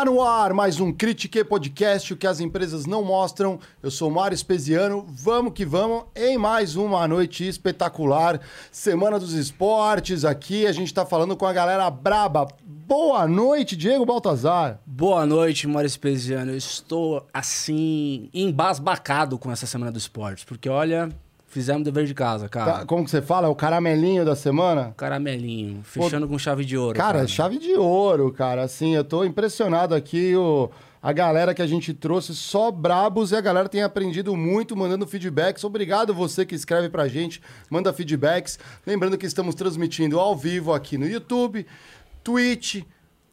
[0.00, 3.60] Tá no ar mais um Critique Podcast, o que as empresas não mostram.
[3.82, 8.40] Eu sou Mário Espesiano, vamos que vamos em mais uma noite espetacular.
[8.72, 12.48] Semana dos Esportes aqui, a gente tá falando com a galera braba.
[12.64, 14.80] Boa noite, Diego Baltazar.
[14.86, 16.52] Boa noite, Mário Espesiano.
[16.52, 21.10] Eu estou assim, embasbacado com essa Semana dos Esportes, porque olha,
[21.50, 22.72] Fizemos dever de casa, cara.
[22.72, 23.48] Tá, como que você fala?
[23.48, 24.94] É o caramelinho da semana?
[24.96, 25.82] Caramelinho.
[25.82, 26.96] Fechando Pô, com chave de ouro.
[26.96, 28.62] Cara, cara, chave de ouro, cara.
[28.62, 30.36] Assim, eu tô impressionado aqui.
[30.36, 30.70] O,
[31.02, 35.08] a galera que a gente trouxe, só brabos, e a galera tem aprendido muito, mandando
[35.08, 35.64] feedbacks.
[35.64, 38.56] Obrigado você que escreve pra gente, manda feedbacks.
[38.86, 41.66] Lembrando que estamos transmitindo ao vivo aqui no YouTube,
[42.22, 42.84] Twitch,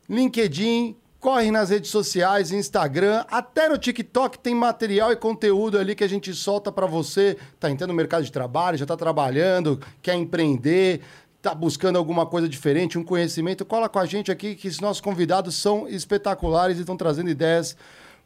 [0.10, 6.04] LinkedIn, Corre nas redes sociais, Instagram, até no TikTok tem material e conteúdo ali que
[6.04, 7.36] a gente solta para você.
[7.60, 11.02] Tá entrando no mercado de trabalho, já tá trabalhando, quer empreender,
[11.42, 15.02] tá buscando alguma coisa diferente, um conhecimento, cola com a gente aqui que os nossos
[15.02, 17.76] convidados são espetaculares e estão trazendo ideias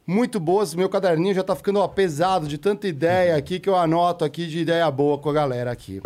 [0.06, 0.74] muito boas.
[0.74, 4.46] Meu caderninho já tá ficando ó, pesado de tanta ideia aqui que eu anoto aqui
[4.46, 6.02] de ideia boa com a galera aqui.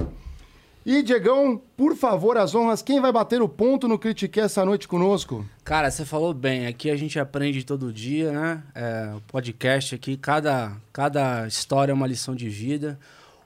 [0.87, 4.87] E, Diegão, por favor, as honras, quem vai bater o ponto no Critique essa noite
[4.87, 5.45] conosco?
[5.65, 8.62] Cara, você falou bem, aqui a gente aprende todo dia, né?
[8.73, 12.97] É, o podcast aqui, cada, cada história é uma lição de vida.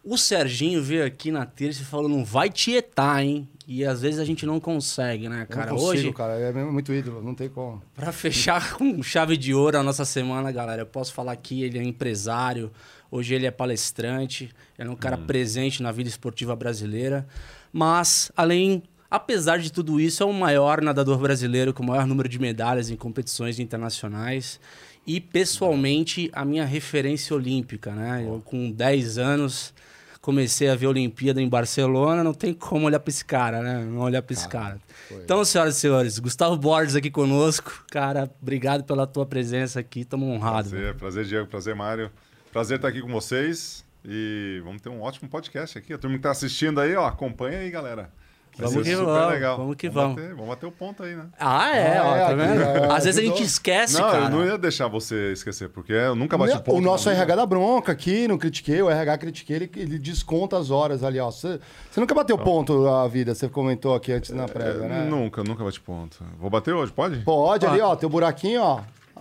[0.05, 3.49] O Serginho veio aqui na terça e falou: não vai tietar, hein?
[3.67, 5.71] E às vezes a gente não consegue, né, cara?
[5.71, 7.83] Eu não consigo, Hoje, cara, é muito ídolo, não tem como.
[7.95, 11.79] Pra fechar com chave de ouro a nossa semana, galera, eu posso falar aqui, ele
[11.79, 12.71] é empresário,
[13.11, 15.27] Hoje ele é palestrante, é um cara hum.
[15.27, 17.27] presente na vida esportiva brasileira.
[17.73, 22.29] Mas, além, apesar de tudo isso, é o maior nadador brasileiro com o maior número
[22.29, 24.61] de medalhas em competições internacionais.
[25.07, 28.25] E, pessoalmente, a minha referência olímpica, né?
[28.27, 29.75] Eu, com 10 anos,
[30.21, 33.85] comecei a ver a Olimpíada em Barcelona, não tem como olhar para esse cara, né?
[33.85, 34.79] Não olhar para esse cara.
[35.09, 35.19] Foi.
[35.19, 37.85] Então, senhoras e senhores, Gustavo Borges aqui conosco.
[37.91, 40.71] Cara, obrigado pela tua presença aqui, estamos honrados.
[40.71, 42.11] Prazer, prazer, Diego, prazer, Mário.
[42.53, 45.93] Prazer estar aqui com vocês e vamos ter um ótimo podcast aqui.
[45.93, 48.11] A turma que está assistindo aí, ó, acompanha aí, galera.
[48.59, 49.57] vamos que vamos, legal.
[49.57, 50.17] Vamos que vamos.
[50.17, 51.27] Vamos bater, vamos bater o ponto aí, né?
[51.39, 52.61] Ah, é, ah, ó, é, tá vendo?
[52.61, 54.25] É, Às vezes a gente esquece, não, cara.
[54.25, 56.77] eu não ia deixar você esquecer, porque eu nunca bati o ponto.
[56.77, 60.73] O nosso RH da bronca aqui, no Critiquei, o RH Critiquei, ele, ele desconta as
[60.73, 61.31] horas ali, ó.
[61.31, 65.05] Você, você nunca bateu ponto a vida, você comentou aqui antes na prévia, né?
[65.05, 66.19] Nunca, nunca bati ponto.
[66.37, 67.21] Vou bater hoje, pode?
[67.21, 68.81] Pode, ali, ó, teu buraquinho, ó.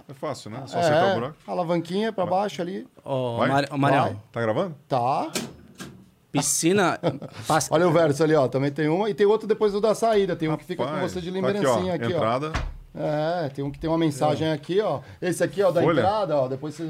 [0.10, 0.64] É fácil, né?
[0.66, 1.36] Só é, acertar o buraco.
[1.46, 2.88] Alavanquinha pra baixo ali.
[3.06, 4.20] Ô, oh, Marião.
[4.32, 4.76] Tá gravando?
[4.88, 5.32] Tá.
[6.32, 7.00] Piscina.
[7.70, 8.48] Olha o verso ali, ó.
[8.48, 9.08] Também tem uma.
[9.10, 10.36] E tem outro depois do da saída.
[10.36, 11.94] Tem um que fica com você de lembrancinha tá aqui, ó.
[11.94, 12.52] Aqui, entrada.
[12.96, 13.00] Ó.
[13.00, 14.54] É, tem um que tem uma mensagem é.
[14.54, 15.02] aqui, ó.
[15.22, 16.02] Esse aqui, ó, da Folha.
[16.02, 16.48] entrada, ó.
[16.48, 16.86] Depois você.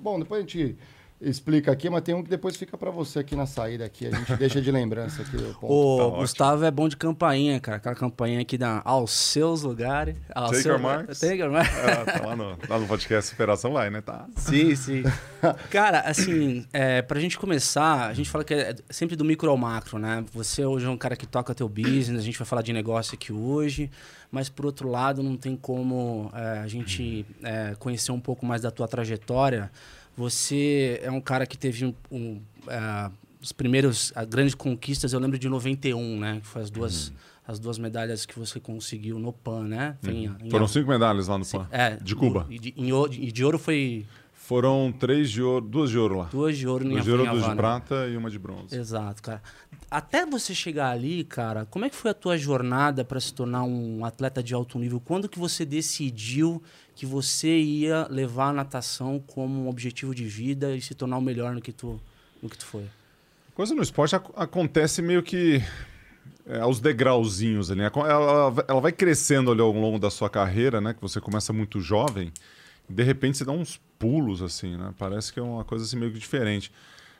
[0.00, 0.78] Bom, depois a gente
[1.22, 4.06] explica aqui, mas tem um que depois fica para você aqui na saída aqui.
[4.06, 5.36] A gente deixa de lembrança aqui.
[5.62, 6.66] O tá Gustavo ótimo.
[6.66, 7.76] é bom de campainha, cara.
[7.76, 10.16] Aquela campainha aqui dá aos seus lugares.
[10.34, 10.78] Aos Taker seu...
[10.78, 11.20] Marks.
[11.20, 11.78] Taker Marks.
[11.78, 14.00] É, tá lá no, lá no podcast Superação Vai, né?
[14.00, 14.26] Tá.
[14.36, 15.02] Sim, sim.
[15.70, 19.56] cara, assim, é, pra gente começar, a gente fala que é sempre do micro ao
[19.56, 20.24] macro, né?
[20.32, 23.14] Você hoje é um cara que toca teu business, a gente vai falar de negócio
[23.14, 23.90] aqui hoje,
[24.30, 28.62] mas por outro lado, não tem como é, a gente é, conhecer um pouco mais
[28.62, 29.70] da tua trajetória
[30.16, 35.12] você é um cara que teve um, um uh, os primeiros as grandes conquistas.
[35.12, 36.40] Eu lembro de 91, né?
[36.40, 37.14] Que foi as duas uhum.
[37.46, 39.96] as duas medalhas que você conseguiu no PAN, né?
[40.04, 40.10] Uhum.
[40.10, 41.66] Em, em, Foram cinco medalhas lá no PAN.
[41.70, 42.46] É, de Cuba.
[42.48, 44.06] E de, em, de ouro foi
[44.42, 46.24] foram três de ouro, duas de ouro lá.
[46.24, 48.76] Duas de ouro, duas de ouro, duas de prata e uma de bronze.
[48.76, 49.40] Exato, cara.
[49.88, 53.62] Até você chegar ali, cara, como é que foi a tua jornada para se tornar
[53.62, 55.00] um atleta de alto nível?
[55.00, 56.60] Quando que você decidiu
[56.94, 61.22] que você ia levar a natação como um objetivo de vida e se tornar o
[61.22, 62.00] melhor no que tu,
[62.42, 62.84] no que tu foi?
[63.54, 65.62] Coisa no esporte ac acontece meio que
[66.46, 67.80] é, aos degrauzinhos ali.
[67.80, 67.90] Né?
[67.94, 70.94] Ela, ela vai crescendo ali ao longo da sua carreira, né?
[70.94, 72.32] Que você começa muito jovem
[72.88, 74.92] de repente você dá uns pulos assim, né?
[74.98, 76.72] Parece que é uma coisa assim meio que diferente.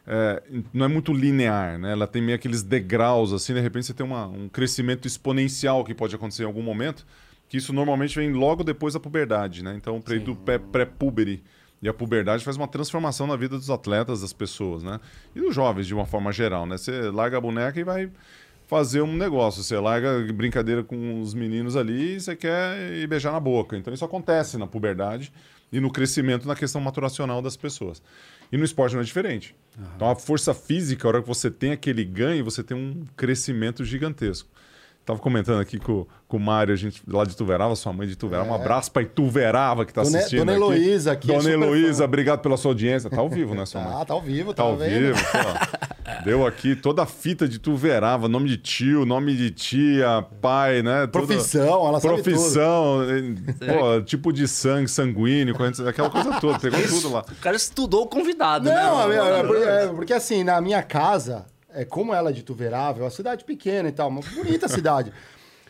[0.06, 0.42] É,
[0.72, 1.92] não é muito linear, né?
[1.92, 5.94] Ela tem meio aqueles degraus assim, de repente você tem uma, um crescimento exponencial que
[5.94, 7.06] pode acontecer em algum momento,
[7.52, 9.74] que isso normalmente vem logo depois da puberdade, né?
[9.76, 10.34] Então o período
[10.72, 11.44] pré-pubere
[11.82, 14.98] e a puberdade faz uma transformação na vida dos atletas, das pessoas, né?
[15.36, 16.78] E dos jovens de uma forma geral, né?
[16.78, 18.10] Você larga a boneca e vai
[18.66, 19.62] fazer um negócio.
[19.62, 23.76] Você larga brincadeira com os meninos ali e você quer ir beijar na boca.
[23.76, 25.30] Então isso acontece na puberdade
[25.70, 28.02] e no crescimento na questão maturacional das pessoas.
[28.50, 29.54] E no esporte não é diferente.
[29.76, 29.84] Uhum.
[29.94, 33.84] Então a força física, a hora que você tem aquele ganho, você tem um crescimento
[33.84, 34.48] gigantesco.
[35.04, 38.14] Tava comentando aqui com, com o Mário, a gente lá de Tuverava, sua mãe de
[38.14, 38.48] Tuverava.
[38.48, 40.38] Um abraço pra Ituverava que tá Dona- assistindo.
[40.40, 40.60] Dona aqui.
[40.62, 43.10] Heloísa aqui, é Dona super Heloísa, obrigado pela sua audiência.
[43.10, 43.92] Tá ao vivo, né, sua mãe?
[44.00, 44.90] Ah, tá ao vivo, Tá tá ao vendo?
[45.14, 46.22] vivo, pô.
[46.24, 51.06] Deu aqui toda a fita de Tuverava, nome de tio, nome de tia, pai, né?
[51.08, 52.22] Tudo- Profissão, ela sabe tudo.
[52.24, 52.98] Profissão,
[53.58, 55.56] pô, tipo de sangue, sanguíneo,
[55.88, 57.24] aquela coisa toda, pegou tudo lá.
[57.28, 59.16] O cara estudou o convidado, Não, né?
[59.16, 63.02] é, é, porque, é, porque assim, na minha casa, é, como ela é de Tuverável,
[63.02, 65.12] é uma cidade pequena e tal, uma bonita cidade.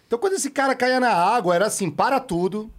[0.06, 2.70] Então, quando esse cara caía na água, era assim, para tudo,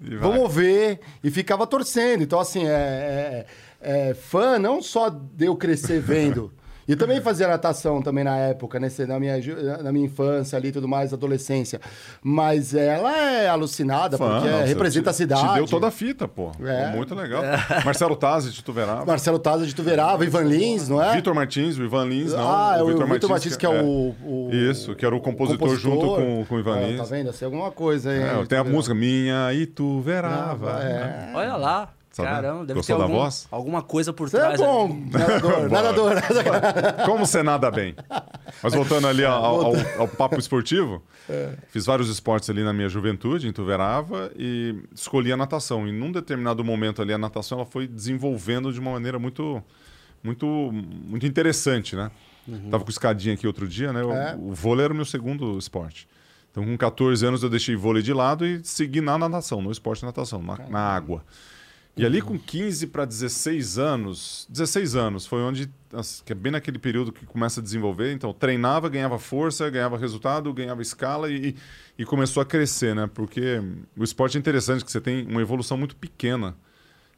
[0.00, 2.22] vamos ver, e ficava torcendo.
[2.22, 3.46] Então, assim, é,
[3.80, 6.50] é- é fã não só de eu crescer vendo.
[6.86, 9.36] E eu também fazia natação também na época, nesse, na, minha,
[9.82, 11.80] na minha infância ali e tudo mais, adolescência.
[12.22, 15.48] Mas ela é alucinada, Fã, porque não, você representa te- a cidade.
[15.48, 16.50] Te deu toda a fita, pô.
[16.64, 16.90] É.
[16.94, 17.42] Muito legal.
[17.84, 19.04] Marcelo Tazzi de Tuverava.
[19.06, 21.14] Marcelo Taza de Tuverava, Ivan Lins, não é?
[21.16, 22.40] Vitor Martins, o Ivan Lins, não.
[22.48, 25.76] Ah, é o Vitor Vitor Martins, que é o, o- Isso, que era o compositor,
[25.76, 26.98] junto com, com o Ivan Ah, Lins.
[26.98, 27.30] Tá vendo?
[27.30, 28.20] Assim, alguma coisa aí.
[28.22, 30.80] É, tem a música Minha Ituverava.
[30.82, 31.30] É.
[31.34, 31.88] Olha lá.
[32.14, 32.28] Sabe?
[32.28, 33.48] Caramba, deve Gostou ter da algum- voz?
[33.50, 34.60] alguma coisa por Você é trás.
[34.60, 35.10] bom, ali.
[35.10, 35.68] nadador,
[36.14, 37.04] nadador.
[37.06, 37.94] Como você nada bem.
[38.62, 41.54] Mas voltando ali ao, ao- ao papo esportivo, É.
[41.70, 45.88] fiz vários esportes ali na minha juventude, em Tuverava, e escolhi a natação.
[45.88, 49.60] E num determinado momento ali, a natação ela foi desenvolvendo de uma maneira muito,
[50.22, 52.10] muito, muito interessante, né?
[52.70, 54.04] Tava com escadinha aqui outro dia, né?
[54.04, 54.36] O, É.
[54.38, 56.06] o vôlei era o meu segundo esporte.
[56.52, 60.00] Então, com 14 anos, eu deixei vôlei de lado e segui na natação, no esporte
[60.00, 61.24] de natação, na, na água.
[61.96, 65.70] E ali com 15 para 16 anos, 16 anos foi onde,
[66.24, 70.52] que é bem naquele período que começa a desenvolver, então treinava, ganhava força, ganhava resultado,
[70.52, 71.54] ganhava escala e,
[71.96, 73.08] e começou a crescer, né?
[73.14, 73.62] Porque
[73.96, 76.56] o esporte é interessante que você tem uma evolução muito pequena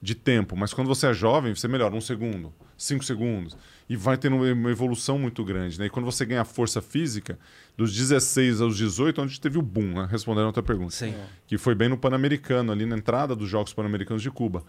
[0.00, 3.56] de tempo, mas quando você é jovem, você melhora um segundo, cinco segundos,
[3.88, 5.86] e vai tendo uma evolução muito grande, né?
[5.86, 7.38] E quando você ganha força física,
[7.76, 10.08] dos 16 aos 18, onde teve o boom, né?
[10.10, 11.14] Respondendo a tua pergunta Sim.
[11.46, 14.64] que foi bem no Pan-Americano, ali na entrada dos Jogos Pan-Americanos de Cuba,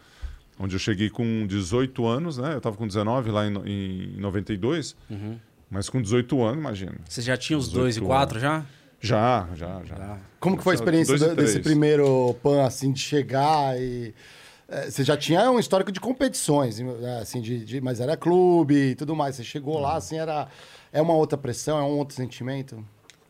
[0.59, 2.53] onde eu cheguei com 18 anos, né?
[2.53, 4.95] Eu estava com 19 lá em, em 92,
[5.69, 6.95] mas com 18 anos, imagina.
[7.07, 8.65] Você já tinha os 18 dois e quatro já?
[8.99, 9.95] Já, já, já.
[9.95, 10.17] Já.
[10.39, 14.13] Como que foi a experiência desse primeiro PAN, assim, de chegar e...
[14.67, 18.75] é, Você já tinha um histórico de competições, né, assim, de, de- mas era clube
[18.91, 19.35] e tudo mais.
[19.35, 20.47] Você chegou lá, assim, era...
[20.91, 22.83] É uma outra pressão, é um outro sentimento?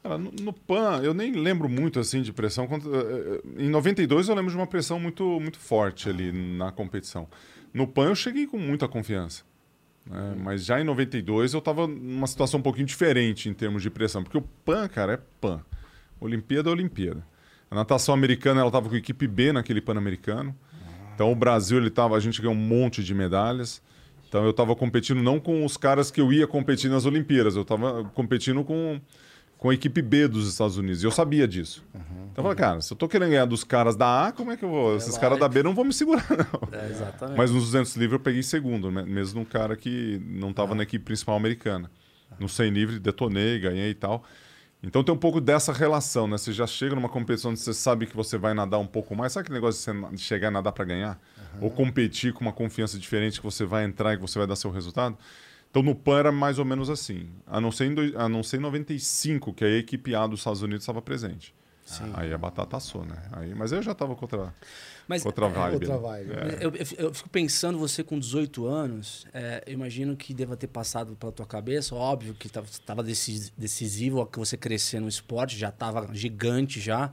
[0.03, 2.65] Cara, no, no PAN, eu nem lembro muito assim de pressão.
[2.71, 7.27] Eh, Em 92 eu lembro de uma pressão muito, muito forte ali na competição.
[7.73, 9.43] No PAN eu cheguei com muita confiança.
[10.05, 10.35] né?
[10.37, 14.23] Mas já em 92 eu estava numa situação um pouquinho diferente em termos de pressão.
[14.23, 15.61] Porque o PAN, cara, é PAN.
[16.21, 17.25] Olimpíada é Olimpíada.
[17.69, 20.55] A natação americana ela estava com a equipe B naquele Pan-Americano.
[21.17, 23.81] Então o Brasil, ele tava, a gente ganhou um monte de medalhas.
[24.29, 27.63] Então eu estava competindo não com os caras que eu ia competir nas Olimpíadas, eu
[27.63, 29.01] estava competindo com,
[29.57, 31.01] com a equipe B dos Estados Unidos.
[31.01, 31.83] E eu sabia disso.
[31.95, 32.03] Então
[32.37, 34.63] eu falei, cara, se eu tô querendo ganhar dos caras da A, como é que
[34.63, 34.95] eu vou?
[34.95, 36.79] Esses caras da B não vão me segurar, não.
[36.79, 37.35] É, exatamente.
[37.35, 41.03] Mas nos 200 livres eu peguei segundo, mesmo num cara que não estava na equipe
[41.03, 41.89] principal americana.
[42.39, 44.23] No 100 livre detonei, ganhei e tal.
[44.83, 46.37] Então tem um pouco dessa relação, né?
[46.37, 49.33] Você já chega numa competição onde você sabe que você vai nadar um pouco mais.
[49.33, 51.19] Sabe aquele negócio de chegar e nadar para ganhar?
[51.59, 54.55] Ou competir com uma confiança diferente que você vai entrar e que você vai dar
[54.55, 55.17] seu resultado?
[55.71, 57.27] Então no PAN era mais ou menos assim.
[57.47, 60.39] A não ser em, doi- a não ser em 95, que a equipe A dos
[60.41, 61.53] Estados Unidos estava presente.
[62.13, 63.15] Aí a batata assou, né?
[63.31, 64.53] Aí, mas eu já estava contra,
[65.07, 65.73] Mas contra a vibe.
[65.75, 65.99] outra né?
[66.01, 66.31] vibe.
[66.31, 66.65] É.
[66.65, 70.67] Eu, eu- eu fico pensando, você com 18 anos, é, eu imagino que deva ter
[70.67, 73.01] passado pela tua cabeça, óbvio que estava
[73.57, 77.11] decisivo que você crescer no esporte, já estava gigante já,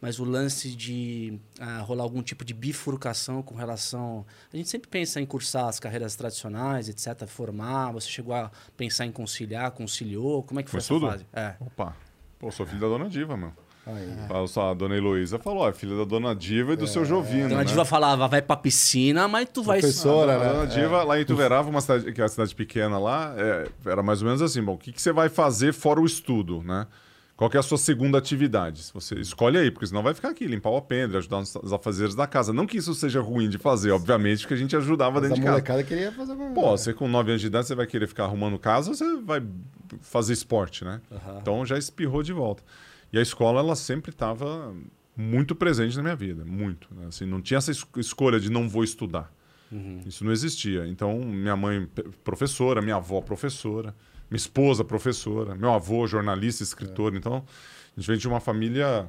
[0.00, 4.26] mas o lance de ah, rolar algum tipo de bifurcação com relação...
[4.52, 9.06] A gente sempre pensa em cursar as carreiras tradicionais, etc., formar, você chegou a pensar
[9.06, 11.06] em conciliar, conciliou, como é que foi, Foi essa tudo?
[11.10, 11.26] fase?
[11.32, 11.54] É.
[11.60, 11.96] Opa,
[12.38, 13.52] pô, sou filho da dona Diva, meu.
[13.84, 14.08] Aí.
[14.28, 17.54] Fala só, A dona Heloísa falou, é filha da dona Diva e do seu Jovino.
[17.54, 17.64] A né?
[17.64, 19.80] diva falava, vai pra piscina, mas tu vai...
[19.80, 20.52] Professora, A né?
[20.52, 24.02] dona Diva, lá em Ituverava, uma cidade, que é uma cidade pequena lá, é, era
[24.02, 26.86] mais ou menos assim, bom, o que, que você vai fazer fora o estudo, né?
[27.34, 28.84] Qual que é a sua segunda atividade?
[28.94, 32.14] Você escolhe aí, porque senão vai ficar aqui, limpar o apêndice, ajudar nos os afazeres
[32.14, 32.52] da casa.
[32.52, 35.36] Não que isso seja ruim de fazer, obviamente, porque a gente ajudava Mas dentro a
[35.36, 35.52] de casa.
[35.52, 38.24] molecada queria fazer alguma Pô, você com 9 anos de idade, você vai querer ficar
[38.24, 39.42] arrumando casa ou você vai
[40.02, 41.00] fazer esporte, né?
[41.40, 42.62] Então já espirrou de volta.
[43.12, 44.74] E a escola, ela sempre estava
[45.16, 46.88] muito presente na minha vida, muito.
[46.94, 47.06] né?
[47.08, 49.32] Assim, não tinha essa es- escolha de não vou estudar.
[50.06, 50.86] Isso não existia.
[50.86, 51.88] Então, minha mãe,
[52.22, 53.94] professora, minha avó, professora,
[54.30, 57.14] minha esposa, professora, meu avô, jornalista, escritor.
[57.14, 57.44] Então,
[57.96, 59.08] a gente vem de uma família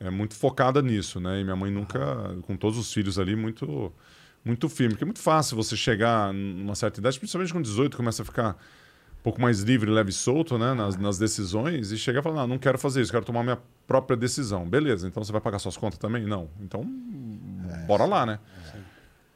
[0.00, 1.40] é, muito focada nisso, né?
[1.40, 2.00] E minha mãe nunca,
[2.42, 3.92] com todos os filhos ali, muito,
[4.44, 4.94] muito firme.
[4.94, 8.56] Porque é muito fácil você chegar numa certa idade, principalmente com 18, começa a ficar
[9.24, 12.46] pouco mais livre, leve e solto né, nas, nas decisões e chegar e falar, não,
[12.46, 14.68] não quero fazer isso, quero tomar minha própria decisão.
[14.68, 16.26] Beleza, então você vai pagar suas contas também?
[16.26, 16.50] Não.
[16.60, 16.84] Então,
[17.86, 18.38] bora lá, né?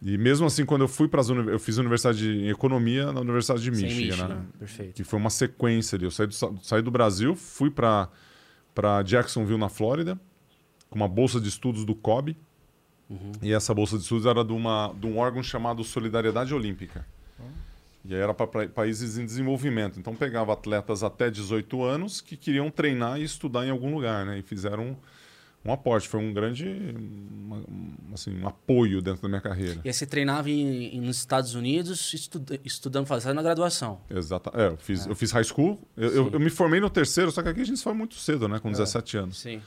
[0.02, 3.62] E mesmo assim, quando eu fui para as eu fiz universidade de economia na Universidade
[3.62, 4.44] de Michigan, Michigan, né?
[4.58, 4.94] perfeito.
[4.94, 6.04] Que foi uma sequência ali.
[6.04, 8.08] Eu saí do, saí do Brasil, fui para
[8.74, 10.16] para Jacksonville, na Flórida,
[10.88, 12.36] com uma bolsa de estudos do COB.
[13.42, 17.04] E essa bolsa de estudos era de, uma, de um órgão chamado Solidariedade Olímpica.
[18.08, 20.00] E aí era para países em desenvolvimento.
[20.00, 24.38] Então pegava atletas até 18 anos que queriam treinar e estudar em algum lugar, né?
[24.38, 24.96] E fizeram
[25.64, 26.08] um, um aporte.
[26.08, 29.80] Foi um grande uma- um, assim, um apoio dentro da minha carreira.
[29.84, 34.00] E aí você treinava em- em- nos Estados Unidos, estuda- estudando, fazendo a graduação.
[34.08, 34.50] Exato.
[34.54, 35.78] É, eu fiz, eu fiz high school.
[35.94, 38.48] Eu, eu, eu me formei no terceiro, só que aqui a gente foi muito cedo,
[38.48, 38.58] né?
[38.58, 39.38] Com 17 anos.
[39.38, 39.60] Sim.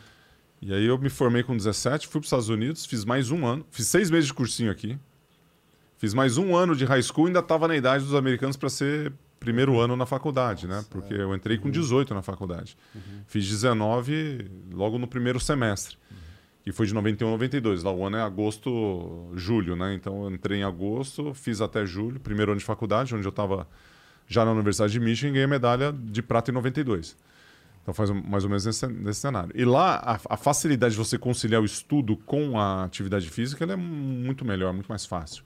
[0.64, 3.46] E aí eu me formei com 17, fui para os Estados Unidos, fiz mais um
[3.46, 4.98] ano, fiz seis meses de cursinho aqui,
[6.02, 9.14] fiz mais um ano de high school, ainda estava na idade dos americanos para ser
[9.40, 10.84] primeiro ano na faculdade, né?
[10.90, 12.76] Porque eu entrei com 18 na faculdade.
[13.28, 15.96] Fiz 19 logo no primeiro semestre,
[16.64, 17.84] que foi de 91 a 92.
[17.84, 19.94] Lá o ano é agosto, julho, né?
[19.94, 23.68] Então eu entrei em agosto, fiz até julho, primeiro ano de faculdade, onde eu estava
[24.28, 27.16] já na Universidade de Michigan e ganhei medalha de prata em 92.
[27.84, 29.52] Então faz mais ou menos nesse, nesse cenário.
[29.54, 33.76] E lá, a, a facilidade de você conciliar o estudo com a atividade física é
[33.76, 35.44] muito melhor, muito mais fácil.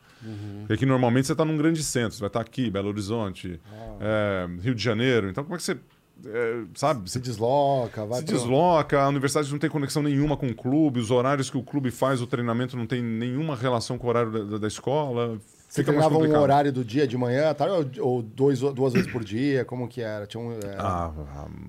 [0.59, 3.59] Porque aqui normalmente você está num grande centro, você vai estar aqui, Belo Horizonte,
[3.99, 5.29] é, Rio de Janeiro.
[5.29, 5.77] Então como é que você,
[6.25, 10.47] é, sabe, Se desloca, vai se pro- desloca, a universidade não tem conexão nenhuma com
[10.47, 14.07] o clube, os horários que o clube faz, o treinamento não tem nenhuma relação com
[14.07, 15.37] o horário da- da escola.
[15.75, 19.11] Você fica treinava um horário do dia de manhã, tarde, ou, ou dois, duas vezes
[19.11, 19.65] por dia?
[19.65, 20.25] Como que era?
[20.25, 21.11] Tinha um, é, Ah,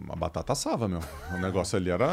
[0.09, 1.01] a, a batata assava, meu.
[1.35, 2.07] O negócio ali era.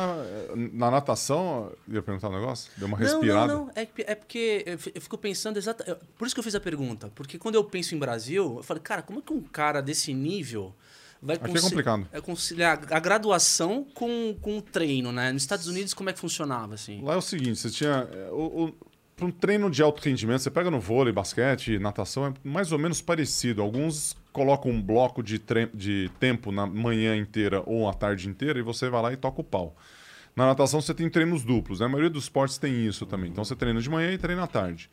[0.74, 2.72] Na natação, ia perguntar um negócio?
[2.78, 3.54] Deu uma respirada.
[3.54, 3.72] Não, não, não.
[3.76, 6.00] É, é porque eu fi- eu fico pensando exatamente.
[6.18, 7.12] Por isso que eu fiz a pergunta.
[7.14, 10.14] Porque quando eu penso em Brasil, eu falei, cara, como é que um cara desse
[10.14, 10.74] nível
[11.22, 12.08] vai Aqui é complicado.
[12.12, 15.32] é conciliar a graduação com, com o treino, né?
[15.32, 17.02] Nos Estados Unidos, como é que funcionava assim?
[17.02, 18.08] Lá é o seguinte: você tinha.
[18.12, 18.74] é, O,
[19.16, 22.80] para um treino de alto rendimento, você pega no vôlei, basquete, natação, é mais ou
[22.80, 23.62] menos parecido.
[23.62, 25.42] Alguns colocam um bloco de,
[25.74, 29.42] de tempo na manhã inteira ou a tarde inteira e você vai lá e toca
[29.42, 29.76] o pau.
[30.36, 31.86] Na natação você tem treinos duplos, né?
[31.86, 33.30] a maioria dos esportes tem isso também.
[33.30, 34.90] Então você treina de manhã e treina à tarde.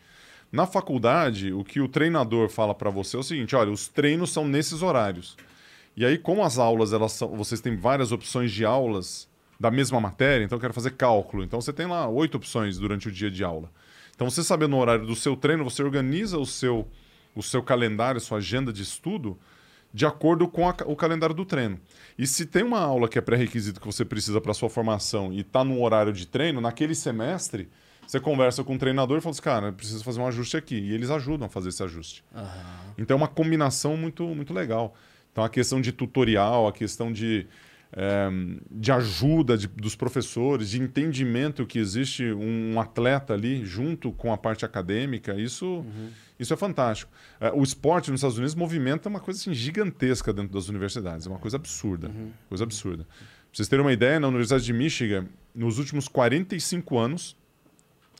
[0.53, 4.31] Na faculdade, o que o treinador fala para você é o seguinte: olha, os treinos
[4.31, 5.37] são nesses horários.
[5.97, 10.01] E aí, como as aulas, elas são, vocês têm várias opções de aulas da mesma
[10.01, 11.45] matéria, então eu quero fazer cálculo.
[11.45, 13.71] Então você tem lá oito opções durante o dia de aula.
[14.21, 16.87] Então você sabendo o horário do seu treino, você organiza o seu,
[17.35, 19.39] o seu calendário, sua agenda de estudo,
[19.95, 21.81] de acordo com a o calendário do treino.
[22.19, 25.41] E se tem uma aula que é pré-requisito que você precisa para sua formação e
[25.41, 27.71] está no horário de treino, naquele semestre,
[28.07, 30.77] você conversa com o treinador e fala assim, cara, eu preciso fazer um ajuste aqui.
[30.77, 32.23] E eles ajudam a fazer esse ajuste.
[32.99, 34.95] Então é uma combinação muito, muito legal.
[35.33, 37.47] Então a questão de tutorial, a questão de,
[38.71, 44.39] de ajuda de- dos professores, de entendimento que existe um, atleta ali junto com a
[44.39, 45.85] parte acadêmica, isso,
[46.39, 47.11] isso é fantástico.
[47.41, 51.31] Eh, o esporte nos Estados Unidos movimenta uma coisa assim, gigantesca dentro das universidades, é
[51.31, 52.11] uma coisa absurda,
[52.49, 53.05] coisa absurda.
[53.05, 53.17] Pra
[53.57, 57.37] vocês terem uma ideia, na Universidade de Michigan, nos últimos 45 anos,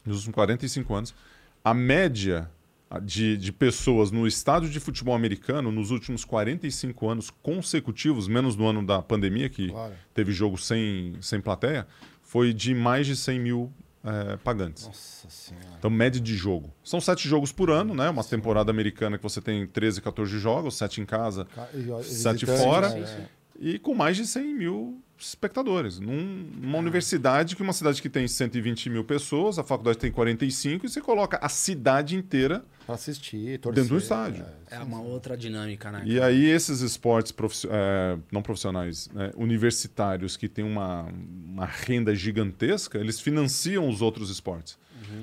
[0.05, 1.15] nos últimos 45 anos,
[1.63, 2.51] a média
[2.99, 8.67] de, de pessoas no estádio de futebol americano nos últimos 45 anos consecutivos, menos no
[8.67, 9.93] ano da pandemia, que Claro.
[10.13, 11.87] teve jogo sem, sem plateia,
[12.23, 14.87] foi de mais de 100 mil eh, pagantes.
[14.87, 15.67] Nossa senhora.
[15.79, 16.73] Então, média de jogo.
[16.83, 18.09] São sete jogos por ano, né?
[18.09, 22.89] Uma temporada americana que você tem 13, 14 jogos, sete em casa e, Sete fora.
[22.89, 23.07] né?
[23.07, 23.23] Sim, sim.
[23.61, 25.99] e com mais de 100 mil espectadores.
[26.01, 30.11] Num- numa universidade, que é uma cidade que tem 120 mil pessoas, a faculdade tem
[30.11, 33.83] 45, e você coloca a cidade inteira Pra assistir, torcer.
[33.83, 34.45] dentro do estádio.
[34.71, 36.03] É uma outra dinâmica, né?
[36.05, 41.07] E aí esses esportes profissi- eh, não profissionais, né, universitários que têm uma,
[41.47, 44.79] uma renda gigantesca, eles financiam os outros esportes.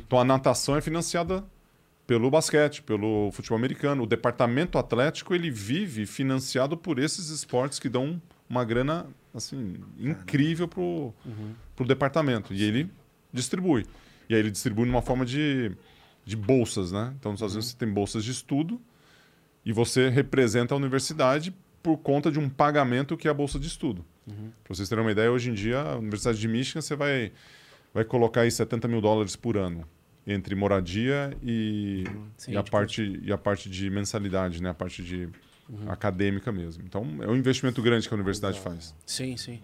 [0.06, 1.44] Então a natação é financiada
[2.06, 4.04] pelo basquete, pelo futebol americano.
[4.04, 10.68] O departamento atlético ele vive financiado por esses esportes que dão uma grana assim incrível
[10.68, 11.14] pro,
[11.76, 12.90] pro departamento e ele
[13.32, 13.86] distribui.
[14.30, 15.72] E aí ele distribui numa forma de,
[16.26, 17.14] de bolsas, né?
[17.20, 18.82] Então nos Estados Unidos você tem bolsas de estudo
[19.66, 23.68] e você representa a universidade por conta de um pagamento que é a bolsa de
[23.68, 24.04] estudo.
[24.64, 27.32] Para vocês terem uma ideia, hoje em dia, a Universidade de Michigan, você vai,
[27.94, 29.86] vai colocar aí 70 mil dólares por ano
[30.26, 32.04] entre moradia e,
[32.36, 34.70] Sim, e, a, tipo- parte, e a parte de mensalidade, né?
[34.70, 35.30] a parte de
[35.88, 36.84] acadêmica mesmo.
[36.86, 38.96] Então, é um investimento grande que a universidade faz.
[39.06, 39.60] Sim, sim.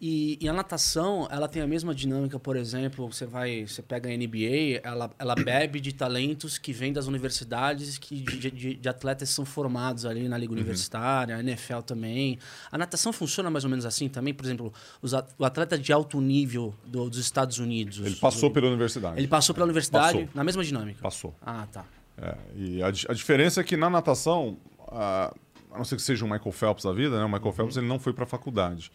[0.00, 4.10] E, e, a natação, ela tem a mesma dinâmica, por exemplo, você vai, você pega
[4.10, 8.88] a NBA, ela, ela bebe de talentos que vêm das universidades, que de, de, de
[8.88, 10.58] atletas que são formados ali na liga uhum.
[10.58, 12.38] universitária, a NFL também.
[12.70, 16.20] A natação funciona mais ou menos assim também, por exemplo, os, o atleta de alto
[16.20, 18.04] nível do, dos Estados Unidos.
[18.04, 19.18] Ele passou pela universidade.
[19.18, 20.28] Ele passou pela universidade passou.
[20.34, 21.00] na mesma dinâmica.
[21.00, 21.34] Passou.
[21.40, 21.84] Ah, tá.
[22.18, 24.56] É, e a, a, diferença é que na natação,
[25.74, 27.24] a não ser que seja o Michael Phelps da vida, né?
[27.24, 27.52] O Michael uhum.
[27.52, 28.92] Phelps ele não foi para a faculdade.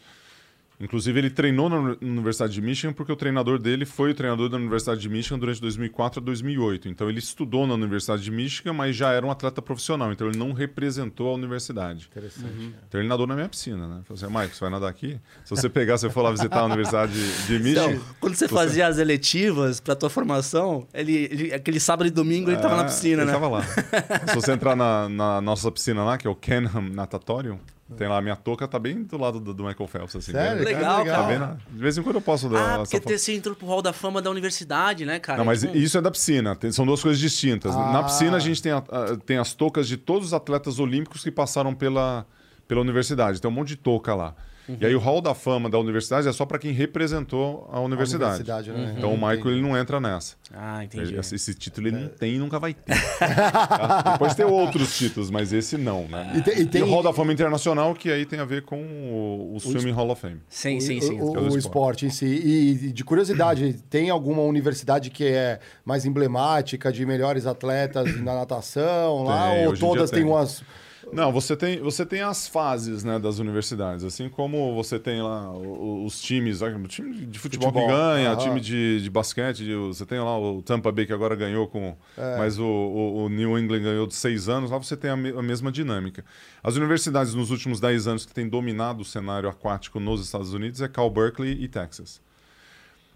[0.79, 4.55] Inclusive, ele treinou na Universidade de Michigan porque o treinador dele foi o treinador da
[4.55, 6.87] Universidade de Michigan durante 2004 a 2008.
[6.87, 10.13] Então, ele estudou na Universidade de Michigan, mas já era um atleta profissional.
[10.13, 12.07] Então, ele não representou a universidade.
[12.09, 12.45] Interessante.
[12.45, 12.71] Uhum.
[12.87, 14.01] Então, ele nadou na minha piscina, né?
[14.05, 15.19] Falei assim, Mike, você vai nadar aqui?
[15.43, 17.13] Se você pegar, você for lá visitar a Universidade
[17.45, 17.91] de Michigan...
[17.91, 22.11] Então, quando você, você, fazia as eletivas para tua formação, ele, ele, aquele sábado e
[22.11, 23.37] domingo, ele estava na é, piscina, ele né?
[23.37, 23.63] Ele estava lá.
[24.29, 27.59] Se você entrar na, na nossa piscina lá, que é o Kenham Natatorium,
[27.97, 30.31] tem lá a minha touca, tá bem do lado do, do Michael Phelps, assim.
[30.31, 30.63] Sério?
[30.63, 31.17] Legal, cara.
[31.17, 31.57] Tá bem na...
[31.71, 32.75] De vez em quando eu posso dar.
[32.75, 35.39] Ah, porque ter, você entrou pro hall da fama da universidade, né, cara?
[35.39, 35.75] Não, mas tipo...
[35.75, 36.55] isso é da piscina.
[36.55, 37.75] Tem, são duas coisas distintas.
[37.75, 37.91] Ah.
[37.91, 38.83] Na piscina a gente tem, a,
[39.25, 42.25] tem as toucas de todos os atletas olímpicos que passaram pela,
[42.67, 43.41] pela universidade.
[43.41, 44.35] Tem um monte de touca lá.
[44.69, 44.77] Uhum.
[44.79, 48.49] E aí o Hall da Fama da universidade é só para quem representou a universidade.
[48.49, 48.93] A universidade né?
[48.95, 49.15] Então uhum.
[49.15, 50.35] o Michael ele não entra nessa.
[50.53, 51.15] Ah, entendi.
[51.15, 51.99] Esse, esse título ele é.
[52.01, 52.93] não tem e nunca vai ter.
[53.17, 54.11] tá?
[54.11, 56.33] Depois tem outros títulos, mas esse não, né?
[56.35, 56.81] E, tem, e, tem...
[56.81, 59.91] e, o Hall da Fama Internacional, que aí tem a ver com o, o Swimming
[59.91, 60.39] Hall of Fame.
[60.47, 61.19] Sim, sim, sim.
[61.19, 62.25] O, o, o esporte em si.
[62.27, 69.23] E de curiosidade, tem alguma universidade que é mais emblemática de melhores atletas na natação
[69.23, 69.49] lá?
[69.49, 70.63] Tem, ou todas têm umas
[71.11, 75.51] não, você tem, você tem as fases né, das universidades, assim como você tem lá
[75.51, 77.87] os, times, o time de futebol, futebol.
[77.87, 81.35] que ganha, time de, de basquete, de, você tem lá o Tampa Bay que agora
[81.35, 81.95] ganhou com.
[82.17, 82.37] É.
[82.37, 85.29] Mas o, o, o, New England ganhou de seis anos, lá você tem a, me,
[85.29, 86.23] a, mesma dinâmica.
[86.63, 90.81] As universidades nos últimos dez anos que têm dominado o cenário aquático nos Estados Unidos
[90.81, 92.21] é Cal Berkeley e Texas.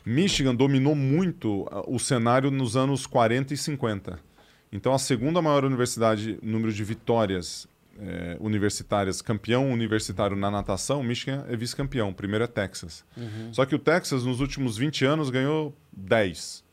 [0.06, 4.20] Michigan dominou muito o cenário nos anos 40 e 50.
[4.72, 7.68] Então, a segunda maior universidade, número de vitórias
[8.00, 12.14] é, universitárias, campeão universitário na natação, Michigan é vice-campeão.
[12.14, 13.06] Primeiro é Texas.
[13.16, 13.54] Uhum.
[13.54, 16.64] Só que o Texas, nos últimos 20 anos, ganhou 10.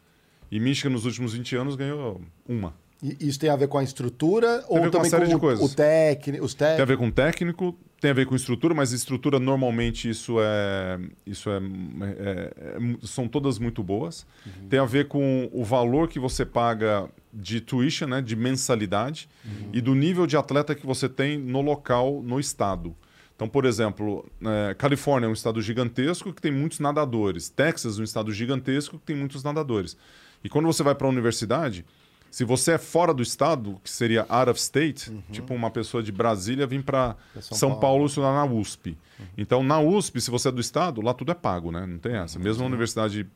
[0.51, 2.75] E Michigan, nos últimos 20 anos, ganhou uma.
[3.03, 5.69] E isso tem a ver com a estrutura tem ou também com, com o, o
[5.69, 6.77] técnico, os técnicos?
[6.77, 10.37] Tem a ver com o técnico, tem a ver com estrutura, mas estrutura normalmente isso
[10.39, 14.27] é, isso é, é, é são todas muito boas.
[14.45, 14.69] Uhum.
[14.69, 19.71] Tem a ver com o valor que você paga de tuition, né, de mensalidade, uhum.
[19.73, 22.95] e do nível de atleta que você tem no local, no estado.
[23.41, 27.49] Então, por exemplo, é, Califórnia é um estado gigantesco que tem muitos nadadores.
[27.49, 29.97] Texas é um estado gigantesco que tem muitos nadadores.
[30.45, 31.87] E quando você vai para a universidade,
[32.31, 35.23] se você é fora do estado, que seria out of state, uhum.
[35.33, 38.91] tipo uma pessoa de Brasília vir para São, São, Paulo, Paulo estudar na USP.
[39.19, 39.27] Uhum.
[39.39, 41.87] Então, na USP, se você é do estado, lá tudo é pago, né?
[41.87, 42.39] Não tem essa.
[42.39, 43.27] Mesmo na universidade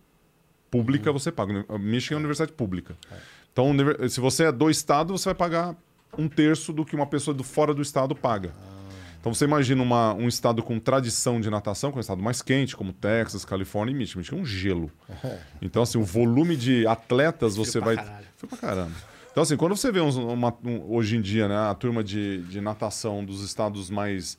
[0.70, 1.18] pública, uhum.
[1.18, 1.64] você paga.
[1.78, 2.96] Michigan é uma universidade pública.
[3.10, 3.16] É.
[3.54, 3.72] Então,
[4.08, 5.76] se você é do estado, você vai pagar
[6.18, 8.52] um terço do que uma pessoa do fora do estado paga.
[9.20, 12.76] Então você imagina uma, um estado com tradição de natação, com um estado mais quente,
[12.76, 14.18] como Texas, Califórnia e Michigan.
[14.18, 14.90] Michigan é um gelo.
[15.62, 17.96] Então, assim, o volume de atletas você vai.
[18.36, 18.92] Foi pra caramba.
[19.30, 22.42] Então, assim, quando você vê uns, uma, um, hoje em dia, né, a turma de,
[22.42, 24.36] de natação dos estados mais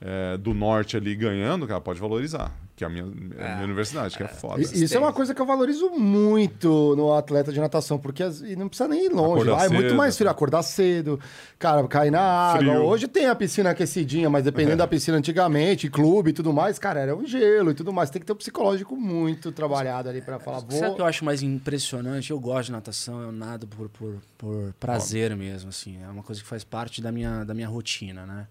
[0.00, 3.04] é, do norte ali ganhando, cara, pode valorizar que é a minha,
[3.36, 3.44] é.
[3.44, 4.62] a minha universidade, que é, é foda.
[4.62, 8.22] Isso é uma coisa que eu valorizo muito no atleta de natação, porque
[8.56, 9.44] não precisa nem ir longe.
[9.50, 11.18] Lá é muito mais frio acordar cedo,
[11.58, 12.58] cara, cair na água.
[12.60, 12.84] Frio.
[12.84, 14.76] Hoje tem a piscina aquecidinha, mas dependendo é.
[14.76, 18.10] da piscina antigamente, clube e tudo mais, cara, era um gelo e tudo mais.
[18.10, 20.60] Tem que ter um psicológico muito trabalhado ali para falar.
[20.60, 20.78] Vou...
[20.78, 22.30] Sabe o que eu acho mais impressionante?
[22.30, 26.00] Eu gosto de natação, eu nado por, por, por prazer mesmo, assim.
[26.00, 28.46] É uma coisa que faz parte da minha, da minha rotina, né?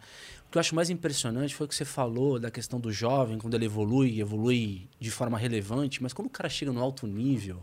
[0.48, 3.38] O que eu acho mais impressionante foi o que você falou da questão do jovem,
[3.38, 7.62] quando ele evolui, evolui de forma relevante, mas quando o cara chega no alto nível,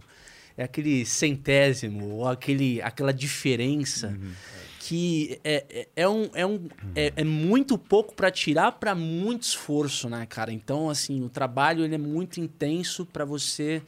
[0.56, 4.32] é aquele centésimo, ou aquele, aquela diferença uhum.
[4.80, 9.44] que é, é, é, um, é, um, é, é muito pouco para tirar para muito
[9.44, 10.52] esforço, né, cara?
[10.52, 13.82] Então, assim, o trabalho ele é muito intenso para você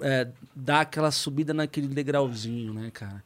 [0.00, 3.22] é, dar aquela subida naquele degrauzinho, né, cara?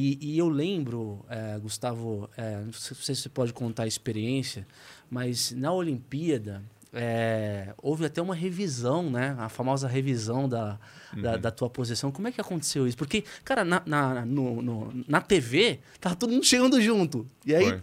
[0.00, 4.64] E, e eu lembro, é, Gustavo, é, não sei se você pode contar a experiência,
[5.10, 9.34] mas na Olimpíada é, houve até uma revisão, né?
[9.40, 10.78] A famosa revisão da,
[11.12, 11.22] uhum.
[11.22, 12.12] da, da, tua posição.
[12.12, 12.96] Como é que aconteceu isso?
[12.96, 17.26] Porque, cara, na, na, no, no, na TV, tava todo mundo chegando junto.
[17.44, 17.80] E aí,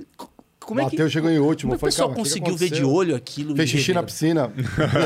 [0.66, 1.10] como é que.
[1.10, 1.70] Chegou em último.
[1.70, 3.56] Como é o Foi, pessoal cara, conseguiu ver de olho aquilo?
[3.56, 4.06] Fez xixi na rever?
[4.12, 4.52] piscina.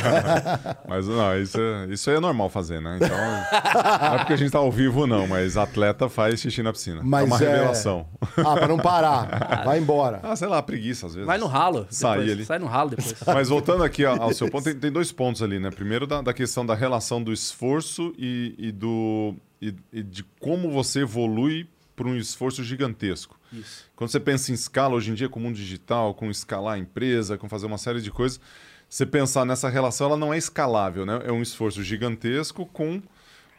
[0.88, 2.98] Mas não, isso, é- isso aí é normal fazer, né?
[3.02, 6.72] Então, não é porque a gente tá ao vivo, não, mas atleta faz xixi na
[6.72, 7.02] piscina.
[7.04, 8.08] Mas é uma é- revelação.
[8.38, 9.64] Ah, pra não parar.
[9.66, 10.20] Vai embora.
[10.24, 11.28] Ah, sei lá, preguiça às vezes.
[11.28, 11.86] Vai no ralo.
[11.90, 12.46] Sai ali.
[12.46, 13.16] Sai no ralo depois.
[13.28, 15.70] Mas voltando aqui ao ao seu ponto, tem, tem dois pontos ali, né?
[15.72, 20.70] Primeiro da, da questão da relação do esforço e, e do e, e de como
[20.72, 23.39] você evolui para um esforço gigantesco.
[23.52, 23.86] Isso.
[23.96, 26.78] Quando você pensa em escala, hoje em dia, com o mundo digital, com escalar a
[26.80, 28.40] empresa, com fazer uma série de coisas,
[28.88, 31.22] você pensar nessa relação, ela não é escalável, né?
[31.26, 33.02] É um esforço gigantesco com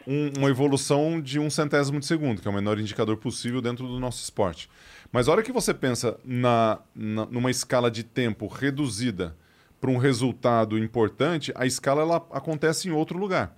[0.06, 3.86] um- uma evolução de um centésimo de segundo, que é o menor indicador possível dentro
[3.86, 4.68] do nosso esporte.
[5.12, 9.36] Mas a hora que você pensa na, na- numa escala de tempo reduzida
[9.80, 13.54] para um resultado importante, a escala ela acontece em outro lugar.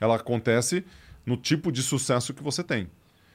[0.00, 0.84] Ela acontece
[1.24, 2.88] no tipo de sucesso que você tem.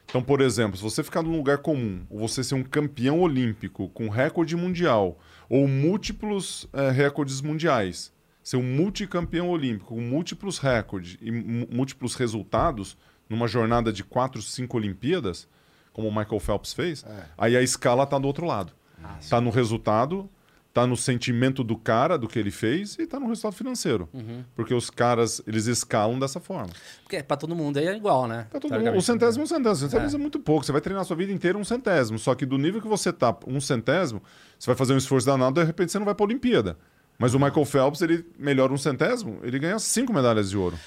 [0.10, 3.90] Então, por exemplo, se você ficar num lugar comum, ou você ser um campeão olímpico
[3.90, 11.18] com recorde mundial, ou múltiplos eh, recordes mundiais, ser um multicampeão olímpico com múltiplos recordes
[11.22, 12.98] e múltiplos resultados
[13.30, 15.48] numa jornada de quatro, cinco Olimpíadas,
[15.94, 17.06] como o Michael Phelps fez,
[17.38, 18.74] aí a escala está do outro lado.
[19.20, 20.28] Está no resultado,
[20.70, 24.08] está no sentimento do cara, do que ele fez, e está no resultado financeiro.
[24.56, 26.70] Porque os caras, eles escalam dessa forma.
[27.04, 28.48] Porque pra todo mundo aí é igual, né?
[28.50, 28.98] Tá todo mundo, Teoricamente.
[28.98, 29.88] um centésimo é um centésimo.
[29.88, 30.22] Um centésimo é.
[30.22, 30.66] muito pouco.
[30.66, 32.18] Você vai treinar a sua vida inteira um centésimo.
[32.18, 34.22] Só que do nível que você tá, um centésimo,
[34.58, 36.78] você vai fazer um esforço danado, de repente você não vai pra Olimpíada.
[37.18, 40.80] Mas o Michael Phelps, ele melhora um centésimo, ele ganha cinco medalhas de ouro.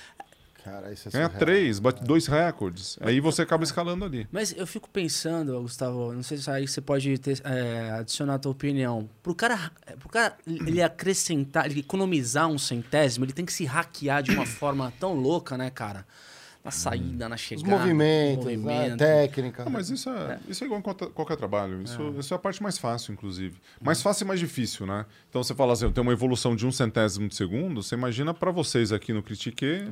[0.64, 1.40] Cara, isso é Ganha surreal.
[1.40, 2.96] três, bate dois recordes.
[3.00, 4.28] Aí você acaba escalando ali.
[4.30, 8.38] Mas eu fico pensando, Gustavo, não sei se aí você pode ter, é, adicionar a
[8.38, 9.08] tua opinião.
[9.22, 14.22] Pro cara, pro cara ele acrescentar, ele economizar um centésimo, ele tem que se hackear
[14.22, 16.06] de uma forma tão louca, né, cara?
[16.64, 17.68] Na saída, na Os chegada.
[17.68, 18.98] movimentos, no né, movimento.
[18.98, 19.64] técnica.
[19.66, 21.82] Ah, mas isso é, isso é igual em qualquer, trabalho.
[21.82, 22.20] Isso é.
[22.20, 23.56] isso é a parte mais fácil, inclusive.
[23.80, 25.04] Mais fácil e mais difícil, né?
[25.28, 28.32] Então você fala assim, eu tenho uma evolução de um centésimo de segundo, você imagina
[28.32, 29.82] para vocês aqui no Critique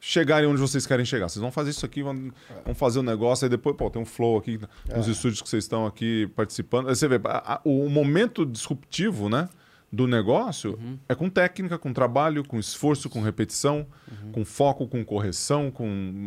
[0.00, 1.28] chegarem onde vocês querem chegar.
[1.28, 2.32] Vocês vão fazer isso aqui, vão,
[2.64, 4.58] vão fazer o um negócio, aí depois, pô, tem um flow aqui,
[4.96, 6.88] nos estúdios que vocês estão aqui participando.
[6.88, 9.48] Aí você vê, a- a- o momento disruptivo, né?
[9.92, 13.84] Do negócio é com técnica, com trabalho, com esforço, com repetição,
[14.30, 15.84] com foco, com correção, com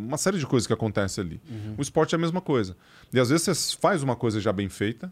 [0.07, 1.39] uma série de coisas que acontece ali.
[1.77, 2.75] O esporte é a mesma coisa.
[3.13, 5.11] E às vezes você faz uma coisa já bem feita,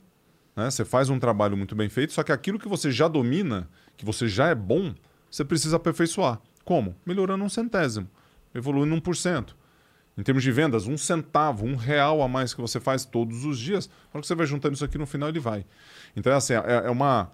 [0.53, 0.69] né?
[0.69, 4.03] Você faz um trabalho muito bem feito, só que aquilo que você já domina, que
[4.03, 4.93] você já é bom,
[5.29, 6.41] você precisa aperfeiçoar.
[6.65, 6.93] Como?
[7.05, 8.05] Melhorando um centésimo,
[8.53, 9.53] evoluindo 1%.
[10.17, 13.57] Em termos de vendas, um centavo, um real a mais que você faz todos os
[13.57, 15.65] dias, na hora que você vai juntando isso aqui no final, ele vai.
[16.15, 17.31] Então, é assim, é, é uma.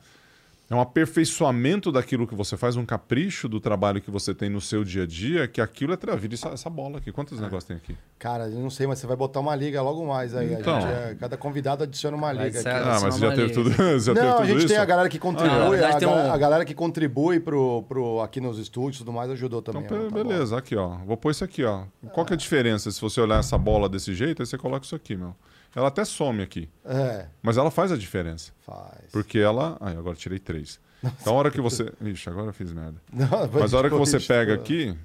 [0.69, 4.59] É um aperfeiçoamento daquilo que você faz, um capricho do trabalho que você tem no
[4.59, 6.33] seu dia a dia, que aquilo é travido.
[6.35, 7.09] Essa, essa bola aqui.
[7.11, 7.95] Quantos negócios tem aqui?
[8.19, 10.53] Cara, eu não sei, mas você vai botar uma liga logo mais aí.
[10.55, 10.81] A Então.
[10.81, 12.89] gente é- cada convidado adiciona uma Vai liga ser- aqui.
[12.89, 14.67] Ah, mas já não teve é tudo, já Não, tudo a gente isso?
[14.67, 18.19] tem a galera que contribui, Ah, a, galera, um- a galera que contribui pro, pro,
[18.21, 19.83] aqui nos estúdios e tudo mais ajudou também.
[19.83, 20.23] Então, a bola.
[20.25, 20.97] beleza, aqui, ó.
[21.05, 21.83] Vou pôr isso aqui, ó.
[22.11, 24.85] Qual que é a diferença se você olhar essa bola desse jeito, aí você coloca
[24.85, 25.33] isso aqui, meu.
[25.77, 28.51] Ela até some aqui, É, mas ela faz a diferença.
[28.65, 29.11] faz.
[29.11, 29.77] Porque ela.
[29.79, 30.79] Ai, agora tirei três.
[31.21, 31.91] Então, a hora que você.
[32.01, 32.95] Ixi, agora eu fiz merda.
[33.13, 34.97] Não, Mas a hora que você pega aqui.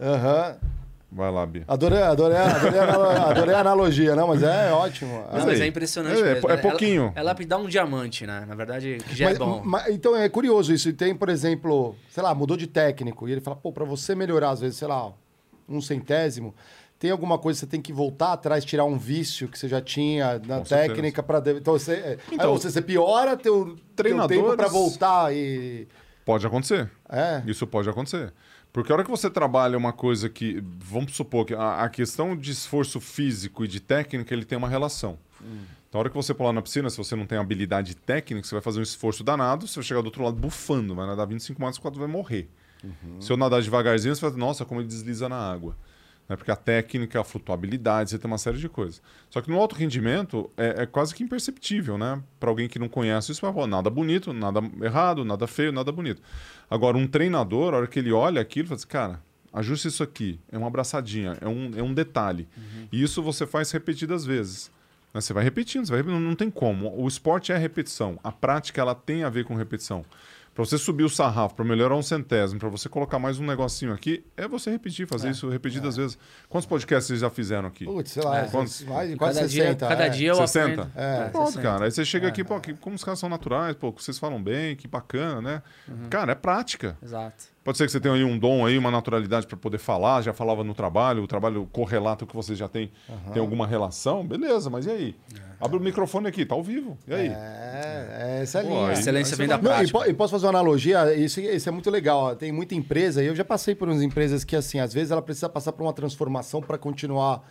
[0.00, 0.56] Aham.
[1.12, 1.62] Vai lá, Bia.
[1.68, 5.12] Adorei, adorei, adorei, adorei a analogia, não, mas é ótimo.
[5.32, 7.02] Não, Mas é impressionante é- é é pouquinho.
[7.02, 8.44] Ela, ela lapidar um diamante, né?
[8.48, 9.62] Na verdade, que já Mas- é bom.
[9.64, 10.88] mas- então é curioso isso.
[10.88, 13.28] E tem, por exemplo, sei lá, mudou de técnico.
[13.28, 15.12] E ele fala, pô, pra você melhorar, às vezes, sei lá,
[15.68, 16.52] um centésimo,
[16.98, 19.80] tem alguma coisa que você tem que voltar atrás, tirar um vício que você já
[19.80, 23.76] tinha na Com técnica para Então você, é, Então, aí você, você piora teu, teu
[23.96, 25.86] treinadores- tempo para voltar e.
[26.24, 26.90] Pode acontecer.
[27.08, 27.42] É.
[27.46, 28.32] Isso pode acontecer.
[28.72, 30.62] Porque a hora que você trabalha uma coisa que.
[30.78, 34.68] Vamos supor que a, a questão de esforço físico e de técnica ele tem uma
[34.68, 35.18] relação.
[35.88, 38.54] Então, a hora que você pular na piscina, se você não tem habilidade técnica, você
[38.54, 41.60] vai fazer um esforço danado, você vai chegar do outro lado bufando, vai nadar 25
[41.60, 42.48] metros, quase vai morrer.
[43.20, 45.76] Se eu nadar devagarzinho, você vai nossa, como ele desliza na água.
[46.28, 46.36] Né?
[46.36, 49.02] Porque a técnica, a flutuabilidade, você tem uma série de coisas.
[49.30, 52.22] Só que no alto rendimento é, é quase que imperceptível, né?
[52.40, 55.92] Para alguém que não conhece isso, vai falar, nada bonito, nada errado, nada feio, nada
[55.92, 56.22] bonito.
[56.70, 59.20] Agora, um treinador, a hora que ele olha aquilo, fala assim, cara,
[59.52, 62.48] ajuste isso aqui, é uma abraçadinha, é um, é um detalhe.
[62.90, 64.70] E isso você faz repetidas vezes.
[65.12, 65.20] né?
[65.20, 66.92] Você vai repetindo, você vai repetindo, não, não tem como.
[66.96, 68.18] O esporte é repetição.
[68.24, 70.04] A prática ela tem a ver com repetição.
[70.54, 73.92] Para você subir o sarrafo, para melhorar um centésimo, para você colocar mais um negocinho
[73.92, 76.16] aqui, é você repetir, fazer isso repetidas vezes.
[76.48, 77.84] Quantos podcasts vocês já fizeram aqui?
[77.84, 78.50] Putz, sei lá, É.
[78.52, 79.48] mais de quase cada 60.
[79.48, 80.08] dia, cada é.
[80.08, 80.82] dia eu 60?
[80.82, 80.92] aprendo.
[80.94, 81.28] É.
[81.30, 81.62] Pronto, 60.
[81.62, 81.84] cara.
[81.86, 84.76] Aí você chega aqui, pô, que, como os caras são naturais, pô, vocês falam bem,
[84.76, 85.62] que bacana, né?
[86.08, 86.96] Cara, é prática.
[87.02, 87.53] Exato.
[87.64, 90.34] Pode ser que você tenha aí um dom aí, uma naturalidade para poder falar, já
[90.34, 92.92] falava no trabalho, o trabalho correlato que você já tem,
[93.32, 95.16] tem alguma relação, beleza, mas e aí?
[95.58, 96.98] Abre o microfone aqui, tá ao vivo.
[97.08, 97.28] E aí?
[97.28, 98.86] É, é essa Pô, linha.
[98.88, 99.98] aí- Excelência vem da vai- Não, e, prática.
[99.98, 101.14] po- e posso fazer uma analogia?
[101.14, 102.18] Isso, isso é muito legal.
[102.18, 102.34] ó.
[102.34, 105.22] Tem muita empresa, e eu já passei por umas empresas que, assim, às vezes ela
[105.22, 107.42] precisa passar por uma transformação para continuar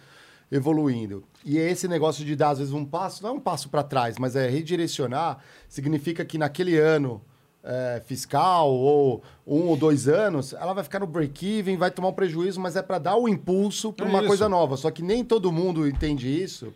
[0.52, 1.24] evoluindo.
[1.44, 3.82] E é esse negócio de dar, às vezes, um passo, não é um passo para
[3.82, 7.20] trás, mas é redirecionar, significa que naquele ano
[7.64, 12.14] é, fiscal ou um ou dois anos, ela vai ficar no break-even, vai tomar um
[12.14, 14.28] prejuízo, mas é para dar o impulso para É uma isso.
[14.28, 14.76] coisa nova.
[14.78, 16.74] Só que nem todo mundo entende isso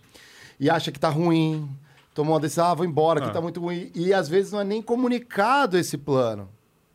[0.60, 1.69] e acha que tá ruim.
[2.15, 3.32] Tomou uma decisão, ah, vou embora, que Ah.
[3.32, 3.91] tá muito ruim.
[3.93, 6.50] E às vezes não é nem comunicado esse plano.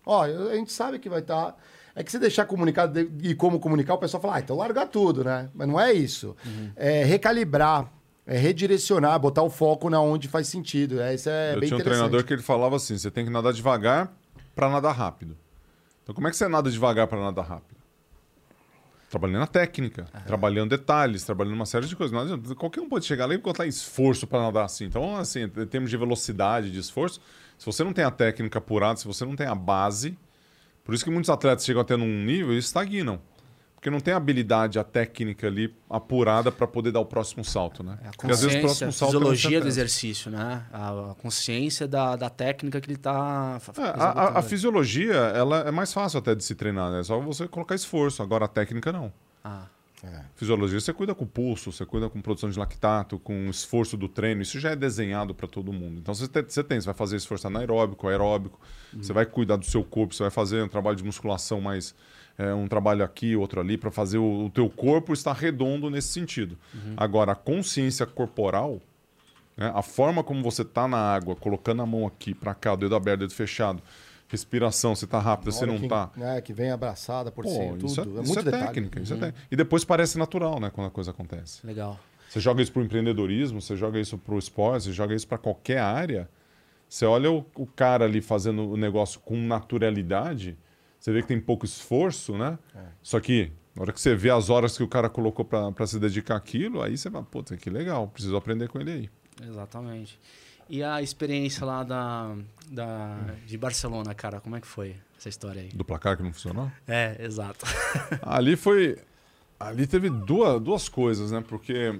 [0.04, 1.56] Ó, a gente sabe que vai estar.
[1.94, 5.22] É que se deixar comunicado e como comunicar, o pessoal fala, ah, então larga tudo,
[5.22, 5.48] né?
[5.54, 6.34] Mas não é isso.
[6.74, 7.92] É recalibrar,
[8.26, 11.00] é redirecionar, botar o foco na onde faz sentido.
[11.00, 13.30] É, isso é eu bem tinha um treinador que ele falava assim: você tem que
[13.30, 14.12] nadar devagar
[14.54, 15.36] para nadar rápido.
[16.02, 17.80] Então, como é que você nada devagar para nadar rápido?
[19.08, 22.12] Trabalhando na técnica, trabalhando detalhes, trabalhando uma série de coisas.
[22.12, 24.86] Não adianta, qualquer um pode chegar lá e botar esforço para nadar assim.
[24.86, 27.20] Então, assim, em termos de velocidade, de esforço,
[27.58, 30.16] se você não tem a técnica apurada, se você não tem a base,
[30.82, 33.20] por isso que muitos atletas chegam até num nível e estagnam.
[33.82, 37.82] Porque não tem a habilidade, a técnica ali apurada para poder dar o próximo salto,
[37.82, 37.98] né?
[38.04, 39.68] É a Porque às vezes o consciência, próximo a salto é um fisiologia do centésimo.
[39.68, 40.64] exercício, né?
[40.72, 45.14] A, a consciência da, da técnica que ele tá fa- É, a- a, a fisiologia
[45.14, 47.00] ela é mais fácil até de se treinar, né?
[47.00, 48.22] É só você colocar esforço.
[48.22, 49.12] Agora a técnica não.
[49.42, 49.66] Ah,
[50.36, 53.96] Fisiologia você cuida com o pulso, você cuida com produção de lactato, com o esforço
[53.96, 54.42] do treino.
[54.42, 55.98] Isso já é desenhado para todo mundo.
[55.98, 58.60] Então você tem, você tem, você vai fazer esforço anaeróbico, aeróbico,
[58.92, 61.94] você vai cuidar do seu corpo, você vai fazer um trabalho de musculação mais
[62.42, 66.08] é, um trabalho aqui, outro ali, para fazer o, o teu corpo estar redondo nesse
[66.08, 66.58] sentido.
[66.96, 68.80] Agora a consciência corporal
[69.56, 69.70] né?
[69.74, 72.94] A forma como você tá na água, colocando a mão aqui para cá, o dedo
[72.94, 73.82] aberto, dedo fechado,
[74.28, 76.10] respiração, você tá rápido, você não que, tá.
[76.16, 77.86] né, que vem abraçada por Pô, cima, tudo.
[77.86, 78.66] isso é, é, isso muito é detalhe.
[78.66, 79.46] técnica, isso é técnica.
[79.50, 81.64] E depois parece natural, né, quando a coisa acontece.
[81.66, 81.98] legal.
[82.28, 85.80] Você joga isso pro empreendedorismo, você joga isso pro esporte, você joga isso para qualquer
[85.80, 86.30] área.
[86.88, 90.56] Você olha o, o cara ali fazendo o negócio com naturalidade,
[91.02, 92.56] você vê que tem pouco esforço, né?
[93.02, 95.98] Só que na hora que você vê as horas que o cara colocou para se
[95.98, 99.10] dedicar àquilo, aí você fala, puta, que legal, preciso aprender com ele aí.
[99.44, 100.16] Exatamente.
[100.68, 102.36] E a experiência lá da,
[102.70, 105.70] da, de Barcelona, cara, como é que foi essa história aí?
[105.70, 106.70] Do placar que não funcionou?
[106.86, 107.66] É, exato.
[108.22, 108.96] Ali foi.
[109.58, 111.42] Ali teve duas, duas coisas, né?
[111.46, 111.98] Porque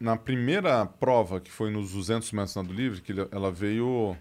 [0.00, 4.16] na primeira prova, que foi nos 200 metros nado livre, que ela veio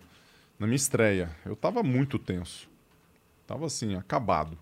[0.60, 1.32] na minha estreia.
[1.46, 2.69] Eu tava muito tenso.
[3.50, 4.56] Tava assim, acabado.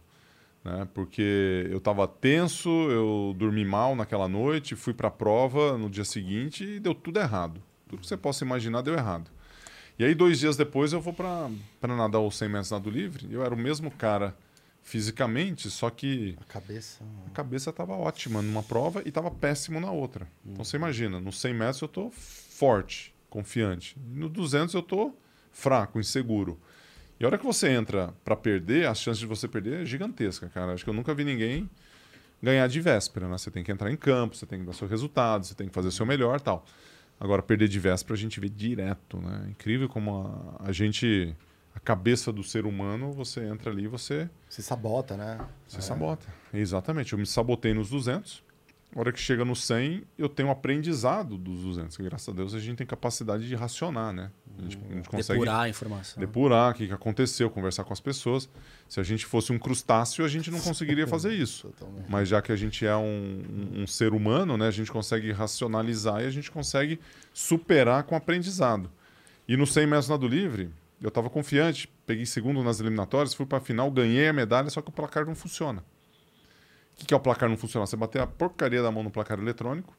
[0.63, 0.87] Né?
[0.93, 6.63] Porque eu tava tenso, eu dormi mal naquela noite, fui pra prova no dia seguinte
[6.63, 7.61] e deu tudo errado.
[7.89, 9.29] Tudo que você possa imaginar deu errado.
[9.99, 11.49] E aí, dois dias depois, eu vou pra
[11.81, 13.27] nadar os 100 metros nado livre.
[13.29, 14.33] Eu era o mesmo cara
[14.81, 17.03] fisicamente, só que A cabeça.
[17.25, 20.29] a cabeça estava ótima numa prova e estava péssimo na outra.
[20.45, 23.97] Então você imagina, nos 100 metros eu estou forte, confiante.
[23.99, 25.19] No 200 eu estou
[25.51, 26.57] fraco, inseguro.
[27.19, 30.47] E a hora que você entra para perder, a chance de você perder é gigantesca,
[30.49, 30.73] cara.
[30.73, 31.69] Acho que eu nunca vi ninguém
[32.41, 33.37] ganhar de véspera, né?
[33.37, 35.73] Você tem que entrar em campo, você tem que dar seu resultado, você tem que
[35.73, 36.63] fazer o seu melhor tal.
[37.19, 39.47] Agora, perder de véspera a gente vê direto, né?
[39.49, 41.35] Incrível como a, a gente...
[41.73, 45.39] A cabeça do ser humano, você entra ali e você Se sabota, né?
[45.67, 46.27] você sabota.
[46.51, 47.13] Exatamente.
[47.13, 48.43] Eu me sabotei nos 200.
[48.97, 51.95] A hora que chega no 100, eu tenho um aprendizado dos 200.
[51.97, 54.31] Graças a Deus a gente tem capacidade de racionar, né?
[54.57, 56.19] A gente, a gente consegue Depurar a informação.
[56.19, 58.49] depurar o que que aconteceu, conversar com as pessoas.
[58.89, 61.71] Se a gente fosse um crustáceo, a gente não conseguiria fazer isso.
[62.09, 63.43] Mas já que a gente é um,
[63.75, 66.99] um- um ser humano, né, a gente consegue racionalizar e a gente consegue
[67.31, 68.89] superar com aprendizado.
[69.47, 73.59] E no 100 metros nado livre, eu estava confiante, peguei segundo nas eliminatórias, fui para
[73.59, 75.83] a final, ganhei a medalha, só que o placar não funciona.
[76.97, 77.85] O que, que é o placar não funcionar?
[77.85, 79.93] Você bater a porcaria da mão no placar eletrônico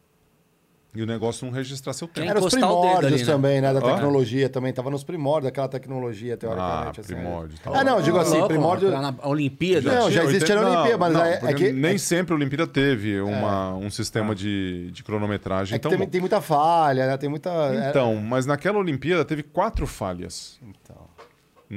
[0.92, 2.20] e o negócio não registrar seu tempo.
[2.20, 3.24] Tem Era os primórdios ali, né?
[3.32, 3.72] também, né?
[3.72, 4.72] Da tecnologia também.
[4.72, 7.00] Tava nos primórdios daquela tecnologia, Ah, teoricamente.
[7.00, 7.14] assim.
[7.14, 7.58] primórdio.
[7.62, 8.90] Tá Ah, não, eu digo assim, Louco, primórdio...
[8.90, 9.94] Na Olimpíada.
[9.94, 12.36] Não, já existia na 80 Olimpíada, mas não, é- é que- nem é- sempre a
[12.36, 15.74] Olimpíada teve uma, um sistema de, de cronometragem.
[15.74, 17.16] É então, tem, tem muita falha, né?
[17.16, 17.50] Tem muita...
[17.50, 20.58] é- então, mas naquela Olimpíada teve quatro falhas.
[20.62, 20.96] Então.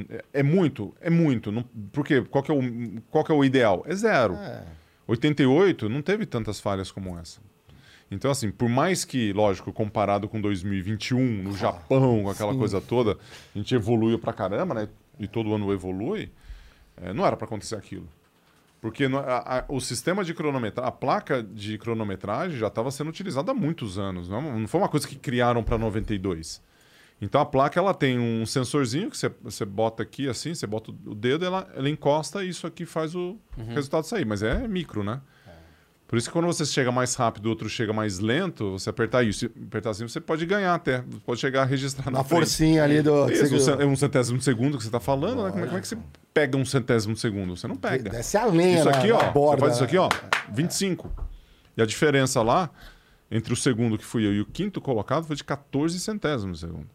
[0.10, 1.52] É- É muito, é muito.
[1.52, 2.22] Não, por quê?
[2.28, 2.62] Qual que é, o,
[3.12, 3.84] qual que é o ideal?
[3.86, 4.34] É zero.
[4.36, 4.64] É.
[5.08, 7.40] 88 não teve tantas falhas como essa.
[8.10, 13.18] Então, assim, por mais que, lógico, comparado com 2021, no Japão, com aquela coisa toda,
[13.56, 14.90] a gente evoluiu pra caramba, né?
[15.18, 16.30] E todo ano evolui,
[16.98, 18.08] é, não era pra acontecer aquilo.
[18.82, 23.52] Porque a- a- o sistema de cronometragem, a placa de cronometragem já estava sendo utilizada
[23.52, 24.28] há muitos anos.
[24.28, 26.62] Não, não foi uma coisa que criaram para 92.
[27.22, 30.90] Então a placa ela tem um sensorzinho que você, você bota aqui assim, você bota
[30.92, 33.38] o dedo, ela, ela encosta e isso aqui faz o
[33.70, 34.26] resultado sair.
[34.26, 35.22] Mas é micro, né?
[36.08, 39.24] Por isso que quando você chega mais rápido, o outro chega mais lento, você apertar
[39.24, 41.06] isso, apertar assim, você pode ganhar até.
[41.26, 42.40] Pode chegar a registrar na, Na frente.
[42.40, 43.32] forcinha ali do.
[43.32, 45.52] Isso, cen- um centésimo de segundo que você está falando, né?
[45.52, 45.98] Como é, como é que você
[46.34, 47.56] pega um centésimo de segundo?
[47.56, 48.10] Você não pega.
[48.10, 49.32] Desce a lenha Isso na- aqui, na ó.
[49.32, 49.88] borda, você faz isso né?
[49.88, 50.52] aqui, ó.
[50.52, 51.10] 25.
[51.78, 52.70] E a diferença lá,
[53.32, 56.66] entre o segundo que fui eu e o quinto colocado, foi de 14 centésimos de
[56.68, 56.90] segundo.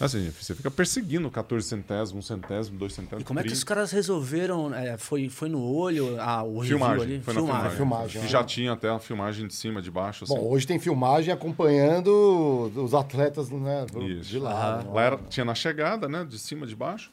[0.00, 3.22] Assim, você fica perseguindo 14 centésimos, 1 centésimo, 2 centésimos.
[3.22, 3.58] E como é que 30.
[3.58, 4.74] os caras resolveram?
[4.74, 6.20] é, foi, foi no olho?
[6.20, 7.02] Ah, o review Filmagem.
[7.04, 7.20] ali?
[7.22, 7.76] Foi na filmagem.
[7.76, 8.30] Filmagem, Que é.
[8.30, 10.24] já tinha até a filmagem de cima, de baixo.
[10.24, 10.34] Assim.
[10.34, 13.86] Bom, hoje tem filmagem acompanhando os atletas né,
[14.18, 14.30] Isso.
[14.30, 14.92] de lado.
[14.92, 16.24] Lá era- tinha na chegada, né?
[16.24, 17.10] De cima, de baixo.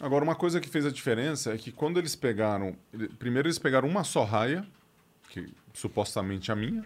[0.00, 2.76] Agora, uma coisa que fez a diferença é que quando eles pegaram.
[3.18, 4.64] Primeiro, eles pegaram uma só raia,
[5.30, 6.84] que supostamente a minha,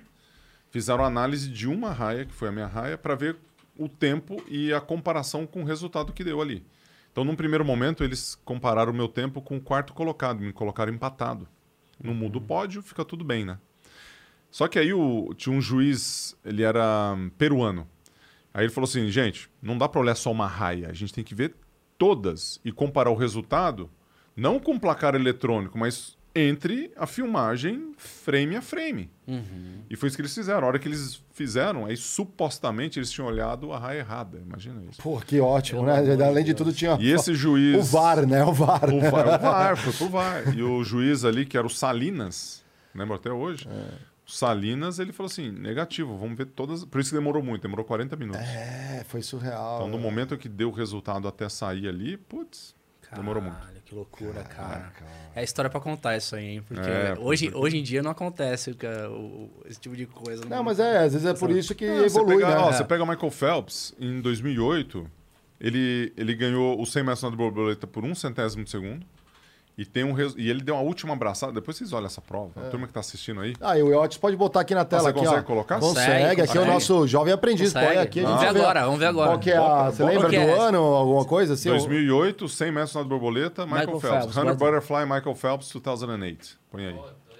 [0.70, 3.36] fizeram análise de uma raia, que foi a minha raia, para ver
[3.78, 6.66] o tempo e a comparação com o resultado que deu ali.
[7.12, 10.92] Então, num primeiro momento, eles compararam o meu tempo com o quarto colocado, me colocaram
[10.92, 11.48] empatado.
[12.02, 13.58] Não muda o pódio, fica tudo bem, né?
[14.50, 17.88] Só que aí o, tinha um juiz, ele era peruano.
[18.52, 21.24] Aí ele falou assim, gente, não dá para olhar só uma raia, a gente tem
[21.24, 21.54] que ver
[21.96, 23.90] todas e comparar o resultado,
[24.36, 29.10] não com placar eletrônico, mas entre a filmagem frame a frame.
[29.90, 30.64] E foi isso que eles fizeram.
[30.64, 34.38] A hora que eles fizeram, aí supostamente eles tinham olhado a raia errada.
[34.38, 35.00] Imagina isso.
[35.00, 35.94] Pô, que ótimo, né?
[36.26, 37.76] Além de tudo, tinha E esse juiz.
[37.78, 38.44] o VAR, né?
[38.44, 38.92] O VAR.
[38.92, 40.54] O VAR, o VAR, foi pro VAR.
[40.54, 42.62] E o juiz ali, que era o Salinas,
[42.94, 43.66] lembro até hoje.
[44.26, 46.84] O Salinas, ele falou assim: negativo, vamos ver todas.
[46.84, 48.42] Por isso que demorou muito, demorou 40 minutos.
[48.42, 49.76] É, foi surreal.
[49.76, 52.74] Então, no momento que deu o resultado até sair ali, putz,
[53.14, 53.56] demorou muito.
[53.88, 54.92] Que loucura, cara.
[55.34, 56.62] É história pra contar isso aí, hein?
[56.66, 60.44] Porque É, hoje, porque- hoje em dia não acontece cara, o- esse tipo de coisa.
[60.44, 62.56] Não, mas é, às vezes é por isso que Ah, você evolui, pega, né?
[62.58, 65.10] ó, você pega o Michael Phelps, em 2008,
[65.58, 69.06] ele, ele ganhou o 100 metros na borboleta por um centésimo de segundo.
[69.78, 71.52] E, tem um res- e ele deu a última abraçada.
[71.52, 72.50] Depois vocês olham essa prova.
[72.56, 73.54] A turma que tá assistindo aí.
[73.60, 75.02] Ah, e o Otis pode botar aqui na tela.
[75.02, 75.42] você aqui, consegue ó.
[75.44, 75.78] colocar?
[75.78, 77.72] Consegue, Consegue, aqui é o nosso jovem aprendiz.
[77.72, 77.94] Consegue.
[77.94, 79.28] Põe aqui, a gente Vamos ver agora, vamos ver agora.
[79.30, 79.60] Qual que é a...
[79.60, 80.58] Bota- Você lembra do é?
[80.58, 81.68] ano, alguma coisa assim?
[81.68, 84.18] 2008, 100 metros na borboleta, Michael, Michael Phelps.
[84.18, 86.58] Phelps, 100 bota- Butterfly, Michael Phelps, 2008.
[86.72, 86.98] Põe aí.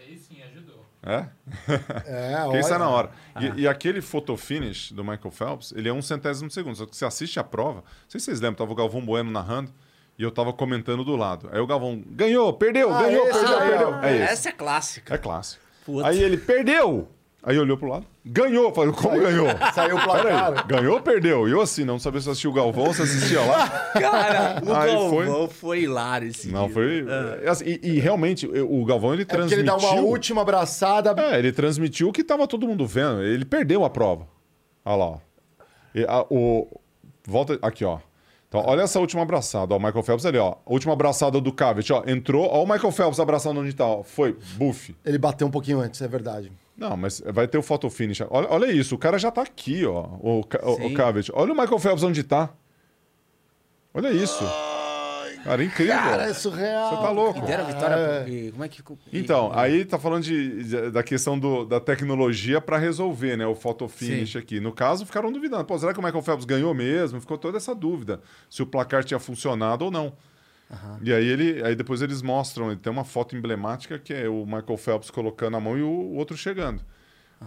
[0.08, 0.86] Aí sim, ajudou.
[1.02, 1.26] É?
[2.06, 3.10] É, Quem sai na hora.
[3.40, 6.76] E, e aquele photo finish do Michael Phelps, ele é um centésimo de segundo.
[6.76, 9.28] Só que você assiste a prova, não sei se vocês lembram, tava o Galvão Bueno
[9.30, 9.72] narrando
[10.18, 11.48] e eu tava comentando do lado.
[11.52, 13.88] Aí o Galvão, ganhou, perdeu, Ah, ganhou, esse perdeu, aí, perdeu.
[13.90, 14.02] ó.
[14.04, 14.32] É esse.
[14.32, 15.14] Essa é clássica.
[15.14, 15.62] É clássico.
[15.86, 16.08] Puta.
[16.08, 17.08] Aí ele perdeu.
[17.40, 18.74] Aí olhou pro lado, ganhou.
[18.74, 19.46] Falei, como ganhou?
[19.72, 20.66] Saiu o placar.
[20.66, 21.48] ganhou ou perdeu?
[21.48, 23.68] E eu assim, não sabia se assistia o Galvão ou se assistia lá.
[23.94, 25.82] Cara, o Aí Galvão foi...
[25.82, 26.74] hilário esse Não, dia.
[26.74, 27.06] foi.
[27.48, 29.88] assim, e, e realmente, o Galvão ele É porque ele transmitiu.
[29.88, 31.14] dá uma última abraçada.
[31.16, 33.22] É, ele transmitiu o que tava todo mundo vendo.
[33.22, 34.26] Ele perdeu a prova.
[34.84, 35.18] Olha lá, ó.
[35.94, 36.66] E a- o...
[37.24, 37.98] Volta aqui, ó.
[38.48, 39.74] Então, olha essa última abraçada.
[39.74, 40.54] Ó, o Michael Phelps ali, ó.
[40.64, 42.02] Última abraçada do Cavett, ó.
[42.06, 42.48] Entrou.
[42.50, 44.02] Ó, o Michael Phelps abraçando onde tá, ó.
[44.02, 44.36] Foi.
[44.56, 44.96] Buff.
[45.04, 46.50] Ele bateu um pouquinho antes, é verdade.
[46.76, 48.22] Não, mas vai ter o photo finish.
[48.30, 50.06] Olha, olha isso, o cara já tá aqui, ó.
[50.20, 50.94] O, Ca- o, o Sim.
[50.94, 51.30] Cavett.
[51.34, 52.50] Olha o Michael Phelps onde tá.
[53.92, 54.44] Olha isso.
[55.48, 55.94] Cara, incrível.
[55.94, 56.90] Cara, é surreal.
[56.96, 57.38] Você tá louco.
[57.38, 58.18] E deram a vitória É.
[58.20, 58.50] porque...
[58.52, 58.82] Como é que...
[59.12, 63.46] Então, aí tá falando de, de- da questão do- da tecnologia para resolver, né?
[63.46, 64.38] O photo finish Sim.
[64.38, 64.60] aqui.
[64.60, 65.64] No caso, ficaram duvidando.
[65.64, 67.20] Pô, será que o Michael Phelps ganhou mesmo?
[67.20, 70.12] Ficou toda essa dúvida se o placar tinha funcionado ou não.
[71.02, 74.76] E aí ele, aí depois eles mostram, tem uma foto emblemática que é o Michael
[74.76, 76.82] Phelps colocando a mão e o outro chegando.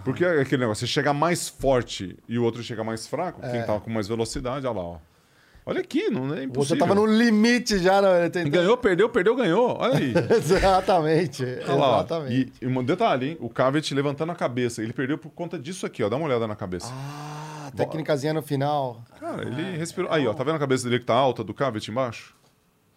[0.03, 3.61] Porque é aquele negócio, você chega mais forte e o outro chega mais fraco, quem
[3.63, 4.97] tava com mais velocidade, olha lá, ó.
[5.65, 6.79] Olha aqui, não é impossível.
[6.79, 8.01] tava no limite já.
[8.01, 8.29] Né?
[8.29, 9.77] Tentando- Ganhou, perdeu, perdeu, ganhou.
[9.79, 10.13] Olha aí.
[10.35, 11.43] Exatamente.
[11.43, 11.95] Olha lá.
[11.99, 12.53] Exatamente.
[12.61, 13.37] E, e um detalhe, hein?
[13.39, 14.81] O Cavett levantando a cabeça.
[14.81, 16.09] Ele perdeu por conta disso aqui, ó.
[16.09, 16.91] Dá uma olhada na cabeça.
[16.91, 19.03] Ah, técnicazinha no final.
[19.19, 20.11] Cara, ele respirou.
[20.11, 20.33] Aí, ó.
[20.33, 22.35] Tá vendo a cabeça dele que tá alta do Cavett embaixo?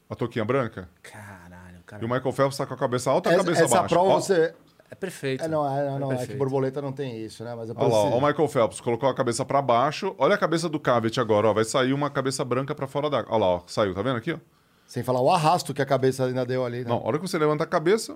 [0.08, 0.88] A touquinha branca?
[1.02, 2.02] Caralho, cara.
[2.02, 3.88] E o Michael Phelps tá com a cabeça alta ou a Essa, cabeça essa baixa?
[3.94, 4.54] prova Ó, você.
[4.94, 5.42] É perfeito.
[5.42, 6.38] É, não, é, não, é que perfeito.
[6.38, 7.52] borboleta não tem isso, né?
[7.56, 10.14] Mas é Olha lá, ó, o Michael Phelps colocou a cabeça pra baixo.
[10.18, 11.52] Olha a cabeça do Cavett agora, ó.
[11.52, 13.32] Vai sair uma cabeça branca pra fora d'água.
[13.34, 13.62] Olha lá, ó.
[13.66, 14.38] Saiu, tá vendo aqui, ó?
[14.86, 16.78] Sem falar o arrasto que a cabeça ainda deu ali.
[16.84, 16.84] Né?
[16.88, 18.14] Não, a hora que você levanta a cabeça,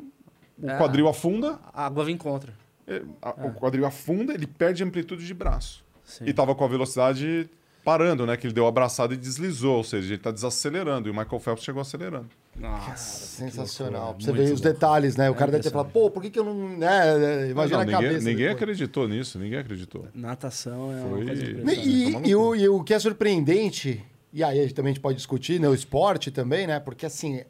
[0.63, 0.77] o É.
[0.79, 1.59] quadril afunda.
[1.75, 2.53] A água vem contra.
[2.87, 5.85] é, a- O quadril afunda, ele perde amplitude de braço.
[6.05, 6.25] Sim.
[6.27, 7.51] E tava com a velocidade
[7.85, 8.37] parando, né?
[8.37, 11.09] Que ele deu a abraçada e deslizou, ou seja, ele tá desacelerando.
[11.09, 12.29] E o Michael Phelps chegou acelerando.
[12.59, 12.97] Nossa.
[12.97, 14.15] Sensacional.
[14.15, 15.31] Pra você ver os detalhes, né?
[15.31, 16.55] O cara deve ter falado, pô, por que, que eu não.
[16.77, 17.51] Né?
[17.51, 18.19] Imagina Não, a ninguém, cabeça.
[18.29, 18.57] ninguém depois.
[18.63, 20.07] acreditou nisso, ninguém acreditou.
[20.15, 22.27] Natação é Foi- uma coisa E, impressionante.
[22.27, 25.61] e- e o, e o que é surpreendente, e aí a gente também pode discutir,
[25.61, 25.69] né?
[25.69, 26.81] O esporte também, né?
[26.81, 27.43] Porque assim,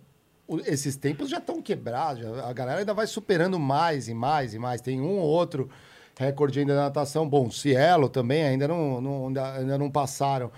[0.47, 4.53] o- esses tempos já estão quebrados, já- a galera ainda vai superando mais e mais
[4.55, 4.81] e mais.
[4.83, 5.71] Tem um ou outro
[6.19, 7.27] recorde ainda da natação.
[7.29, 10.51] Bom, Cielo também ainda não, não, ainda- ainda não passaram.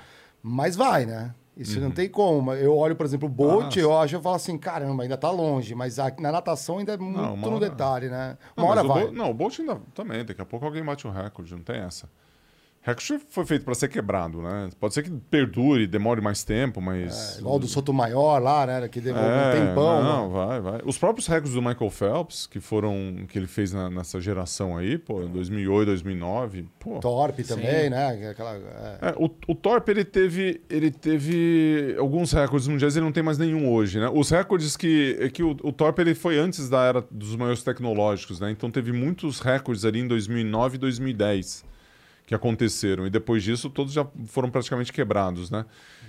[0.43, 1.35] Mas vai, né?
[1.63, 2.53] Isso não tem como.
[2.55, 5.75] Eu olho, por exemplo, o Bolt, eu acho, eu falo assim, caramba, ainda tá longe.
[5.75, 8.37] Mas na natação ainda é muito no hora- detalhe, né?
[8.57, 9.03] Não, Uma hora mas o vai.
[9.05, 10.25] Bolt- não, o Bolt ainda também.
[10.25, 12.09] Daqui a pouco alguém bate um recorde, não tem essa.
[12.83, 14.71] Recorde foi feito para ser quebrado, né?
[14.81, 17.37] Pode ser que perdure, demore mais tempo, mas.
[17.37, 18.89] É, igual do Sotomayor lá, né?
[18.89, 20.03] Que demorou um É, tempão.
[20.03, 20.47] Não, mano.
[20.49, 20.81] vai, vai.
[20.87, 23.27] Os próprios recordes do Michael Phelps, que foram.
[23.29, 27.01] que ele fez na- nessa geração aí, pô, em 2008, 2009, pô.
[27.01, 28.31] Torpe também, né?
[28.31, 28.99] Aquela, é.
[29.11, 33.37] É, o, o Thorpe ele teve, ele teve alguns recordes mundiais, ele não tem mais
[33.37, 34.09] nenhum hoje, né?
[34.11, 37.63] Os recordes que é que o, o Thorpe ele foi antes da era dos maiores
[37.63, 38.51] tecnológicos, né?
[38.51, 41.69] Então teve muitos recordes ali em 2009 e 2010
[42.31, 45.67] que aconteceram e depois disso todos já foram praticamente quebrados, né?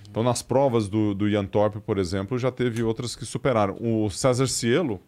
[0.07, 3.76] Então nas provas do, do Ian Thorpe, por exemplo, já teve outras que superaram.
[3.82, 4.99] O César Cielo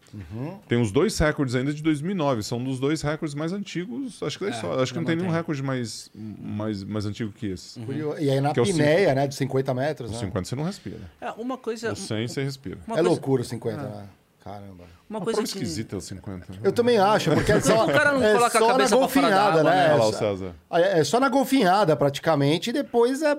[0.66, 4.44] tem os dois recordes ainda de 2009, são dos dois recordes mais antigos, acho que
[4.44, 4.82] da É, história.
[4.82, 7.78] Acho que não tem nenhum recorde mais, mais, mais antigo que esse.
[7.78, 8.20] Curioso.
[8.20, 9.28] E aí na Que é pinéia, né?
[9.28, 10.26] De 50 metros, Os né?
[10.26, 10.98] 50 você não respira.
[11.20, 11.92] É, uma coisa.
[11.92, 12.78] O 100 você respira.
[12.88, 14.08] Uma é coisa, loucura os 50, né?
[14.44, 14.84] Caramba.
[15.08, 15.46] Uma Uma coisa que.
[15.48, 16.46] esquisita os 50.
[16.62, 19.00] Eu também acho, porque é só, O cara não é coloca a só cabeça na
[19.00, 19.70] golfinhada, né?
[19.70, 19.84] né?
[19.86, 20.54] Olha lá o É só- César.
[20.70, 23.34] É é só na golfinhada, praticamente, e depois é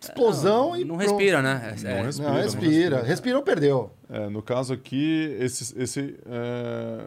[0.00, 1.10] explosão e Não pronto.
[1.10, 1.74] respira, né?
[1.76, 2.28] É- Não é- respira.
[2.30, 3.02] Não, respira.
[3.02, 3.90] Respirou, perdeu.
[4.08, 5.74] É, no caso aqui, esse.
[5.82, 7.06] esse é...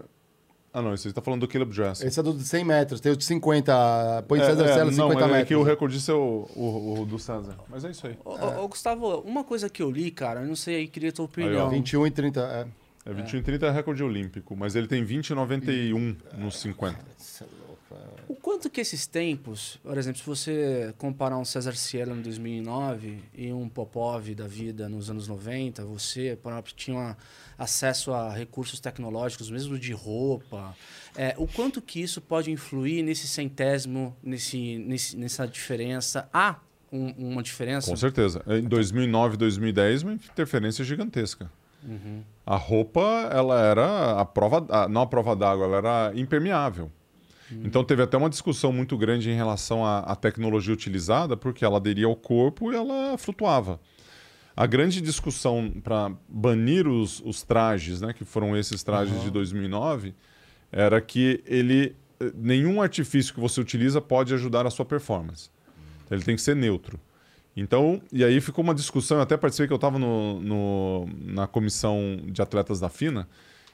[0.71, 2.05] Ah, não, esse você está falando do Caleb Dress.
[2.05, 4.23] Esse é do de 100 metros, tem o de 50.
[4.27, 5.41] Põe César é, Celo não, 50 mas metros.
[5.41, 7.55] é que o recordista é o, o, o do César.
[7.67, 8.15] Mas é isso aí.
[8.23, 11.25] Ô, Gustavo, uma coisa que eu li, cara, eu não sei aí, queria a tua
[11.25, 11.69] Aí, opinião.
[11.71, 12.67] 21 e 30.
[13.09, 13.11] É.
[13.11, 16.97] É 21 e 30 é recorde olímpico, mas ele tem 20 e 91 nos 50.
[17.17, 18.19] Isso é louco, é.
[18.31, 23.19] O quanto que esses tempos, por exemplo, se você comparar um César Cielo em 2009
[23.35, 27.17] e um Popov da vida nos anos 90, você, por exemplo, tinha
[27.57, 30.75] acesso a recursos tecnológicos, mesmo de roupa.
[31.17, 36.29] É, o quanto que isso pode influir nesse centésimo, nesse, nesse, nessa diferença?
[36.31, 36.57] Há
[36.91, 37.89] um- uma diferença?
[37.89, 38.43] Com certeza.
[38.47, 41.51] Em 2009 2010, uma interferência gigantesca.
[41.83, 42.23] Uhum.
[42.51, 46.91] A roupa, ela era a prova, a- não a prova d'água, ela era impermeável.
[47.63, 51.77] Então teve até uma discussão muito grande em relação à, à tecnologia utilizada, porque ela
[51.77, 53.79] aderia ao corpo e ela flutuava.
[54.55, 60.13] A grande discussão para banir os, os trajes, né, que foram esses trajes de 2009,
[60.71, 65.49] era que ele eh, nenhum artifício que você utiliza pode ajudar a sua performance.
[66.11, 66.99] Ele tem que ser neutro.
[67.59, 71.45] Então, e aí ficou uma discussão, eu até participei que eu estava no, no- na
[71.47, 73.27] comissão de atletas da FINA,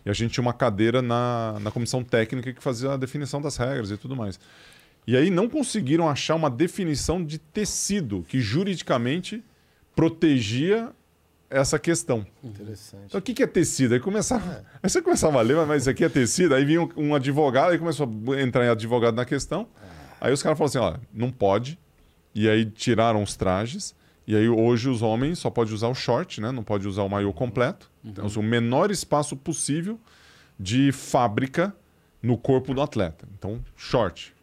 [0.05, 3.57] e a gente tinha uma cadeira na, na comissão técnica que fazia a definição das
[3.57, 4.39] regras e tudo mais.
[5.07, 9.43] E aí não conseguiram achar uma definição de tecido que juridicamente
[9.95, 10.89] protegia
[11.49, 12.25] essa questão.
[12.43, 13.03] Interessante.
[13.05, 13.93] Então, o que, é tecido?
[13.93, 16.53] Aí, começava, aí você começava a ler, mas isso aqui é tecido.
[16.53, 19.67] Aí vinha um, um advogado, aí começou a entrar em advogado na questão.
[20.19, 21.79] Aí os caras falaram assim: olha, não pode.
[22.35, 23.95] E aí tiraram os trajes.
[24.27, 26.51] E aí hoje os homens só podem usar o short, né?
[26.51, 27.89] Não pode usar o maiô completo.
[28.03, 29.99] Então, assim, o menor espaço possível
[30.59, 31.73] de fábrica
[32.21, 33.27] no corpo do atleta.
[33.37, 34.33] Então, short,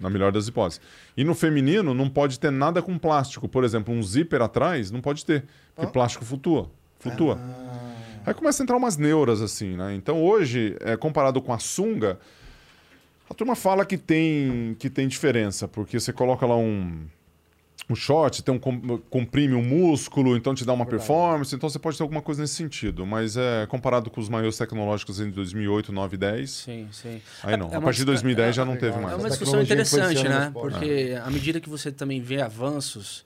[0.00, 0.80] na melhor das hipóteses.
[1.16, 3.46] E no feminino não pode ter nada com plástico.
[3.46, 5.44] Por exemplo, um zíper atrás não pode ter,
[5.74, 6.70] porque plástico flutua.
[6.98, 7.38] Flutua.
[8.24, 9.94] Aí começa a entrar umas neuras assim, né?
[9.94, 12.18] Então hoje, é, comparado com a sunga,
[13.28, 17.06] a turma fala que tem, que tem diferença, porque você coloca lá um,
[17.88, 21.78] um short, tem um, com- comprime um músculo, então te dá uma performance, então você
[21.78, 23.06] pode ter alguma coisa nesse sentido.
[23.06, 27.20] Mas é comparado com os maiores tecnológicos em 2008, 9 10, Sim, sim.
[27.44, 27.66] aí não.
[27.70, 29.14] É a uma partir de discu- 2010 já não teve É mais.
[29.16, 30.50] uma Essa discussão interessante, né?
[30.52, 33.24] Porque à medida que você também vê avanços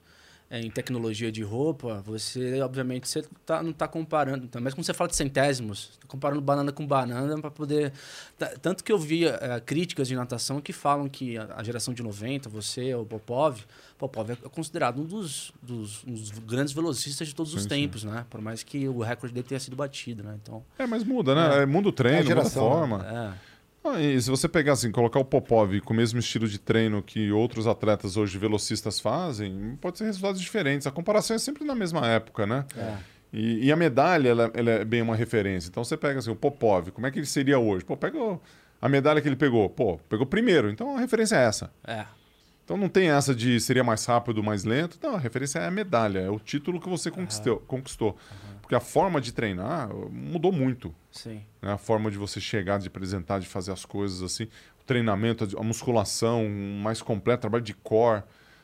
[0.53, 4.45] é, em tecnologia de roupa, você, obviamente, você tá, não está comparando.
[4.45, 7.93] Então, Mas quando você fala de centésimos, tá comparando banana com banana para poder.
[8.37, 11.95] tá- Tanto que eu vi é, críticas de natação que falam que a, a geração
[11.95, 13.61] de 90, você, o Popov,
[13.97, 18.03] Popov é considerado um dos, dos, um dos grandes velocistas de todos os Sim, tempos,
[18.03, 18.27] né?
[18.29, 20.37] Por mais que o recorde dele tenha sido batido, né?
[20.43, 21.63] Então, É, mas muda, né?
[21.63, 21.67] É.
[21.67, 22.51] Muda o treino, É muda a né?
[22.51, 23.07] forma.
[23.47, 23.50] é.
[23.83, 27.03] Ah, e se você pegar assim, colocar o Popov com o mesmo estilo de treino
[27.03, 30.87] que outros atletas hoje velocistas fazem, pode ser resultados diferentes.
[30.87, 32.65] A comparação é sempre na mesma época, né?
[32.77, 32.97] é.
[33.33, 35.69] E, e a medalha, ela, ela é bem uma referência.
[35.69, 37.85] Então você pega assim, o Popov, como é que ele seria hoje?
[37.85, 38.19] Pô, pega
[38.81, 39.69] a medalha que ele pegou.
[39.71, 40.69] Pô, pegou primeiro.
[40.69, 41.73] Então a referência é essa.
[41.87, 42.05] É.
[42.71, 44.97] Então não tem essa de seria mais rápido, mais lento.
[45.03, 47.59] Não, a referência é a medalha, é o título que você conquistou.
[47.67, 48.17] conquistou.
[48.63, 51.43] Porque a forma de treinar mudou muito Sim.
[51.61, 51.73] né?
[51.73, 54.45] A forma de você chegar, de apresentar, de fazer as coisas assim.
[54.81, 58.23] O treinamento, a musculação mais completa, trabalho de core.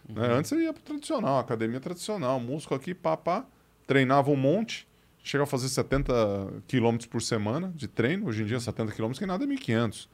[0.09, 0.25] Né?
[0.35, 3.45] Antes você ia pro tradicional, academia tradicional, músculo aqui, pá, pá.
[3.89, 4.87] Treinava um monte,
[5.25, 8.29] chega a fazer 70 quilômetros por semana de treino.
[8.29, 10.09] Hoje em dia, 70 quilômetros, que nada é 1.500.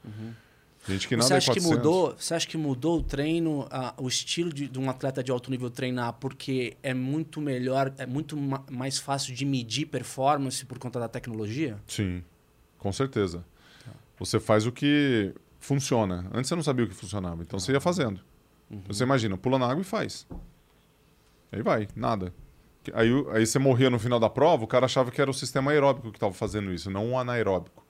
[0.87, 1.77] Gente que Você nada é acha que 400.
[1.77, 2.15] mudou?
[2.17, 5.49] Você acha que mudou o treino, ah, o estilo de, de um atleta de alto
[5.49, 10.77] nível treinar, porque é muito melhor, é muito ma- mais fácil de medir performance por
[10.77, 11.77] conta da tecnologia?
[11.87, 12.21] Sim,
[12.77, 13.45] com certeza.
[14.19, 16.29] Você faz o que funciona.
[16.33, 18.19] Antes você não sabia o que funcionava, então você ia fazendo.
[18.87, 20.27] Você imagina, pula na água e faz.
[21.51, 22.33] Aí vai, nada.
[22.93, 25.71] Aí, aí você morria no final da prova, o cara achava que era o sistema
[25.71, 27.82] aeróbico que estava fazendo isso, não o anaeróbico.